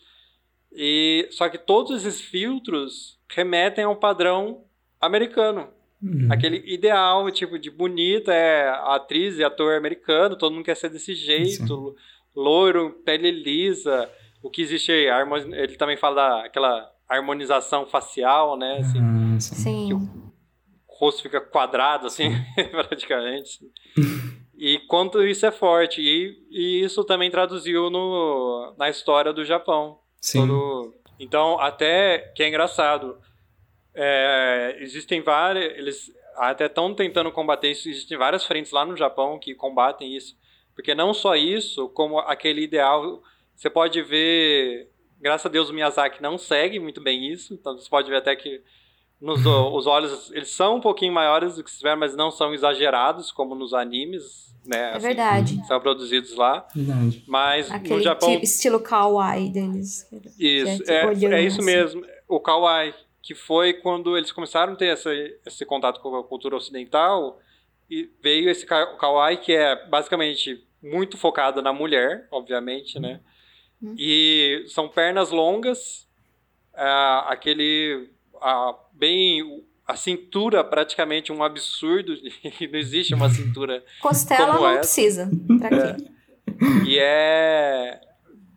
E 0.72 1.28
só 1.30 1.48
que 1.48 1.58
todos 1.58 2.04
esses 2.04 2.20
filtros 2.20 3.18
remetem 3.30 3.84
ao 3.84 3.96
padrão 3.96 4.64
americano. 5.00 5.68
Uhum. 6.06 6.28
Aquele 6.30 6.62
ideal, 6.72 7.28
tipo, 7.32 7.58
de 7.58 7.70
bonita, 7.70 8.32
é 8.32 8.68
atriz 8.68 9.38
e 9.38 9.44
ator 9.44 9.74
americano, 9.74 10.36
todo 10.36 10.52
mundo 10.54 10.64
quer 10.64 10.76
ser 10.76 10.88
desse 10.88 11.14
jeito, 11.14 11.66
Sim. 11.66 11.94
loiro, 12.34 12.90
pele 13.04 13.30
lisa. 13.30 14.08
O 14.42 14.48
que 14.48 14.62
existe 14.62 14.92
aí, 14.92 15.06
ele 15.52 15.76
também 15.76 15.96
fala 15.96 16.42
daquela 16.42 16.88
harmonização 17.08 17.86
facial, 17.86 18.56
né? 18.56 18.78
Assim, 18.78 19.00
uhum, 19.00 19.40
sim. 19.40 19.92
o 19.92 20.32
rosto 20.86 21.22
fica 21.22 21.40
quadrado, 21.40 22.06
assim, 22.06 22.30
praticamente. 22.70 23.60
e 24.56 24.78
quanto 24.86 25.22
isso 25.24 25.44
é 25.44 25.50
forte. 25.50 26.00
E, 26.00 26.38
e 26.50 26.84
isso 26.84 27.02
também 27.04 27.30
traduziu 27.30 27.90
no, 27.90 28.74
na 28.78 28.88
história 28.88 29.32
do 29.32 29.44
Japão. 29.44 29.98
Sim. 30.20 30.46
Todo... 30.46 30.94
Então, 31.18 31.58
até 31.58 32.18
que 32.36 32.42
é 32.42 32.48
engraçado 32.48 33.18
é, 33.96 34.76
existem 34.80 35.22
várias. 35.22 35.76
Eles 35.76 36.12
até 36.36 36.66
estão 36.66 36.94
tentando 36.94 37.32
combater 37.32 37.70
isso. 37.70 37.88
Existem 37.88 38.18
várias 38.18 38.44
frentes 38.44 38.70
lá 38.70 38.84
no 38.84 38.96
Japão 38.96 39.38
que 39.38 39.54
combatem 39.54 40.14
isso. 40.14 40.36
Porque 40.74 40.94
não 40.94 41.14
só 41.14 41.34
isso, 41.34 41.88
como 41.88 42.18
aquele 42.18 42.62
ideal. 42.62 43.22
Você 43.54 43.70
pode 43.70 44.02
ver. 44.02 44.90
Graças 45.18 45.46
a 45.46 45.48
Deus 45.48 45.70
o 45.70 45.72
Miyazaki 45.72 46.22
não 46.22 46.36
segue 46.36 46.78
muito 46.78 47.00
bem 47.00 47.32
isso. 47.32 47.54
Então 47.54 47.76
você 47.76 47.88
pode 47.88 48.10
ver 48.10 48.18
até 48.18 48.36
que 48.36 48.62
nos, 49.18 49.40
os 49.72 49.86
olhos 49.86 50.30
eles 50.32 50.50
são 50.50 50.76
um 50.76 50.80
pouquinho 50.80 51.12
maiores 51.12 51.56
do 51.56 51.64
que 51.64 51.70
se 51.70 51.78
tiver, 51.78 51.96
mas 51.96 52.14
não 52.14 52.30
são 52.30 52.52
exagerados 52.52 53.32
como 53.32 53.54
nos 53.54 53.72
animes, 53.72 54.54
né? 54.66 54.78
É 54.78 54.96
assim, 54.96 55.06
verdade. 55.06 55.66
São 55.66 55.80
produzidos 55.80 56.36
lá. 56.36 56.68
Verdade. 56.74 57.24
Mas 57.26 57.70
Aquele 57.70 57.94
no 57.94 58.02
Japão 58.02 58.30
estilo 58.34 58.78
kawaii 58.78 59.48
deles. 59.48 60.06
Isso 60.38 60.84
é, 60.86 61.06
é, 61.06 61.34
é 61.34 61.42
isso 61.42 61.60
assim. 61.60 61.64
mesmo. 61.64 62.04
O 62.28 62.38
kawaii 62.38 62.92
que 63.26 63.34
foi 63.34 63.72
quando 63.72 64.16
eles 64.16 64.30
começaram 64.30 64.74
a 64.74 64.76
ter 64.76 64.86
essa, 64.86 65.10
esse 65.44 65.66
contato 65.66 66.00
com 66.00 66.14
a 66.14 66.22
cultura 66.22 66.54
ocidental 66.54 67.40
e 67.90 68.08
veio 68.22 68.48
esse 68.48 68.64
kawaii 68.64 69.38
que 69.38 69.52
é 69.52 69.84
basicamente 69.88 70.64
muito 70.80 71.16
focado 71.16 71.60
na 71.60 71.72
mulher, 71.72 72.28
obviamente, 72.30 73.00
né? 73.00 73.20
Uhum. 73.82 73.96
E 73.98 74.64
são 74.68 74.88
pernas 74.88 75.30
longas, 75.30 76.06
aquele 76.72 78.08
bem 78.92 79.64
a 79.84 79.96
cintura 79.96 80.62
praticamente 80.62 81.32
um 81.32 81.42
absurdo, 81.42 82.14
não 82.70 82.78
existe 82.78 83.12
uma 83.12 83.28
cintura 83.28 83.84
costela 84.00 84.54
não 84.54 84.68
essa. 84.68 84.78
precisa. 84.78 85.30
É. 85.72 86.86
E 86.88 86.96
é 86.96 88.00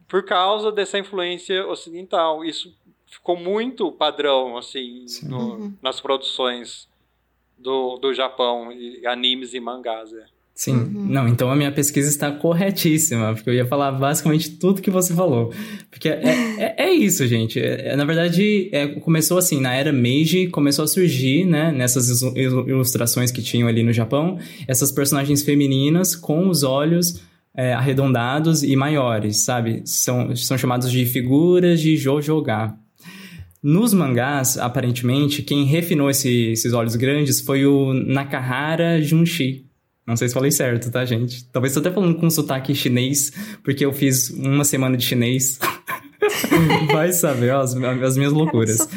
por 0.09 0.25
causa 0.25 0.71
dessa 0.71 0.97
influência 0.97 1.65
ocidental. 1.67 2.43
Isso 2.43 2.75
ficou 3.09 3.35
muito 3.35 3.91
padrão, 3.91 4.57
assim, 4.57 5.05
no, 5.23 5.37
uhum. 5.37 5.73
nas 5.81 5.99
produções 5.99 6.87
do, 7.57 7.97
do 7.97 8.13
Japão, 8.13 8.71
e 8.71 9.05
animes 9.05 9.53
e 9.53 9.59
mangás. 9.59 10.13
É. 10.13 10.25
Sim, 10.59 10.73
uhum. 10.73 11.05
não, 11.07 11.27
então 11.27 11.49
a 11.49 11.55
minha 11.55 11.71
pesquisa 11.71 12.09
está 12.09 12.29
corretíssima, 12.31 13.33
porque 13.33 13.49
eu 13.49 13.53
ia 13.53 13.65
falar 13.65 13.93
basicamente 13.93 14.51
tudo 14.57 14.81
que 14.81 14.91
você 14.91 15.13
falou. 15.13 15.53
Porque 15.89 16.09
é, 16.09 16.21
é, 16.57 16.75
é 16.77 16.91
isso, 16.91 17.25
gente. 17.27 17.59
É, 17.59 17.89
é 17.89 17.95
na 17.95 18.03
verdade, 18.03 18.69
é, 18.73 18.87
começou 18.87 19.37
assim, 19.37 19.61
na 19.61 19.73
era 19.73 19.93
Meiji, 19.93 20.47
começou 20.47 20.83
a 20.83 20.87
surgir, 20.87 21.45
né, 21.45 21.71
nessas 21.71 22.21
ilustrações 22.21 23.31
que 23.31 23.41
tinham 23.41 23.69
ali 23.69 23.83
no 23.83 23.93
Japão, 23.93 24.37
essas 24.67 24.91
personagens 24.91 25.43
femininas 25.43 26.13
com 26.13 26.49
os 26.49 26.63
olhos 26.63 27.21
é, 27.55 27.73
arredondados 27.73 28.61
e 28.61 28.75
maiores, 28.75 29.37
sabe? 29.37 29.81
São, 29.85 30.35
são 30.35 30.57
chamados 30.57 30.91
de 30.91 31.05
figuras 31.05 31.79
de 31.79 31.95
Jojoga. 31.95 32.77
Nos 33.61 33.93
mangás, 33.93 34.57
aparentemente, 34.57 35.41
quem 35.41 35.65
refinou 35.65 36.09
esse, 36.09 36.51
esses 36.51 36.73
olhos 36.73 36.95
grandes 36.95 37.41
foi 37.41 37.65
o 37.65 37.93
Nakahara 37.93 39.01
Junshi. 39.01 39.65
Não 40.07 40.15
sei 40.15 40.27
se 40.27 40.33
falei 40.33 40.49
certo, 40.49 40.89
tá, 40.89 41.05
gente? 41.05 41.45
Talvez 41.51 41.71
estou 41.71 41.81
até 41.81 41.93
falando 41.93 42.15
com 42.15 42.29
sotaque 42.29 42.73
chinês, 42.73 43.31
porque 43.63 43.85
eu 43.85 43.93
fiz 43.93 44.29
uma 44.31 44.63
semana 44.63 44.97
de 44.97 45.05
chinês. 45.05 45.59
Vai 46.91 47.11
saber, 47.11 47.51
ó, 47.51 47.61
as, 47.61 47.75
as 47.75 48.17
minhas 48.17 48.33
loucuras. 48.33 48.87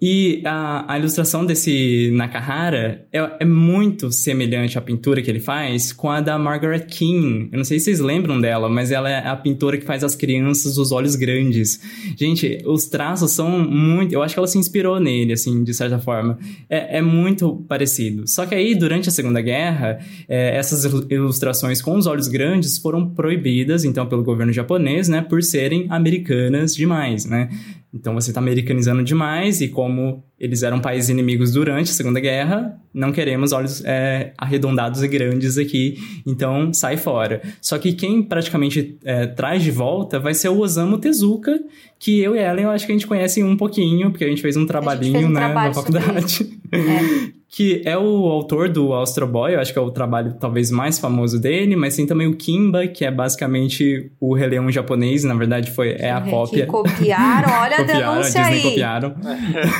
E 0.00 0.40
a, 0.46 0.94
a, 0.94 0.98
ilustração 0.98 1.44
desse 1.44 2.10
Nakahara 2.14 3.06
é, 3.12 3.18
é, 3.40 3.44
muito 3.44 4.10
semelhante 4.10 4.78
à 4.78 4.80
pintura 4.80 5.20
que 5.20 5.30
ele 5.30 5.40
faz 5.40 5.92
com 5.92 6.08
a 6.08 6.22
da 6.22 6.38
Margaret 6.38 6.86
King. 6.86 7.50
Eu 7.52 7.58
não 7.58 7.64
sei 7.64 7.78
se 7.78 7.86
vocês 7.86 8.00
lembram 8.00 8.40
dela, 8.40 8.68
mas 8.68 8.90
ela 8.90 9.10
é 9.10 9.28
a 9.28 9.36
pintora 9.36 9.76
que 9.76 9.84
faz 9.84 10.02
as 10.02 10.14
crianças 10.14 10.78
os 10.78 10.90
olhos 10.90 11.16
grandes. 11.16 11.80
Gente, 12.16 12.62
os 12.64 12.86
traços 12.86 13.32
são 13.32 13.58
muito. 13.58 14.14
Eu 14.14 14.22
acho 14.22 14.34
que 14.34 14.38
ela 14.38 14.46
se 14.46 14.56
inspirou 14.56 14.98
nele, 14.98 15.34
assim, 15.34 15.62
de 15.62 15.74
certa 15.74 15.98
forma. 15.98 16.38
É, 16.68 16.98
é 16.98 17.02
muito 17.02 17.56
parecido. 17.68 18.24
Só 18.26 18.46
que 18.46 18.54
aí, 18.54 18.74
durante 18.74 19.10
a 19.10 19.12
Segunda 19.12 19.42
Guerra, 19.42 19.98
é, 20.26 20.56
essas 20.56 20.84
ilustrações 21.10 21.82
com 21.82 21.96
os 21.96 22.06
olhos 22.06 22.26
grandes 22.26 22.78
foram 22.78 23.06
proibidas, 23.10 23.84
então, 23.84 24.06
pelo 24.06 24.22
governo 24.22 24.52
japonês, 24.52 25.08
né, 25.08 25.20
por 25.20 25.42
serem 25.42 25.86
americanas 25.90 26.74
demais, 26.74 27.26
né? 27.26 27.50
Então 27.92 28.14
você 28.14 28.30
está 28.30 28.40
americanizando 28.40 29.02
demais 29.02 29.60
e 29.60 29.68
como 29.68 30.22
eles 30.38 30.62
eram 30.62 30.80
países 30.80 31.10
inimigos 31.10 31.52
durante 31.52 31.90
a 31.90 31.94
Segunda 31.94 32.20
Guerra, 32.20 32.78
não 32.94 33.10
queremos 33.10 33.52
olhos 33.52 33.82
é, 33.84 34.32
arredondados 34.38 35.02
e 35.02 35.08
grandes 35.08 35.58
aqui, 35.58 35.98
então 36.24 36.72
sai 36.72 36.96
fora. 36.96 37.42
Só 37.60 37.78
que 37.78 37.92
quem 37.92 38.22
praticamente 38.22 38.96
é, 39.04 39.26
traz 39.26 39.62
de 39.62 39.72
volta 39.72 40.20
vai 40.20 40.34
ser 40.34 40.48
o 40.48 40.58
Osamu 40.60 40.98
Tezuka, 40.98 41.60
que 41.98 42.20
eu 42.20 42.36
e 42.36 42.38
Ellen 42.38 42.64
eu 42.64 42.70
acho 42.70 42.86
que 42.86 42.92
a 42.92 42.94
gente 42.94 43.06
conhece 43.06 43.42
um 43.42 43.56
pouquinho, 43.56 44.10
porque 44.10 44.24
a 44.24 44.28
gente 44.28 44.40
fez 44.40 44.56
um 44.56 44.64
trabalhinho 44.64 45.12
fez 45.12 45.26
um 45.26 45.30
né, 45.30 45.52
na 45.52 45.74
faculdade. 45.74 46.58
É. 46.72 47.39
que 47.52 47.82
é 47.84 47.98
o 47.98 48.26
autor 48.28 48.68
do 48.68 48.94
Astro 48.94 49.26
Boy, 49.26 49.54
eu 49.56 49.60
acho 49.60 49.72
que 49.72 49.78
é 49.78 49.82
o 49.82 49.90
trabalho 49.90 50.34
talvez 50.38 50.70
mais 50.70 51.00
famoso 51.00 51.40
dele, 51.40 51.74
mas 51.74 51.96
tem 51.96 52.06
também 52.06 52.28
o 52.28 52.36
Kimba, 52.36 52.86
que 52.86 53.04
é 53.04 53.10
basicamente 53.10 54.12
o 54.20 54.32
Rei 54.34 54.48
Leão 54.48 54.70
japonês, 54.70 55.24
na 55.24 55.34
verdade 55.34 55.68
foi 55.72 55.96
é 55.98 56.12
a 56.12 56.20
Que 56.20 56.30
cópia. 56.30 56.66
copiaram, 56.68 57.52
olha 57.60 57.76
a 57.76 57.78
copiaram, 57.84 58.08
a 58.08 58.12
denúncia 58.14 58.42
Disney 58.42 58.56
aí. 58.56 58.62
copiaram. 58.62 59.14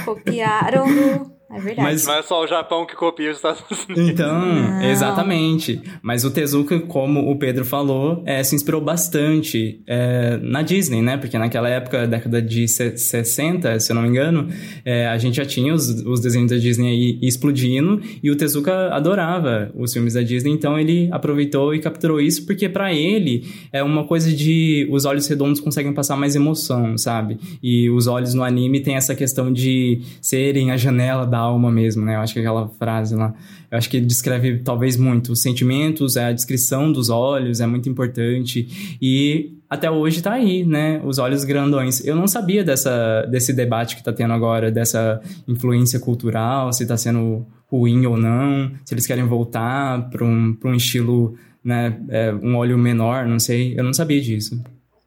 Copiaram 0.04 0.86
do... 0.86 1.39
É 1.52 1.58
verdade. 1.60 1.80
Mas- 1.82 2.06
Não 2.06 2.14
é 2.14 2.22
só 2.22 2.42
o 2.42 2.46
Japão 2.46 2.86
que 2.86 2.94
copia 2.94 3.30
os 3.30 3.36
Estados 3.36 3.62
Unidos. 3.88 4.08
Então, 4.08 4.38
Não. 4.40 4.82
exatamente. 4.82 5.80
Mas 6.02 6.24
o 6.24 6.30
Tezuka, 6.30 6.78
como 6.80 7.30
o 7.30 7.36
Pedro 7.38 7.64
falou, 7.64 8.22
é, 8.24 8.42
se 8.42 8.54
inspirou 8.54 8.80
bastante 8.80 9.80
é, 9.86 10.38
na 10.42 10.62
Disney, 10.62 11.02
né? 11.02 11.16
Porque 11.16 11.36
naquela 11.36 11.68
época, 11.68 12.06
década 12.06 12.40
de 12.40 12.68
se- 12.68 12.96
60, 12.96 13.78
se 13.80 13.90
eu 13.90 13.94
não 13.96 14.02
me 14.02 14.08
engano, 14.08 14.48
é, 14.84 15.06
a 15.06 15.18
gente 15.18 15.36
já 15.36 15.44
tinha 15.44 15.74
os, 15.74 15.88
os 16.06 16.20
desenhos 16.20 16.50
da 16.50 16.56
Disney 16.56 16.88
aí 16.90 17.18
explodindo 17.22 18.00
e 18.22 18.30
o 18.30 18.36
Tezuka 18.36 18.88
adorava 18.94 19.70
os 19.74 19.92
filmes 19.92 20.14
da 20.14 20.22
Disney, 20.22 20.52
então 20.52 20.78
ele 20.78 21.08
aproveitou 21.12 21.74
e 21.74 21.80
capturou 21.80 22.20
isso 22.20 22.46
porque 22.46 22.68
pra 22.68 22.92
ele 22.92 23.44
é 23.72 23.82
uma 23.82 24.04
coisa 24.06 24.32
de 24.32 24.88
os 24.90 25.04
olhos 25.04 25.26
redondos 25.26 25.60
conseguem 25.60 25.92
passar 25.92 26.16
mais 26.16 26.36
emoção, 26.36 26.96
sabe? 26.96 27.38
E 27.62 27.90
os 27.90 28.06
olhos 28.06 28.34
no 28.34 28.42
anime 28.44 28.80
tem 28.80 28.94
essa 28.94 29.14
questão 29.14 29.52
de 29.52 30.00
serem 30.20 30.70
a 30.70 30.76
janela 30.76 31.26
da 31.26 31.39
alma 31.40 31.70
mesmo, 31.70 32.04
né? 32.04 32.16
Eu 32.16 32.20
acho 32.20 32.32
que 32.32 32.40
aquela 32.40 32.68
frase 32.68 33.14
lá, 33.14 33.34
eu 33.70 33.78
acho 33.78 33.88
que 33.88 34.00
descreve 34.00 34.58
talvez 34.58 34.96
muito 34.96 35.32
os 35.32 35.42
sentimentos, 35.42 36.16
é 36.16 36.26
a 36.26 36.32
descrição 36.32 36.92
dos 36.92 37.10
olhos 37.10 37.60
é 37.60 37.66
muito 37.66 37.88
importante 37.88 38.96
e 39.00 39.56
até 39.68 39.90
hoje 39.90 40.22
tá 40.22 40.32
aí, 40.32 40.64
né? 40.64 41.00
Os 41.04 41.18
olhos 41.18 41.44
grandões. 41.44 42.04
Eu 42.04 42.16
não 42.16 42.26
sabia 42.26 42.64
dessa, 42.64 43.22
desse 43.30 43.52
debate 43.52 43.96
que 43.96 44.02
tá 44.02 44.12
tendo 44.12 44.32
agora, 44.32 44.70
dessa 44.70 45.20
influência 45.46 46.00
cultural, 46.00 46.72
se 46.72 46.86
tá 46.86 46.96
sendo 46.96 47.46
ruim 47.70 48.04
ou 48.06 48.16
não, 48.16 48.72
se 48.84 48.94
eles 48.94 49.06
querem 49.06 49.24
voltar 49.24 50.10
para 50.10 50.24
um, 50.24 50.54
pra 50.54 50.70
um 50.70 50.74
estilo, 50.74 51.38
né? 51.62 52.00
é, 52.08 52.32
um 52.32 52.56
olho 52.56 52.76
menor, 52.76 53.26
não 53.26 53.38
sei. 53.38 53.78
Eu 53.78 53.84
não 53.84 53.94
sabia 53.94 54.20
disso. 54.20 54.60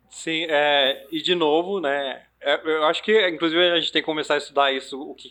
Sim, 0.09 0.45
é, 0.47 1.07
e 1.11 1.21
de 1.21 1.35
novo, 1.35 1.81
né? 1.81 2.21
é, 2.43 2.59
eu 2.65 2.83
acho 2.85 3.01
que, 3.01 3.29
inclusive, 3.29 3.61
a 3.71 3.79
gente 3.79 3.91
tem 3.91 4.01
que 4.01 4.05
começar 4.05 4.35
a 4.35 4.37
estudar 4.37 4.71
isso, 4.71 5.01
o 5.01 5.15
que, 5.15 5.29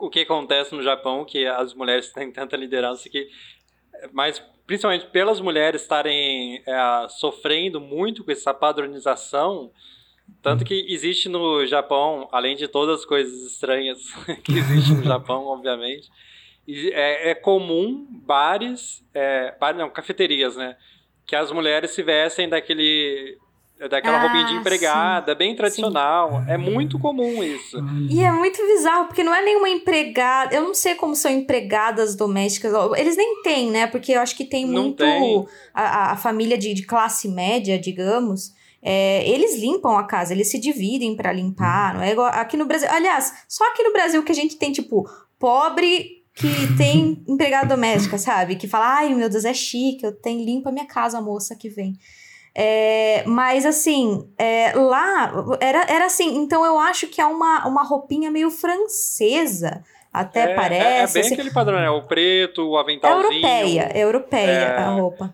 o 0.00 0.10
que 0.10 0.20
acontece 0.20 0.74
no 0.74 0.82
Japão, 0.82 1.24
que 1.24 1.46
as 1.46 1.74
mulheres 1.74 2.10
têm 2.12 2.32
tanta 2.32 2.56
liderança 2.56 3.08
que. 3.08 3.28
Mas, 4.12 4.42
principalmente 4.66 5.06
pelas 5.06 5.40
mulheres 5.40 5.82
estarem 5.82 6.62
é, 6.66 7.08
sofrendo 7.08 7.80
muito 7.80 8.24
com 8.24 8.30
essa 8.30 8.54
padronização. 8.54 9.70
Tanto 10.42 10.64
que 10.64 10.86
existe 10.88 11.28
no 11.28 11.66
Japão, 11.66 12.28
além 12.30 12.54
de 12.54 12.68
todas 12.68 13.00
as 13.00 13.04
coisas 13.04 13.52
estranhas 13.52 13.98
que 14.44 14.52
existem 14.52 14.96
no 14.98 15.02
Japão, 15.02 15.44
obviamente, 15.50 16.08
é, 16.92 17.30
é 17.30 17.34
comum 17.34 18.06
bares, 18.10 19.04
é, 19.12 19.56
bar, 19.58 19.74
não, 19.74 19.90
cafeterias, 19.90 20.56
né? 20.56 20.76
Que 21.26 21.34
as 21.34 21.50
mulheres 21.50 21.90
se 21.90 22.02
vestem 22.02 22.48
daquele 22.48 23.38
daquela 23.88 24.18
Ah, 24.18 24.20
roupinha 24.22 24.44
de 24.46 24.54
empregada, 24.54 25.34
bem 25.34 25.54
tradicional. 25.56 26.42
É 26.46 26.56
muito 26.58 26.98
comum 26.98 27.42
isso. 27.42 27.78
E 28.10 28.20
é 28.22 28.30
muito 28.30 28.60
bizarro, 28.66 29.06
porque 29.06 29.24
não 29.24 29.34
é 29.34 29.42
nenhuma 29.42 29.68
empregada. 29.68 30.54
Eu 30.54 30.62
não 30.62 30.74
sei 30.74 30.94
como 30.94 31.14
são 31.16 31.30
empregadas 31.30 32.14
domésticas. 32.14 32.72
Eles 32.96 33.16
nem 33.16 33.42
têm, 33.42 33.70
né? 33.70 33.86
Porque 33.86 34.12
eu 34.12 34.20
acho 34.20 34.36
que 34.36 34.44
tem 34.44 34.66
Não 34.66 34.82
muito. 34.84 34.98
tem. 34.98 35.46
A, 35.72 36.12
a 36.12 36.16
família 36.16 36.58
de, 36.58 36.74
de 36.74 36.82
classe 36.84 37.28
média, 37.28 37.78
digamos. 37.78 38.52
é, 38.82 39.28
eles 39.28 39.58
limpam 39.58 39.96
a 39.98 40.04
casa, 40.04 40.32
eles 40.32 40.50
se 40.50 40.58
dividem 40.58 41.14
pra 41.16 41.32
limpar. 41.32 41.94
Não 41.94 42.02
é 42.02 42.12
igual 42.12 42.28
aqui 42.28 42.56
no 42.56 42.64
Brasil. 42.66 42.88
Aliás, 42.90 43.32
só 43.48 43.64
aqui 43.70 43.82
no 43.82 43.92
Brasil 43.92 44.22
que 44.22 44.32
a 44.32 44.34
gente 44.34 44.56
tem, 44.56 44.72
tipo, 44.72 45.08
pobre 45.38 46.22
que 46.34 46.48
tem 46.78 47.22
empregada 47.28 47.66
doméstica, 47.74 48.16
sabe? 48.18 48.56
Que 48.56 48.68
fala, 48.68 48.96
ai 48.98 49.14
meu 49.14 49.28
Deus, 49.28 49.44
é 49.44 49.52
chique, 49.52 50.04
eu 50.04 50.12
tenho 50.12 50.44
limpa 50.44 50.70
a 50.70 50.72
minha 50.72 50.86
casa, 50.86 51.18
a 51.18 51.20
moça 51.22 51.54
que 51.56 51.68
vem. 51.68 51.94
É, 52.54 53.22
mas 53.26 53.64
assim, 53.64 54.28
é, 54.36 54.72
lá 54.74 55.32
era, 55.60 55.82
era 55.88 56.06
assim, 56.06 56.36
então 56.38 56.64
eu 56.64 56.78
acho 56.78 57.06
que 57.06 57.20
é 57.20 57.26
uma, 57.26 57.66
uma 57.66 57.82
roupinha 57.84 58.30
meio 58.30 58.50
francesa, 58.50 59.84
até 60.12 60.40
é, 60.40 60.50
é- 60.50 60.54
parece. 60.54 61.18
É, 61.18 61.20
bem 61.20 61.22
assim. 61.22 61.34
aquele 61.34 61.50
padrão, 61.52 61.78
né? 61.78 61.90
O 61.90 62.02
preto, 62.02 62.68
o 62.68 62.76
É 62.76 62.80
aventalzinho. 62.80 63.24
europeia, 63.34 63.90
é 63.94 63.98
europeia 64.00 64.50
É, 64.50 64.76
a 64.78 64.90
roupa. 64.90 65.32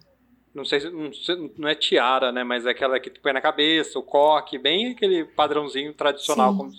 Não 0.54 0.64
sei, 0.64 0.80
se- 0.80 0.90
não 0.90 1.12
sei- 1.12 1.52
não 1.58 1.68
é 1.68 1.74
tiara, 1.74 2.32
né? 2.32 2.42
Mas 2.44 2.64
é 2.66 2.70
aquela 2.70 2.98
que 3.00 3.10
tu 3.10 3.20
põe 3.20 3.32
na 3.32 3.40
cabeça, 3.40 3.98
o 3.98 4.02
coque, 4.02 4.58
bem 4.58 4.92
aquele 4.92 5.24
padrãozinho 5.24 5.92
tradicional, 5.94 6.52
Sim. 6.52 6.56
como 6.58 6.70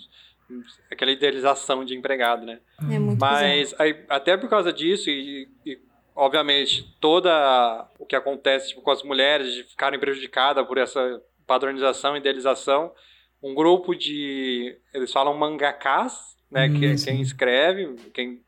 aquela 0.90 1.10
idealização 1.12 1.84
de 1.84 1.94
empregado, 1.96 2.44
né? 2.46 2.58
É 2.90 2.98
muito. 2.98 3.20
Mas 3.20 3.74
aí, 3.78 4.04
até 4.08 4.36
por 4.36 4.48
causa 4.48 4.72
disso, 4.72 5.10
e, 5.10 5.48
e, 5.64 5.78
obviamente 6.18 6.82
toda 7.00 7.88
o 7.96 8.04
que 8.04 8.16
acontece 8.16 8.70
tipo, 8.70 8.82
com 8.82 8.90
as 8.90 9.04
mulheres 9.04 9.54
de 9.54 9.62
ficarem 9.62 10.00
prejudicadas 10.00 10.66
por 10.66 10.76
essa 10.76 11.22
padronização 11.46 12.16
e 12.16 12.18
idealização, 12.18 12.92
um 13.40 13.54
grupo 13.54 13.94
de. 13.94 14.76
Eles 14.92 15.12
falam 15.12 15.32
mangakás, 15.36 16.36
né? 16.50 16.66
Hum, 16.66 16.78
que 16.80 16.86
é 16.86 16.96
quem 16.96 17.20
escreve, 17.20 17.94
quem 18.12 18.42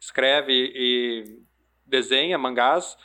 escreve 0.00 0.52
e 0.52 1.24
desenha 1.84 2.38
mangás. 2.38 2.96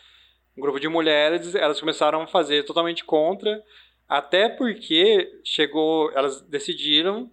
Um 0.55 0.61
grupo 0.61 0.79
de 0.79 0.87
mulheres, 0.87 1.55
elas 1.55 1.79
começaram 1.79 2.21
a 2.21 2.27
fazer 2.27 2.63
totalmente 2.63 3.03
contra, 3.03 3.59
até 4.07 4.47
porque 4.47 5.27
chegou, 5.43 6.11
elas 6.11 6.41
decidiram, 6.41 7.31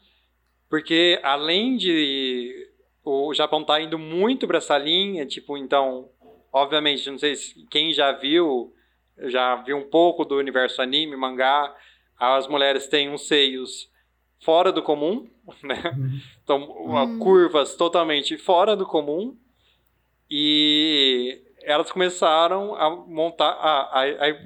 porque 0.70 1.20
além 1.22 1.76
de 1.76 2.70
o 3.04 3.34
Japão 3.34 3.62
tá 3.62 3.80
indo 3.80 3.98
muito 3.98 4.46
para 4.46 4.58
essa 4.58 4.78
linha, 4.78 5.26
tipo, 5.26 5.58
então, 5.58 6.08
obviamente, 6.53 7.11
não 7.11 7.18
sei 7.18 7.34
se 7.36 7.66
quem 7.70 7.92
já 7.92 8.12
viu, 8.12 8.72
já 9.24 9.57
viu 9.57 9.76
um 9.76 9.88
pouco 9.88 10.24
do 10.24 10.36
universo 10.36 10.80
anime, 10.82 11.16
mangá, 11.16 11.74
as 12.18 12.46
mulheres 12.48 12.86
têm 12.88 13.09
uns 13.11 13.26
seios 13.26 13.88
fora 14.42 14.70
do 14.72 14.82
comum, 14.82 15.28
né? 15.62 15.82
Então, 16.42 16.62
Hum. 16.86 17.18
curvas 17.18 17.74
totalmente 17.76 18.36
fora 18.38 18.74
do 18.76 18.86
comum. 18.86 19.36
E 20.30 21.42
elas 21.62 21.90
começaram 21.90 22.74
a 22.74 22.90
montar. 22.90 23.51
A, 23.51 24.01
a, 24.01 24.05
a- 24.30 24.40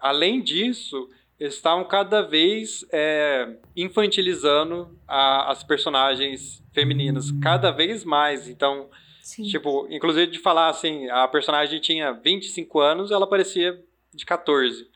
além 0.00 0.42
disso, 0.42 1.08
estavam 1.40 1.84
cada 1.84 2.22
vez 2.22 2.84
é, 2.92 3.56
infantilizando 3.74 4.96
a- 5.08 5.50
as 5.50 5.62
personagens 5.62 6.62
femininas, 6.72 7.30
cada 7.42 7.70
vez 7.70 8.04
mais. 8.04 8.48
Então, 8.48 8.90
Sim. 9.22 9.44
tipo, 9.44 9.86
inclusive 9.90 10.30
de 10.32 10.38
falar 10.38 10.68
assim, 10.68 11.08
a 11.08 11.26
personagem 11.28 11.80
tinha 11.80 12.12
25 12.12 12.80
anos, 12.80 13.10
ela 13.10 13.26
parecia 13.26 13.80
de 14.12 14.24
14. 14.26 14.90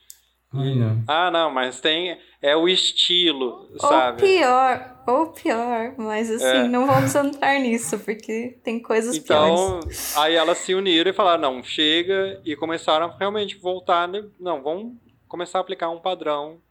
Ai, 0.53 0.75
não. 0.75 1.03
Ah, 1.07 1.29
não, 1.31 1.49
mas 1.51 1.79
tem. 1.81 2.17
É 2.41 2.55
o 2.55 2.69
estilo, 2.69 3.67
Ou 3.73 3.79
sabe? 3.89 4.21
pior, 4.21 5.03
ou 5.07 5.27
pior, 5.27 5.93
mas 5.97 6.29
assim, 6.31 6.45
É. 6.45 6.67
não 6.67 6.85
vamos 6.87 7.13
entrar 7.15 7.59
nisso, 7.59 7.99
porque 7.99 8.57
tem 8.63 8.79
coisas 8.81 9.15
Então, 9.17 9.79
piores. 9.81 10.15
aí 10.15 10.35
elas 10.35 10.57
se 10.59 10.73
uniram 10.75 11.09
e 11.09 11.13
falaram, 11.13 11.41
não, 11.41 11.63
chega, 11.63 12.39
e 12.45 12.55
começaram 12.55 13.07
a 13.07 13.17
realmente 13.17 13.57
voltar, 13.57 14.07
né? 14.07 14.23
não, 14.39 14.61
vamos 14.61 14.93
começar 15.27 15.57
a 15.57 15.61
aplicar 15.61 15.89
um 15.89 15.99
padrão 15.99 16.61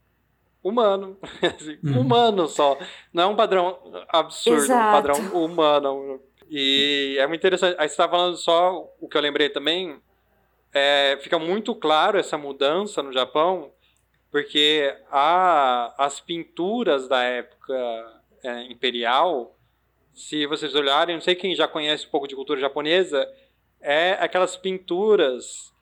humano, 0.63 1.19
assim, 1.43 1.79
Uhum. 1.85 2.01
humano 2.01 2.47
só, 2.49 2.79
não 3.13 3.23
é 3.25 3.27
um 3.27 3.37
padrão 3.37 3.77
absurdo, 4.09 4.63
Exato. 4.63 4.89
um 4.89 4.93
padrão 4.93 5.45
humano. 5.45 6.21
E 6.49 7.17
é 7.19 7.27
muito 7.27 7.41
interessante, 7.41 7.77
aí 7.79 7.89
você 7.89 7.97
tá 7.97 8.09
falando 8.09 8.37
só, 8.37 8.89
o 9.01 9.09
que 9.09 9.17
eu 9.17 9.21
lembrei 9.21 9.49
também, 9.49 10.01
é, 10.73 11.19
fica 11.21 11.39
muito 11.39 11.75
claro 11.75 12.19
essa 12.19 12.39
mudança 12.39 13.03
no 13.03 13.13
Japão, 13.13 13.73
porque 14.31 14.95
a, 15.11 15.95
as 15.99 16.21
pinturas 16.21 17.09
da 17.09 17.23
época 17.23 17.75
é, 18.45 18.63
imperial, 18.65 19.57
se 20.13 20.47
vocês 20.47 20.75
olharem, 20.75 21.17
não 21.17 21.23
sei 21.23 21.35
quem 21.35 21.55
já 21.55 21.67
conhece 21.67 22.07
um 22.07 22.11
pouco 22.11 22.29
de 22.29 22.35
cultura 22.35 22.61
japonesa, 22.61 23.27
é 23.81 24.13
aquelas 24.21 24.57
pinturas. 24.57 25.73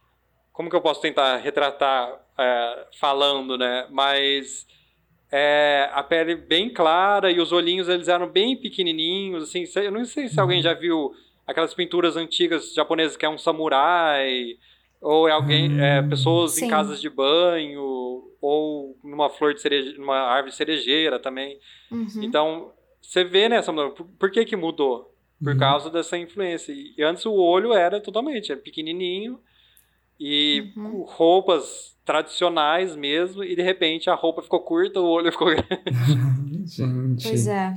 Como 0.52 0.70
que 0.70 0.76
eu 0.76 0.80
posso 0.80 1.00
tentar 1.00 1.36
retratar 1.38 2.20
é, 2.38 2.86
falando, 2.98 3.58
né? 3.58 3.86
Mas 3.90 4.66
é, 5.30 5.90
a 5.92 6.02
pele 6.02 6.36
bem 6.36 6.70
clara 6.72 7.30
e 7.30 7.40
os 7.40 7.52
olhinhos 7.52 7.88
eles 7.88 8.08
eram 8.08 8.28
bem 8.28 8.56
pequenininhos, 8.56 9.42
assim. 9.44 9.64
Eu 9.80 9.90
não 9.92 10.04
sei 10.04 10.28
se 10.28 10.38
alguém 10.40 10.62
já 10.62 10.74
viu 10.74 11.12
aquelas 11.46 11.74
pinturas 11.74 12.16
antigas 12.16 12.72
japonesas 12.72 13.16
que 13.16 13.26
é 13.26 13.28
um 13.28 13.38
samurai 13.38 14.56
ou 15.00 15.28
é 15.28 15.32
alguém, 15.32 15.80
é, 15.80 16.00
pessoas 16.02 16.52
Sim. 16.52 16.66
em 16.66 16.68
casas 16.70 17.00
de 17.00 17.10
banho 17.10 18.22
ou 18.40 18.96
numa 19.04 19.28
flor 19.28 19.52
de 19.52 19.60
cereje, 19.60 19.98
numa 19.98 20.16
árvore 20.18 20.54
cerejeira 20.54 21.18
também. 21.18 21.58
Uhum. 21.90 22.22
Então, 22.22 22.72
você 23.02 23.22
vê 23.22 23.48
nessa 23.48 23.70
mudança. 23.70 23.94
Por, 23.94 24.06
por 24.06 24.30
que 24.30 24.44
que 24.44 24.56
mudou? 24.56 25.12
Por 25.42 25.52
Uhum. 25.52 25.58
causa 25.58 25.90
dessa 25.90 26.16
influência. 26.16 26.72
E 26.72 27.02
antes 27.02 27.26
o 27.26 27.34
olho 27.34 27.74
era 27.74 28.00
totalmente 28.00 28.50
era 28.50 28.60
pequenininho 28.60 29.38
e 30.18 30.70
com 30.74 31.02
roupas 31.02 31.94
tradicionais 32.04 32.94
mesmo, 32.94 33.42
e 33.42 33.56
de 33.56 33.62
repente 33.62 34.10
a 34.10 34.14
roupa 34.14 34.42
ficou 34.42 34.60
curta, 34.60 35.00
o 35.00 35.08
olho 35.08 35.30
ficou 35.32 35.48
grande. 35.48 36.66
Gente. 36.66 37.28
Pois 37.28 37.46
é. 37.46 37.76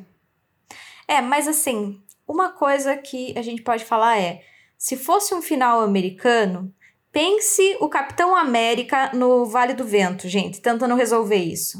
É, 1.07 1.21
mas 1.21 1.47
assim, 1.47 2.01
uma 2.27 2.49
coisa 2.49 2.97
que 2.97 3.37
a 3.37 3.41
gente 3.41 3.61
pode 3.61 3.85
falar 3.85 4.19
é: 4.19 4.41
se 4.77 4.97
fosse 4.97 5.33
um 5.33 5.41
final 5.41 5.81
americano, 5.81 6.73
pense 7.11 7.77
o 7.79 7.87
Capitão 7.89 8.35
América 8.35 9.11
no 9.13 9.45
Vale 9.45 9.73
do 9.73 9.85
Vento, 9.85 10.27
gente, 10.27 10.61
tentando 10.61 10.95
resolver 10.95 11.37
isso. 11.37 11.79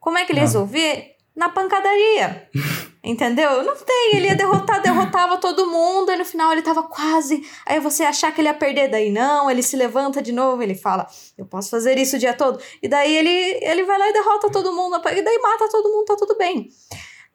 Como 0.00 0.18
é 0.18 0.24
que 0.24 0.32
ele 0.32 0.40
Ah. 0.40 0.42
resolver? 0.42 1.15
Na 1.36 1.48
pancadaria. 1.48 2.48
Entendeu? 3.04 3.62
Não 3.62 3.76
tem, 3.76 4.16
ele 4.16 4.26
ia 4.26 4.34
derrotar, 4.34 4.82
derrotava 4.82 5.36
todo 5.36 5.70
mundo, 5.70 6.10
e 6.10 6.16
no 6.16 6.24
final 6.24 6.50
ele 6.50 6.62
tava 6.62 6.82
quase. 6.82 7.40
Aí 7.64 7.78
você 7.78 8.02
achar 8.02 8.34
que 8.34 8.40
ele 8.40 8.48
ia 8.48 8.54
perder, 8.54 8.88
daí 8.88 9.12
não, 9.12 9.48
ele 9.48 9.62
se 9.62 9.76
levanta 9.76 10.20
de 10.20 10.32
novo, 10.32 10.60
ele 10.60 10.74
fala: 10.74 11.06
Eu 11.38 11.46
posso 11.46 11.70
fazer 11.70 11.96
isso 11.98 12.16
o 12.16 12.18
dia 12.18 12.34
todo. 12.34 12.60
E 12.82 12.88
daí 12.88 13.14
ele, 13.14 13.60
ele 13.62 13.84
vai 13.84 13.96
lá 13.96 14.08
e 14.08 14.12
derrota 14.12 14.50
todo 14.50 14.74
mundo, 14.74 14.96
e 14.96 15.22
daí 15.22 15.38
mata 15.38 15.68
todo 15.70 15.88
mundo, 15.88 16.04
tá 16.04 16.16
tudo 16.16 16.36
bem. 16.36 16.68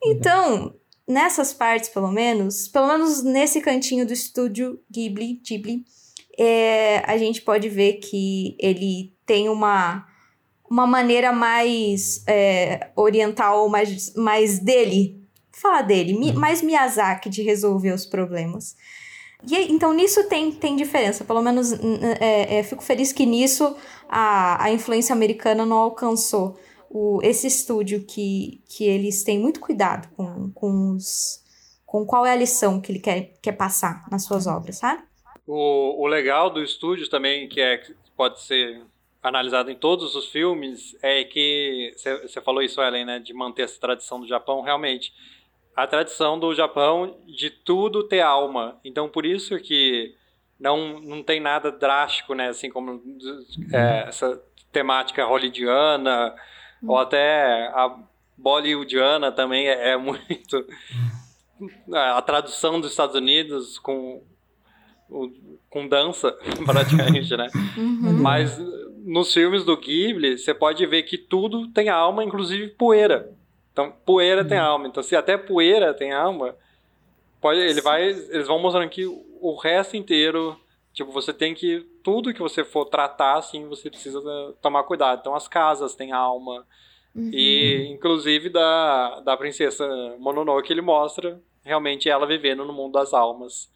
Então, 0.04 0.74
nessas 1.08 1.54
partes, 1.54 1.88
pelo 1.88 2.12
menos, 2.12 2.68
pelo 2.68 2.88
menos 2.88 3.22
nesse 3.22 3.62
cantinho 3.62 4.06
do 4.06 4.12
estúdio 4.12 4.78
Ghibli, 4.90 5.40
Ghibli, 5.42 5.84
é, 6.38 7.02
a 7.06 7.16
gente 7.16 7.40
pode 7.40 7.68
ver 7.68 7.94
que 7.94 8.56
ele 8.58 9.14
tem 9.24 9.48
uma, 9.48 10.06
uma 10.72 10.86
maneira 10.86 11.32
mais 11.32 12.24
é, 12.26 12.88
oriental, 12.96 13.68
mais, 13.68 14.14
mais 14.14 14.58
dele, 14.58 15.22
falar 15.52 15.82
dele, 15.82 16.14
mi- 16.14 16.32
mais 16.32 16.62
Miyazaki 16.62 17.28
de 17.28 17.42
resolver 17.42 17.92
os 17.92 18.06
problemas. 18.06 18.74
E 19.46 19.54
então 19.70 19.92
nisso 19.92 20.26
tem, 20.30 20.50
tem 20.50 20.74
diferença, 20.74 21.24
pelo 21.24 21.42
menos 21.42 21.72
é, 22.18 22.58
é, 22.58 22.62
fico 22.62 22.82
feliz 22.82 23.12
que 23.12 23.26
nisso 23.26 23.76
a, 24.08 24.64
a 24.64 24.70
influência 24.72 25.12
americana 25.14 25.66
não 25.66 25.76
alcançou 25.76 26.58
o, 26.88 27.20
esse 27.22 27.46
estúdio 27.46 28.04
que, 28.04 28.62
que 28.66 28.84
eles 28.84 29.22
têm 29.24 29.38
muito 29.38 29.60
cuidado 29.60 30.08
com, 30.16 30.50
com, 30.52 30.92
os, 30.92 31.42
com 31.84 32.06
qual 32.06 32.24
é 32.24 32.32
a 32.32 32.36
lição 32.36 32.80
que 32.80 32.92
ele 32.92 32.98
quer, 33.00 33.34
quer 33.42 33.52
passar 33.52 34.06
nas 34.10 34.24
suas 34.24 34.46
obras, 34.46 34.78
sabe? 34.78 35.02
O, 35.46 36.02
o 36.02 36.06
legal 36.06 36.48
do 36.48 36.62
estúdio 36.62 37.10
também, 37.10 37.46
que 37.46 37.60
é 37.60 37.76
que 37.76 37.94
pode 38.16 38.40
ser 38.40 38.80
analisado 39.22 39.70
em 39.70 39.76
todos 39.76 40.14
os 40.14 40.26
filmes, 40.26 40.96
é 41.00 41.22
que 41.22 41.94
você 42.22 42.40
falou 42.40 42.62
isso, 42.62 42.82
Ellen, 42.82 43.04
né, 43.04 43.18
de 43.20 43.32
manter 43.32 43.62
essa 43.62 43.80
tradição 43.80 44.20
do 44.20 44.26
Japão, 44.26 44.62
realmente. 44.62 45.14
A 45.76 45.86
tradição 45.86 46.38
do 46.38 46.52
Japão 46.54 47.16
de 47.26 47.48
tudo 47.48 48.02
ter 48.02 48.20
alma. 48.20 48.78
Então, 48.84 49.08
por 49.08 49.24
isso 49.24 49.58
que 49.60 50.14
não, 50.58 51.00
não 51.00 51.22
tem 51.22 51.40
nada 51.40 51.70
drástico, 51.70 52.34
né, 52.34 52.48
assim 52.48 52.68
como 52.68 53.00
é, 53.72 54.08
essa 54.08 54.42
temática 54.72 55.24
hollywoodiana, 55.24 56.34
ou 56.86 56.98
até 56.98 57.68
a 57.68 57.96
bollywoodiana 58.36 59.30
também 59.30 59.68
é, 59.68 59.90
é 59.90 59.96
muito... 59.96 60.66
A 61.92 62.20
tradução 62.22 62.80
dos 62.80 62.90
Estados 62.90 63.14
Unidos 63.14 63.78
com 63.78 64.20
com 65.68 65.86
dança, 65.88 66.32
praticamente, 66.64 67.36
né? 67.36 67.46
Mas 68.20 68.58
nos 69.12 69.32
filmes 69.32 69.62
do 69.62 69.76
Ghibli, 69.76 70.38
você 70.38 70.54
pode 70.54 70.84
ver 70.86 71.02
que 71.02 71.18
tudo 71.18 71.68
tem 71.68 71.90
alma, 71.90 72.24
inclusive 72.24 72.68
poeira. 72.68 73.30
Então, 73.70 73.92
poeira 74.06 74.42
tem 74.42 74.58
alma. 74.58 74.88
Então, 74.88 75.02
se 75.02 75.14
até 75.14 75.36
poeira 75.36 75.92
tem 75.92 76.12
alma, 76.12 76.56
pode, 77.40 77.60
ele 77.60 77.82
vai, 77.82 78.08
eles 78.08 78.46
vão 78.46 78.58
mostrando 78.58 78.88
que 78.88 79.04
o 79.06 79.54
resto 79.56 79.98
inteiro, 79.98 80.58
tipo, 80.94 81.12
você 81.12 81.32
tem 81.32 81.54
que 81.54 81.86
tudo 82.02 82.32
que 82.32 82.40
você 82.40 82.64
for 82.64 82.86
tratar, 82.86 83.36
assim, 83.36 83.68
você 83.68 83.90
precisa 83.90 84.20
tomar 84.62 84.84
cuidado. 84.84 85.20
Então, 85.20 85.34
as 85.34 85.46
casas 85.46 85.94
têm 85.94 86.12
alma. 86.12 86.66
E, 87.14 87.88
inclusive, 87.90 88.48
da, 88.48 89.20
da 89.20 89.36
princesa 89.36 89.86
Mononoke, 90.18 90.72
ele 90.72 90.80
mostra 90.80 91.38
realmente 91.62 92.08
ela 92.08 92.26
vivendo 92.26 92.64
no 92.64 92.72
mundo 92.72 92.94
das 92.94 93.12
almas 93.12 93.70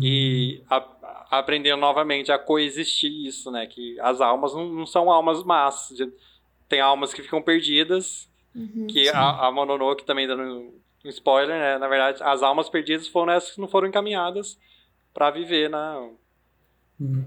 e 0.00 0.62
a- 0.68 1.28
aprendendo 1.38 1.80
novamente 1.80 2.30
a 2.32 2.38
coexistir 2.38 3.10
isso, 3.26 3.50
né? 3.50 3.66
Que 3.66 3.98
as 4.00 4.20
almas 4.20 4.52
não, 4.54 4.66
não 4.68 4.86
são 4.86 5.10
almas 5.10 5.42
más. 5.44 5.88
de- 5.96 6.12
Tem 6.68 6.80
almas 6.80 7.12
que 7.14 7.22
ficam 7.22 7.40
perdidas, 7.42 8.28
que 8.88 9.08
a, 9.08 9.46
a 9.46 9.52
Mononoke 9.52 10.04
também 10.04 10.26
dando 10.26 10.42
um 10.42 11.08
spoiler, 11.08 11.56
né? 11.58 11.78
Na 11.78 11.86
verdade, 11.88 12.22
as 12.22 12.42
almas 12.42 12.68
perdidas 12.68 13.06
foram 13.06 13.32
essas 13.32 13.52
que 13.54 13.60
não 13.60 13.68
foram 13.68 13.86
encaminhadas 13.88 14.58
para 15.14 15.30
viver 15.30 15.70
na, 15.70 16.08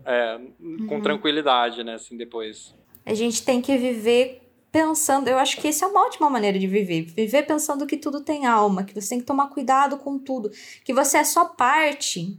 é, 0.06 0.40
com 0.88 1.00
tranquilidade, 1.02 1.84
né? 1.84 1.94
Assim, 1.94 2.18
depois. 2.18 2.76
A 3.06 3.14
gente 3.14 3.44
tem 3.44 3.62
que 3.62 3.78
viver 3.78 4.42
pensando. 4.72 5.28
Eu 5.28 5.38
acho 5.38 5.60
que 5.60 5.68
essa 5.68 5.86
é 5.86 5.88
uma 5.88 6.06
ótima 6.06 6.30
maneira 6.30 6.58
de 6.60 6.68
viver. 6.68 7.04
Viver 7.04 7.44
pensando 7.44 7.88
que 7.88 7.98
tudo 7.98 8.22
tem 8.22 8.46
alma, 8.46 8.84
que 8.84 8.94
você 8.94 9.10
tem 9.10 9.20
que 9.20 9.26
tomar 9.26 9.48
cuidado 9.50 9.98
com 9.98 10.20
tudo, 10.20 10.50
que 10.84 10.94
você 10.94 11.18
é 11.20 11.24
só 11.24 11.46
parte. 11.46 12.38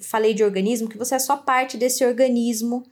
Falei 0.00 0.34
de 0.34 0.42
organismo, 0.44 0.88
que 0.88 0.98
você 0.98 1.14
é 1.14 1.18
só 1.18 1.36
parte 1.36 1.76
desse 1.76 2.04
organismo 2.04 2.84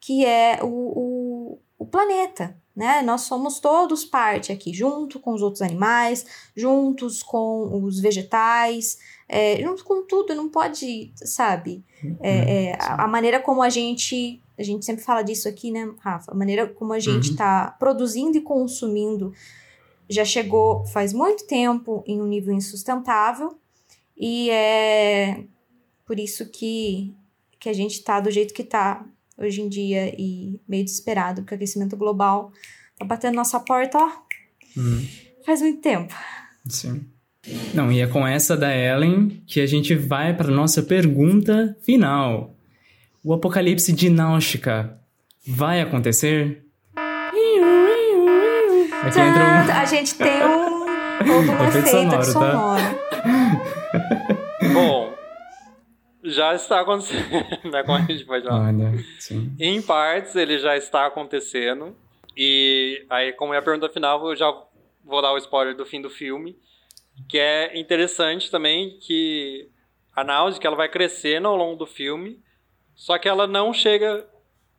que 0.00 0.24
é 0.26 0.58
o, 0.62 0.66
o, 0.66 1.58
o 1.78 1.86
planeta, 1.86 2.56
né? 2.74 3.02
Nós 3.02 3.20
somos 3.20 3.60
todos 3.60 4.04
parte 4.04 4.50
aqui, 4.50 4.72
junto 4.74 5.20
com 5.20 5.32
os 5.32 5.42
outros 5.42 5.62
animais, 5.62 6.26
juntos 6.56 7.22
com 7.22 7.84
os 7.84 8.00
vegetais, 8.00 8.98
é, 9.28 9.62
junto 9.62 9.84
com 9.84 10.04
tudo. 10.04 10.34
Não 10.34 10.48
pode, 10.48 11.12
sabe? 11.14 11.84
É, 12.20 12.70
é, 12.70 12.76
a, 12.80 13.04
a 13.04 13.06
maneira 13.06 13.38
como 13.38 13.62
a 13.62 13.68
gente. 13.68 14.42
A 14.58 14.62
gente 14.64 14.84
sempre 14.84 15.04
fala 15.04 15.22
disso 15.22 15.48
aqui, 15.48 15.70
né, 15.70 15.88
Rafa? 16.00 16.32
A 16.32 16.34
maneira 16.34 16.66
como 16.66 16.92
a 16.92 16.98
gente 16.98 17.26
Uhum. 17.28 17.32
está 17.32 17.70
produzindo 17.78 18.36
e 18.36 18.40
consumindo 18.40 19.32
já 20.08 20.24
chegou 20.24 20.84
faz 20.86 21.12
muito 21.12 21.46
tempo 21.46 22.02
em 22.06 22.20
um 22.20 22.26
nível 22.26 22.52
insustentável. 22.52 23.56
E 24.16 24.50
é 24.50 25.44
por 26.12 26.20
isso 26.20 26.44
que, 26.50 27.10
que 27.58 27.70
a 27.70 27.72
gente 27.72 27.92
está 27.92 28.20
do 28.20 28.30
jeito 28.30 28.52
que 28.52 28.60
está 28.60 29.02
hoje 29.38 29.62
em 29.62 29.68
dia 29.70 30.14
e 30.20 30.60
meio 30.68 30.84
desesperado, 30.84 31.40
porque 31.40 31.54
o 31.54 31.56
aquecimento 31.56 31.96
global 31.96 32.52
tá 32.98 33.04
batendo 33.06 33.36
nossa 33.36 33.58
porta, 33.58 33.96
ó, 33.96 34.10
Hum, 34.76 35.06
faz 35.46 35.62
muito 35.62 35.80
tempo. 35.80 36.14
sim. 36.68 37.06
Não, 37.72 37.90
e 37.90 38.00
é 38.00 38.06
com 38.06 38.26
essa 38.26 38.54
da 38.54 38.76
Ellen 38.76 39.42
que 39.46 39.58
a 39.58 39.66
gente 39.66 39.94
vai 39.94 40.36
para 40.36 40.48
nossa 40.48 40.82
pergunta 40.82 41.74
final. 41.80 42.54
O 43.24 43.32
apocalipse 43.32 43.90
de 43.90 44.10
Náutica 44.10 44.98
vai 45.46 45.80
acontecer? 45.80 46.62
Aqui 46.94 47.38
entra 49.18 49.44
um... 49.44 49.72
A 49.72 49.86
gente 49.86 50.14
tem 50.16 50.44
um, 50.44 50.84
um 51.24 51.68
Efeito 51.68 52.22
sonoro, 52.24 52.32
tá? 52.34 52.76
já 56.32 56.54
está 56.54 56.80
acontecendo, 56.80 57.30
né? 57.70 57.82
Como 57.82 57.98
a 57.98 58.00
gente 58.00 58.24
pode 58.24 58.44
falar. 58.46 58.68
Olha, 58.68 58.92
sim. 59.18 59.54
Em 59.58 59.80
partes, 59.82 60.34
ele 60.34 60.58
já 60.58 60.76
está 60.76 61.06
acontecendo. 61.06 61.96
E 62.36 63.04
aí, 63.10 63.32
como 63.32 63.54
é 63.54 63.58
a 63.58 63.62
pergunta 63.62 63.88
final, 63.88 64.26
eu 64.28 64.36
já 64.36 64.50
vou 65.04 65.20
dar 65.20 65.32
o 65.32 65.38
spoiler 65.38 65.76
do 65.76 65.84
fim 65.84 66.00
do 66.00 66.10
filme. 66.10 66.58
Que 67.28 67.38
é 67.38 67.78
interessante 67.78 68.50
também 68.50 68.98
que 68.98 69.68
a 70.14 70.24
Náusica 70.24 70.66
ela 70.66 70.76
vai 70.76 70.88
crescendo 70.88 71.48
ao 71.48 71.56
longo 71.56 71.76
do 71.76 71.86
filme. 71.86 72.40
Só 72.94 73.18
que 73.18 73.28
ela 73.28 73.46
não 73.46 73.72
chega... 73.72 74.26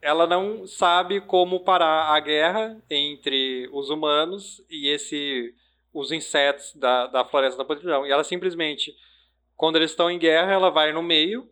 Ela 0.01 0.27
não 0.27 0.67
sabe 0.67 1.21
como 1.21 1.61
parar 1.61 2.13
a 2.13 2.19
guerra 2.19 2.77
entre 2.89 3.69
os 3.71 3.89
humanos 3.89 4.61
e 4.69 4.89
esse, 4.89 5.55
os 5.93 6.11
insetos 6.11 6.73
da, 6.75 7.07
da 7.07 7.23
floresta 7.23 7.57
da 7.57 7.63
podridão. 7.63 8.05
E 8.05 8.11
ela 8.11 8.23
simplesmente, 8.25 8.93
quando 9.55 9.75
eles 9.75 9.91
estão 9.91 10.09
em 10.09 10.19
guerra, 10.19 10.51
ela 10.51 10.69
vai 10.69 10.91
no 10.91 11.01
meio 11.01 11.49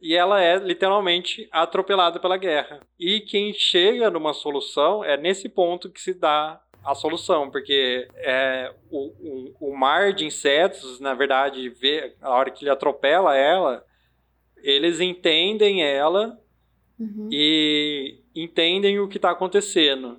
e 0.00 0.14
ela 0.14 0.42
é 0.42 0.56
literalmente 0.56 1.48
atropelada 1.50 2.20
pela 2.20 2.36
guerra. 2.36 2.80
E 2.98 3.20
quem 3.20 3.52
chega 3.52 4.10
numa 4.10 4.34
solução 4.34 5.02
é 5.02 5.16
nesse 5.16 5.48
ponto 5.48 5.90
que 5.90 6.00
se 6.00 6.14
dá 6.14 6.60
a 6.84 6.94
solução, 6.94 7.50
porque 7.50 8.06
é, 8.14 8.72
o, 8.90 9.54
o, 9.60 9.70
o 9.70 9.76
mar 9.76 10.12
de 10.12 10.24
insetos, 10.24 11.00
na 11.00 11.14
verdade, 11.14 11.68
vê, 11.68 12.14
a 12.20 12.30
hora 12.30 12.50
que 12.50 12.64
ele 12.64 12.70
atropela 12.70 13.36
ela, 13.36 13.84
eles 14.62 15.00
entendem 15.00 15.82
ela 15.82 16.38
Uhum. 16.98 17.28
e 17.30 18.20
entendem 18.34 18.98
o 18.98 19.08
que 19.08 19.18
está 19.18 19.30
acontecendo. 19.30 20.18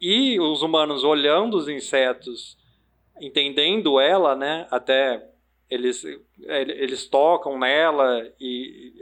E 0.00 0.38
os 0.38 0.62
humanos 0.62 1.02
olhando 1.02 1.56
os 1.56 1.68
insetos, 1.68 2.56
entendendo 3.20 3.98
ela, 3.98 4.36
né? 4.36 4.66
Até 4.70 5.28
eles, 5.68 6.04
eles 6.44 7.06
tocam 7.06 7.58
nela 7.58 8.30
e 8.40 9.00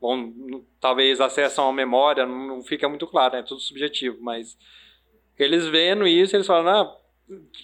bom, 0.00 0.62
talvez 0.80 1.20
acessam 1.20 1.68
a 1.68 1.72
memória, 1.72 2.26
não 2.26 2.62
fica 2.62 2.88
muito 2.88 3.06
claro, 3.06 3.36
é 3.36 3.42
tudo 3.42 3.60
subjetivo, 3.60 4.18
mas 4.20 4.56
eles 5.38 5.66
vendo 5.66 6.06
isso, 6.06 6.36
eles 6.36 6.46
falam, 6.46 6.68
ah, 6.68 6.96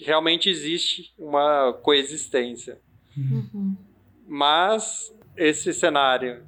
realmente 0.01 0.49
existe 0.49 1.12
uma 1.18 1.72
coexistência. 1.82 2.80
Mas 4.26 5.14
esse 5.36 5.72
cenário, 5.74 6.43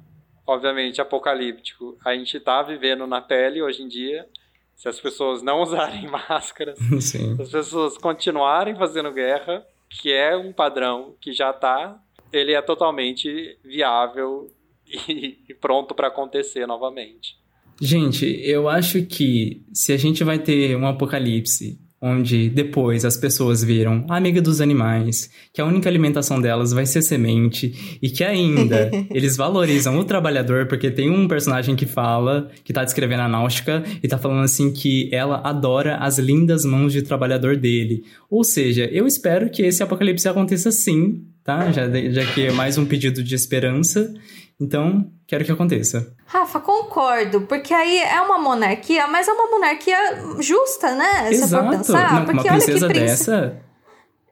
obviamente, 0.47 1.01
apocalíptico, 1.01 1.97
a 2.03 2.15
gente 2.15 2.37
está 2.37 2.61
vivendo 2.61 3.05
na 3.05 3.21
pele 3.21 3.61
hoje 3.61 3.83
em 3.83 3.87
dia. 3.87 4.27
Se 4.75 4.89
as 4.89 4.99
pessoas 4.99 5.41
não 5.41 5.61
usarem 5.61 6.07
máscaras, 6.07 6.79
Sim. 7.01 7.35
se 7.35 7.41
as 7.41 7.51
pessoas 7.51 7.97
continuarem 7.97 8.75
fazendo 8.75 9.11
guerra, 9.11 9.65
que 10.01 10.11
é 10.11 10.35
um 10.35 10.51
padrão 10.51 11.15
que 11.21 11.33
já 11.33 11.51
está, 11.51 11.99
ele 12.31 12.53
é 12.53 12.61
totalmente 12.61 13.57
viável 13.63 14.51
e, 15.07 15.53
pronto 15.59 15.93
para 15.93 16.07
acontecer 16.07 16.65
novamente. 16.65 17.37
Gente, 17.81 18.25
eu 18.25 18.69
acho 18.69 19.05
que 19.05 19.63
se 19.73 19.91
a 19.91 19.97
gente 19.97 20.23
vai 20.23 20.39
ter 20.39 20.75
um 20.75 20.87
apocalipse 20.87 21.79
onde 22.05 22.49
depois 22.49 23.05
as 23.05 23.15
pessoas 23.15 23.63
viram 23.63 24.05
a 24.09 24.17
amiga 24.17 24.41
dos 24.41 24.59
animais, 24.59 25.29
que 25.53 25.61
a 25.61 25.65
única 25.65 25.87
alimentação 25.87 26.41
delas 26.41 26.73
vai 26.73 26.85
ser 26.85 27.01
semente 27.01 27.97
e 28.01 28.09
que 28.09 28.25
ainda 28.25 28.91
eles 29.09 29.37
valorizam 29.37 29.97
o 29.97 30.03
trabalhador, 30.03 30.67
porque 30.67 30.91
tem 30.91 31.09
um 31.09 31.29
personagem 31.29 31.77
que 31.77 31.85
fala, 31.85 32.51
que 32.65 32.73
tá 32.73 32.83
descrevendo 32.83 33.21
a 33.21 33.29
náutica 33.29 33.81
e 34.03 34.07
tá 34.09 34.17
falando 34.17 34.43
assim 34.43 34.73
que 34.73 35.09
ela 35.13 35.41
adora 35.45 35.95
as 35.95 36.19
lindas 36.19 36.65
mãos 36.65 36.91
de 36.91 37.01
trabalhador 37.01 37.55
dele. 37.55 38.03
Ou 38.29 38.43
seja, 38.43 38.89
eu 38.91 39.07
espero 39.07 39.49
que 39.49 39.61
esse 39.61 39.81
apocalipse 39.81 40.27
aconteça 40.27 40.73
sim, 40.73 41.23
tá? 41.41 41.71
Já, 41.71 41.89
já 41.89 42.25
que 42.33 42.47
é 42.47 42.51
mais 42.51 42.77
um 42.77 42.85
pedido 42.85 43.23
de 43.23 43.33
esperança. 43.33 44.13
Então, 44.59 45.11
quero 45.27 45.43
que 45.43 45.51
aconteça. 45.51 46.15
Rafa, 46.25 46.59
concordo, 46.59 47.41
porque 47.41 47.73
aí 47.73 47.97
é 47.97 48.21
uma 48.21 48.37
monarquia, 48.37 49.07
mas 49.07 49.27
é 49.27 49.31
uma 49.31 49.49
monarquia 49.49 49.97
justa, 50.39 50.95
né? 50.95 51.31
Se 51.31 51.39
for 51.39 51.43
Exato. 51.43 51.69
pensar. 51.69 52.13
Não, 52.13 52.25
porque 52.25 52.47
uma 52.47 52.53
olha 52.53 52.59
que 52.59 52.65
princesa 52.65 52.87
dessa... 52.87 53.63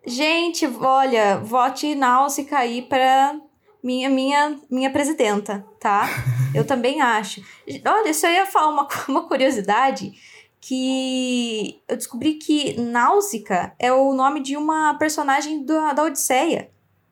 Gente, 0.06 0.66
olha, 0.82 1.38
vote 1.38 1.94
Náusica 1.94 2.58
aí 2.58 2.82
pra 2.82 3.36
minha, 3.84 4.10
minha, 4.10 4.58
minha 4.70 4.90
presidenta, 4.90 5.66
tá? 5.80 6.08
Eu 6.54 6.66
também 6.66 7.02
acho. 7.02 7.42
Olha, 7.86 8.10
isso 8.10 8.26
eu 8.26 8.32
ia 8.32 8.46
falar 8.46 8.68
uma, 8.68 8.88
uma 9.08 9.28
curiosidade 9.28 10.12
que 10.60 11.82
eu 11.88 11.96
descobri 11.96 12.34
que 12.34 12.80
Náusica 12.80 13.74
é 13.80 13.92
o 13.92 14.14
nome 14.14 14.42
de 14.42 14.58
uma 14.58 14.94
personagem 14.96 15.66
da, 15.66 15.94
da 15.94 16.04
Odisseia, 16.04 16.70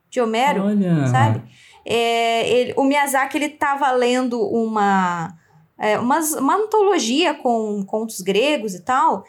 de 0.09 0.19
Homero, 0.19 0.65
Olha. 0.65 1.07
sabe? 1.07 1.43
É, 1.85 2.47
ele- 2.49 2.73
o 2.77 2.83
Miyazaki, 2.83 3.37
ele 3.37 3.49
tava 3.49 3.89
lendo 3.91 4.39
uma, 4.41 5.33
é, 5.77 5.97
umas- 5.99 6.33
uma 6.33 6.55
antologia 6.55 7.33
com 7.33 7.83
contos 7.85 8.21
gregos 8.21 8.73
e 8.75 8.83
tal, 8.83 9.23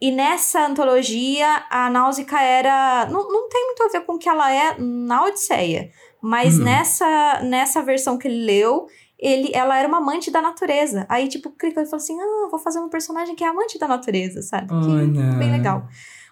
e 0.00 0.10
nessa 0.10 0.66
antologia, 0.66 1.64
a 1.70 1.88
Náusica 1.88 2.40
era. 2.40 3.06
Não, 3.10 3.26
não 3.28 3.48
tem 3.48 3.64
muito 3.66 3.82
a 3.84 3.88
ver 3.88 4.00
com 4.02 4.14
o 4.14 4.18
que 4.18 4.28
ela 4.28 4.52
é 4.52 4.76
na 4.78 5.24
Odisseia. 5.24 5.90
Mas 6.20 6.58
Hum. 6.58 6.64
nessa, 6.64 7.40
nessa 7.42 7.82
versão 7.82 8.18
que 8.18 8.26
ele 8.28 8.44
leu, 8.44 8.86
ele, 9.18 9.50
ela 9.54 9.78
era 9.78 9.86
uma 9.88 9.98
amante 9.98 10.30
da 10.30 10.42
natureza. 10.42 11.06
Aí, 11.08 11.28
tipo, 11.28 11.50
clicou 11.50 11.82
e 11.82 11.86
falou 11.86 11.96
assim: 12.02 12.18
Ah, 12.20 12.48
vou 12.50 12.58
fazer 12.58 12.80
um 12.80 12.88
personagem 12.88 13.34
que 13.34 13.44
é 13.44 13.46
amante 13.46 13.78
da 13.78 13.86
natureza, 13.88 14.42
sabe? 14.42 14.68
Que 14.68 14.74
Olha. 14.74 15.38
bem 15.38 15.50
legal. 15.52 15.86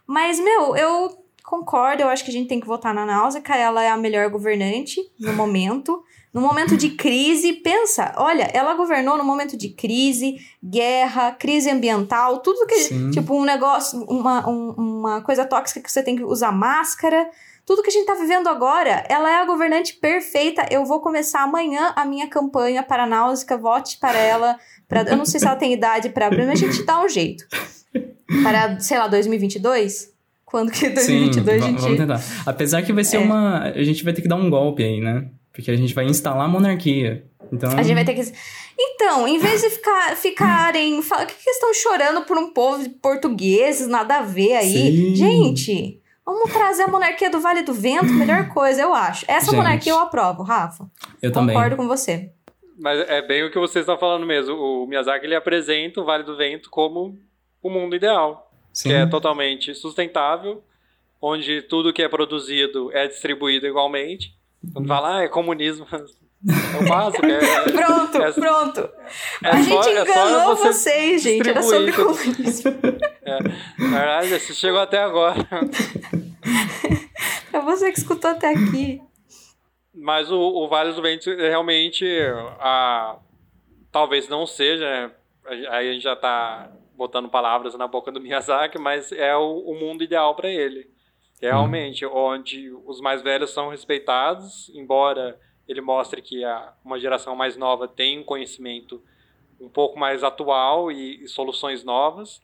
Mas, 0.06 0.38
meu, 0.40 0.74
eu 0.76 1.21
concordo, 1.52 2.02
eu 2.02 2.08
acho 2.08 2.24
que 2.24 2.30
a 2.30 2.32
gente 2.32 2.48
tem 2.48 2.58
que 2.60 2.66
votar 2.66 2.94
na 2.94 3.04
Náusica. 3.04 3.54
Ela 3.54 3.82
é 3.84 3.90
a 3.90 3.96
melhor 3.96 4.30
governante 4.30 4.98
no 5.20 5.32
momento. 5.34 6.02
No 6.32 6.40
momento 6.40 6.78
de 6.78 6.88
crise, 6.88 7.52
pensa, 7.52 8.14
olha, 8.16 8.48
ela 8.54 8.72
governou 8.74 9.18
no 9.18 9.24
momento 9.24 9.54
de 9.54 9.68
crise, 9.68 10.36
guerra, 10.64 11.32
crise 11.32 11.68
ambiental, 11.70 12.38
tudo 12.38 12.66
que. 12.66 12.74
Sim. 12.76 13.10
Tipo, 13.10 13.34
um 13.36 13.44
negócio, 13.44 14.02
uma, 14.08 14.48
um- 14.48 14.70
uma 14.78 15.20
coisa 15.20 15.44
tóxica 15.44 15.80
que 15.82 15.92
você 15.92 16.02
tem 16.02 16.16
que 16.16 16.24
usar 16.24 16.50
máscara. 16.50 17.28
Tudo 17.66 17.82
que 17.82 17.90
a 17.90 17.92
gente 17.92 18.06
tá 18.06 18.14
vivendo 18.14 18.48
agora, 18.48 19.04
ela 19.10 19.30
é 19.30 19.36
a 19.42 19.44
governante 19.44 19.94
perfeita. 19.94 20.66
Eu 20.70 20.84
vou 20.86 21.00
começar 21.00 21.42
amanhã 21.42 21.92
a 21.94 22.04
minha 22.06 22.26
campanha 22.28 22.82
para 22.82 23.02
a 23.04 23.06
Náusica. 23.06 23.56
Vote 23.58 23.98
para 24.00 24.18
ela. 24.18 24.58
Pra, 24.88 25.02
eu 25.02 25.16
não 25.18 25.26
sei 25.26 25.38
se 25.38 25.46
ela 25.46 25.54
tem 25.56 25.72
idade 25.72 26.08
para 26.08 26.26
abrir, 26.28 26.46
mas 26.46 26.60
a 26.62 26.66
gente 26.66 26.82
dá 26.82 26.98
um 27.04 27.08
jeito. 27.08 27.44
Para, 28.42 28.80
sei 28.80 28.98
lá, 28.98 29.06
2022? 29.06 30.11
Quando 30.52 30.70
que 30.70 30.78
Sim, 30.78 30.94
2022 30.94 31.48
a 31.48 31.60
va- 31.60 31.66
gente... 31.66 31.80
vamos 31.80 31.98
tentar. 31.98 32.20
Apesar 32.46 32.82
que 32.82 32.92
vai 32.92 33.02
ser 33.02 33.16
É. 33.16 33.20
uma... 33.20 33.62
A 33.62 33.82
gente 33.82 34.04
vai 34.04 34.12
ter 34.12 34.22
que 34.22 34.28
dar 34.28 34.36
um 34.36 34.48
golpe 34.48 34.84
aí, 34.84 35.00
né? 35.00 35.28
Porque 35.52 35.70
a 35.70 35.76
gente 35.76 35.92
vai 35.94 36.04
instalar 36.04 36.44
a 36.44 36.48
monarquia. 36.48 37.24
Então... 37.52 37.70
A 37.76 37.82
gente 37.82 37.94
vai 37.94 38.04
ter 38.04 38.14
que. 38.14 38.32
Então, 38.78 39.26
em 39.26 39.38
vez 39.38 39.60
de 39.62 39.70
ficar, 39.70 40.16
ficarem. 40.16 41.00
Fala, 41.02 41.26
que 41.26 41.34
que 41.34 41.50
estão 41.50 41.72
chorando 41.74 42.22
por 42.22 42.36
um 42.38 42.50
povo 42.52 42.82
de 42.82 42.88
portugueses, 42.90 43.86
nada 43.88 44.18
a 44.18 44.22
ver 44.22 44.54
aí? 44.54 44.72
Sim. 44.72 45.14
Gente, 45.14 46.00
vamos 46.24 46.50
trazer 46.52 46.84
a 46.84 46.88
monarquia 46.88 47.28
do 47.30 47.40
Vale 47.40 47.62
do 47.62 47.74
Vento, 47.74 48.12
melhor 48.12 48.48
coisa, 48.48 48.80
eu 48.82 48.94
acho. 48.94 49.24
Essa 49.28 49.46
Gente. 49.46 49.56
monarquia 49.56 49.92
eu 49.92 49.98
aprovo, 49.98 50.42
Rafa. 50.42 50.86
Eu 51.20 51.32
também. 51.32 51.54
Concordo 51.54 51.76
com 51.76 51.86
você. 51.88 52.30
Mas 52.78 53.00
é 53.08 53.20
bem 53.26 53.44
o 53.44 53.50
que 53.50 53.58
vocês 53.58 53.82
estão 53.82 53.98
falando 53.98 54.26
mesmo. 54.26 54.54
O 54.54 54.86
Miyazaki 54.86 55.26
ele 55.26 55.34
apresenta 55.34 56.00
o 56.00 56.04
Vale 56.04 56.24
do 56.24 56.36
Vento 56.36 56.68
como 56.70 57.18
o 57.62 57.70
mundo 57.70 57.94
ideal, 57.94 58.50
Sim. 58.72 58.88
que 58.88 58.94
é 58.94 59.06
totalmente 59.06 59.74
sustentável, 59.74 60.62
onde 61.20 61.62
tudo 61.62 61.92
que 61.92 62.02
é 62.02 62.08
produzido 62.08 62.90
é 62.92 63.06
distribuído 63.06 63.66
igualmente. 63.66 64.34
Quando 64.72 64.88
fala, 64.88 65.18
ah, 65.18 65.22
é 65.24 65.28
comunismo, 65.28 65.86
é 65.92 65.96
o 66.84 66.88
básico. 66.88 67.24
É, 67.26 67.38
Pronto, 67.70 68.16
é- 68.18 68.32
pronto. 68.32 68.90
é 69.44 69.48
a 69.50 69.62
só- 69.64 69.82
gente 69.82 69.96
é 69.96 70.02
enganou 70.02 70.56
você 70.56 70.68
vocês, 70.72 71.22
gente. 71.22 71.48
Era 71.48 71.62
sobre 71.62 71.92
comunismo. 71.92 72.72
Na 73.78 73.98
verdade, 73.98 74.28
você 74.38 74.54
chegou 74.54 74.80
até 74.80 74.98
agora. 75.02 75.46
pra 77.50 77.60
você 77.60 77.92
que 77.92 77.98
escutou 77.98 78.30
até 78.30 78.48
aqui. 78.50 79.00
Mas 79.94 80.30
o, 80.30 80.38
o 80.38 80.68
Vale 80.68 80.92
do 80.94 81.02
Vento 81.02 81.30
é 81.30 81.48
realmente 81.50 82.04
a, 82.58 83.16
talvez 83.90 84.28
não 84.28 84.46
seja, 84.46 84.84
né? 84.84 85.10
aí 85.70 85.90
a 85.90 85.92
gente 85.92 86.02
já 86.02 86.14
está 86.14 86.70
botando 86.96 87.28
palavras 87.28 87.74
na 87.74 87.86
boca 87.86 88.10
do 88.10 88.20
Miyazaki, 88.22 88.78
mas 88.78 89.12
é 89.12 89.36
o, 89.36 89.58
o 89.58 89.74
mundo 89.78 90.02
ideal 90.02 90.34
para 90.34 90.50
ele. 90.50 90.90
Realmente, 91.40 92.06
onde 92.06 92.70
os 92.86 93.00
mais 93.00 93.20
velhos 93.20 93.50
são 93.50 93.68
respeitados, 93.68 94.70
embora 94.74 95.40
ele 95.66 95.80
mostre 95.80 96.22
que 96.22 96.44
a, 96.44 96.72
uma 96.84 97.00
geração 97.00 97.34
mais 97.34 97.56
nova 97.56 97.88
tem 97.88 98.20
um 98.20 98.24
conhecimento 98.24 99.02
um 99.60 99.68
pouco 99.68 99.98
mais 99.98 100.22
atual 100.22 100.90
e, 100.90 101.24
e 101.24 101.28
soluções 101.28 101.82
novas, 101.82 102.40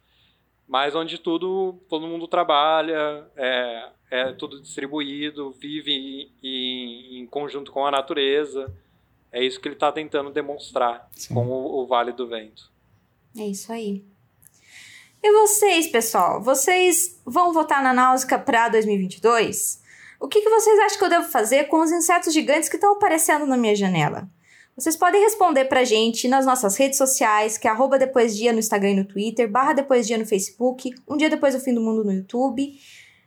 mas 0.67 0.95
onde 0.95 1.19
tudo 1.19 1.79
todo 1.89 2.07
mundo 2.07 2.27
trabalha, 2.27 3.27
é, 3.37 3.89
é 4.11 4.33
tudo 4.33 4.61
distribuído, 4.61 5.51
vive 5.53 6.31
em, 6.43 7.21
em 7.21 7.27
conjunto 7.27 7.73
com 7.73 7.87
a 7.87 7.91
natureza. 7.91 8.75
É 9.31 9.45
isso 9.45 9.61
que 9.61 9.69
ele 9.69 9.75
está 9.75 9.93
tentando 9.93 10.31
demonstrar 10.31 11.09
Sim. 11.13 11.35
com 11.35 11.47
o, 11.47 11.83
o 11.83 11.87
Vale 11.87 12.13
do 12.13 12.27
Vento. 12.27 12.71
É 13.37 13.45
isso 13.45 13.73
aí. 13.73 14.05
E 15.23 15.33
vocês, 15.33 15.89
pessoal? 15.89 16.41
Vocês 16.43 17.21
vão 17.25 17.53
votar 17.53 17.83
na 17.83 17.93
Náusica 17.93 18.39
para 18.39 18.69
2022? 18.69 19.83
O 20.21 20.29
que, 20.29 20.41
que 20.41 20.51
vocês 20.51 20.79
acham 20.81 20.99
que 20.99 21.05
eu 21.05 21.09
devo 21.11 21.29
fazer 21.29 21.65
com 21.65 21.81
os 21.81 21.91
insetos 21.91 22.33
gigantes 22.33 22.69
que 22.69 22.77
estão 22.77 22.93
aparecendo 22.93 23.47
na 23.47 23.57
minha 23.57 23.75
janela? 23.75 24.29
Vocês 24.77 24.97
podem 24.97 25.21
responder 25.23 25.65
pra 25.65 25.83
gente 25.83 26.29
nas 26.29 26.47
nossas 26.47 26.77
redes 26.77 26.99
sociais, 26.99 27.59
que 27.59 27.67
é 27.67 27.71
arroba 27.71 27.99
depois 27.99 28.37
dia 28.37 28.53
no 28.53 28.61
Instagram 28.61 28.91
e 28.91 28.97
no 28.97 29.05
Twitter, 29.05 29.51
barra 29.51 29.73
depois 29.73 30.07
dia 30.07 30.17
no 30.17 30.25
Facebook, 30.25 30.95
um 31.09 31.17
dia 31.17 31.29
depois 31.29 31.55
do 31.55 31.61
fim 31.61 31.75
do 31.75 31.81
mundo 31.81 32.05
no 32.05 32.13
YouTube. 32.13 32.79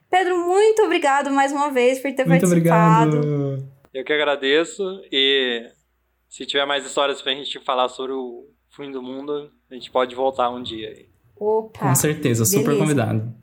Pedro, 0.10 0.46
muito 0.48 0.82
obrigado 0.84 1.30
mais 1.30 1.52
uma 1.52 1.70
vez 1.70 2.00
por 2.00 2.14
ter 2.14 2.26
Muito 2.26 2.42
participado. 2.42 3.18
obrigado. 3.18 3.68
Eu 3.94 4.06
que 4.06 4.14
agradeço 4.14 4.84
e 5.12 5.70
se 6.30 6.46
tiver 6.46 6.66
mais 6.66 6.86
histórias 6.86 7.22
pra 7.22 7.34
gente 7.34 7.60
falar 7.60 7.90
sobre 7.90 8.14
o 8.14 8.48
fim 8.70 8.90
do 8.90 9.02
mundo, 9.02 9.52
a 9.70 9.74
gente 9.74 9.92
pode 9.92 10.16
voltar 10.16 10.50
um 10.50 10.64
dia 10.64 10.88
aí. 10.88 11.11
Opa! 11.44 11.80
Com 11.90 11.96
certeza, 11.96 12.46
super 12.46 12.66
beleza. 12.66 12.80
convidado. 12.80 13.34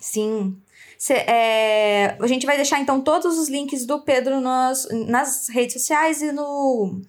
Sim. 0.00 0.56
Cê- 0.98 1.14
é, 1.14 2.16
a 2.20 2.26
gente 2.26 2.44
vai 2.44 2.56
deixar 2.56 2.80
então 2.80 3.00
todos 3.00 3.38
os 3.38 3.48
links 3.48 3.86
do 3.86 4.00
Pedro 4.02 4.40
nas, 4.40 4.88
nas 5.06 5.48
redes 5.48 5.74
sociais 5.74 6.20
e 6.20 6.32
no 6.32 7.00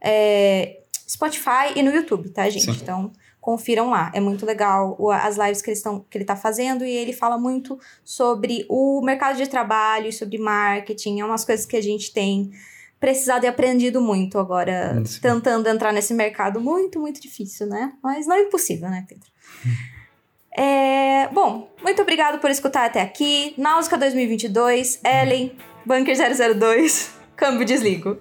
é, 0.00 0.80
Spotify 1.06 1.72
e 1.76 1.82
no 1.82 1.90
YouTube, 1.90 2.30
tá, 2.30 2.48
gente? 2.48 2.64
Sim. 2.64 2.78
Então, 2.82 3.12
confiram 3.40 3.90
lá. 3.90 4.10
É 4.14 4.20
muito 4.20 4.46
legal 4.46 4.96
as 5.12 5.36
lives 5.36 5.60
que, 5.60 5.68
eles 5.68 5.82
tão, 5.82 6.00
que 6.08 6.16
ele 6.16 6.24
tá 6.24 6.34
fazendo 6.34 6.82
e 6.82 6.90
ele 6.90 7.12
fala 7.12 7.36
muito 7.36 7.78
sobre 8.02 8.64
o 8.70 9.02
mercado 9.02 9.36
de 9.36 9.46
trabalho, 9.46 10.10
sobre 10.10 10.38
marketing. 10.38 11.20
É 11.20 11.24
umas 11.26 11.44
coisas 11.44 11.66
que 11.66 11.76
a 11.76 11.82
gente 11.82 12.10
tem 12.10 12.50
precisado 12.98 13.44
e 13.44 13.46
aprendido 13.46 14.00
muito 14.00 14.38
agora, 14.38 15.02
Sim. 15.04 15.20
tentando 15.20 15.68
entrar 15.68 15.92
nesse 15.92 16.14
mercado. 16.14 16.58
Muito, 16.58 16.98
muito 16.98 17.20
difícil, 17.20 17.66
né? 17.66 17.92
Mas 18.02 18.26
não 18.26 18.34
é 18.34 18.44
impossível, 18.44 18.88
né, 18.88 19.04
Pedro? 19.06 19.33
É, 20.56 21.28
bom, 21.32 21.68
muito 21.82 22.00
obrigado 22.00 22.38
por 22.38 22.48
escutar 22.48 22.86
até 22.86 23.02
aqui. 23.02 23.54
Náusica 23.58 23.98
2022, 23.98 25.00
Ellen, 25.04 25.52
Bunker 25.84 26.14
002, 26.16 27.12
câmbio 27.34 27.66
desligo. 27.66 28.16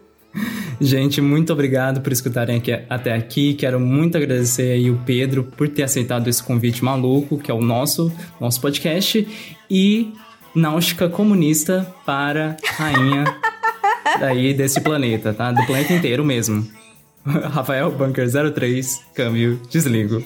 Gente, 0.81 1.21
muito 1.21 1.53
obrigado 1.53 2.01
por 2.01 2.11
escutarem 2.11 2.57
aqui, 2.57 2.71
até 2.89 3.13
aqui. 3.13 3.53
Quero 3.53 3.79
muito 3.79 4.17
agradecer 4.17 4.71
aí 4.71 4.89
o 4.89 4.99
Pedro 5.05 5.43
por 5.43 5.69
ter 5.69 5.83
aceitado 5.83 6.27
esse 6.27 6.41
convite 6.41 6.83
maluco, 6.83 7.37
que 7.37 7.51
é 7.51 7.53
o 7.53 7.61
nosso, 7.61 8.11
nosso 8.41 8.59
podcast. 8.59 9.27
E 9.69 10.11
Náutica 10.55 11.07
Comunista 11.07 11.87
para 12.03 12.57
rainha 12.65 13.25
daí 14.19 14.53
desse 14.55 14.81
planeta, 14.81 15.33
tá? 15.33 15.51
Do 15.51 15.63
planeta 15.67 15.93
inteiro 15.93 16.25
mesmo. 16.25 16.67
Rafael 17.23 17.91
Bunker 17.91 18.27
03, 18.51 19.01
câmbio, 19.13 19.61
desligo. 19.69 20.25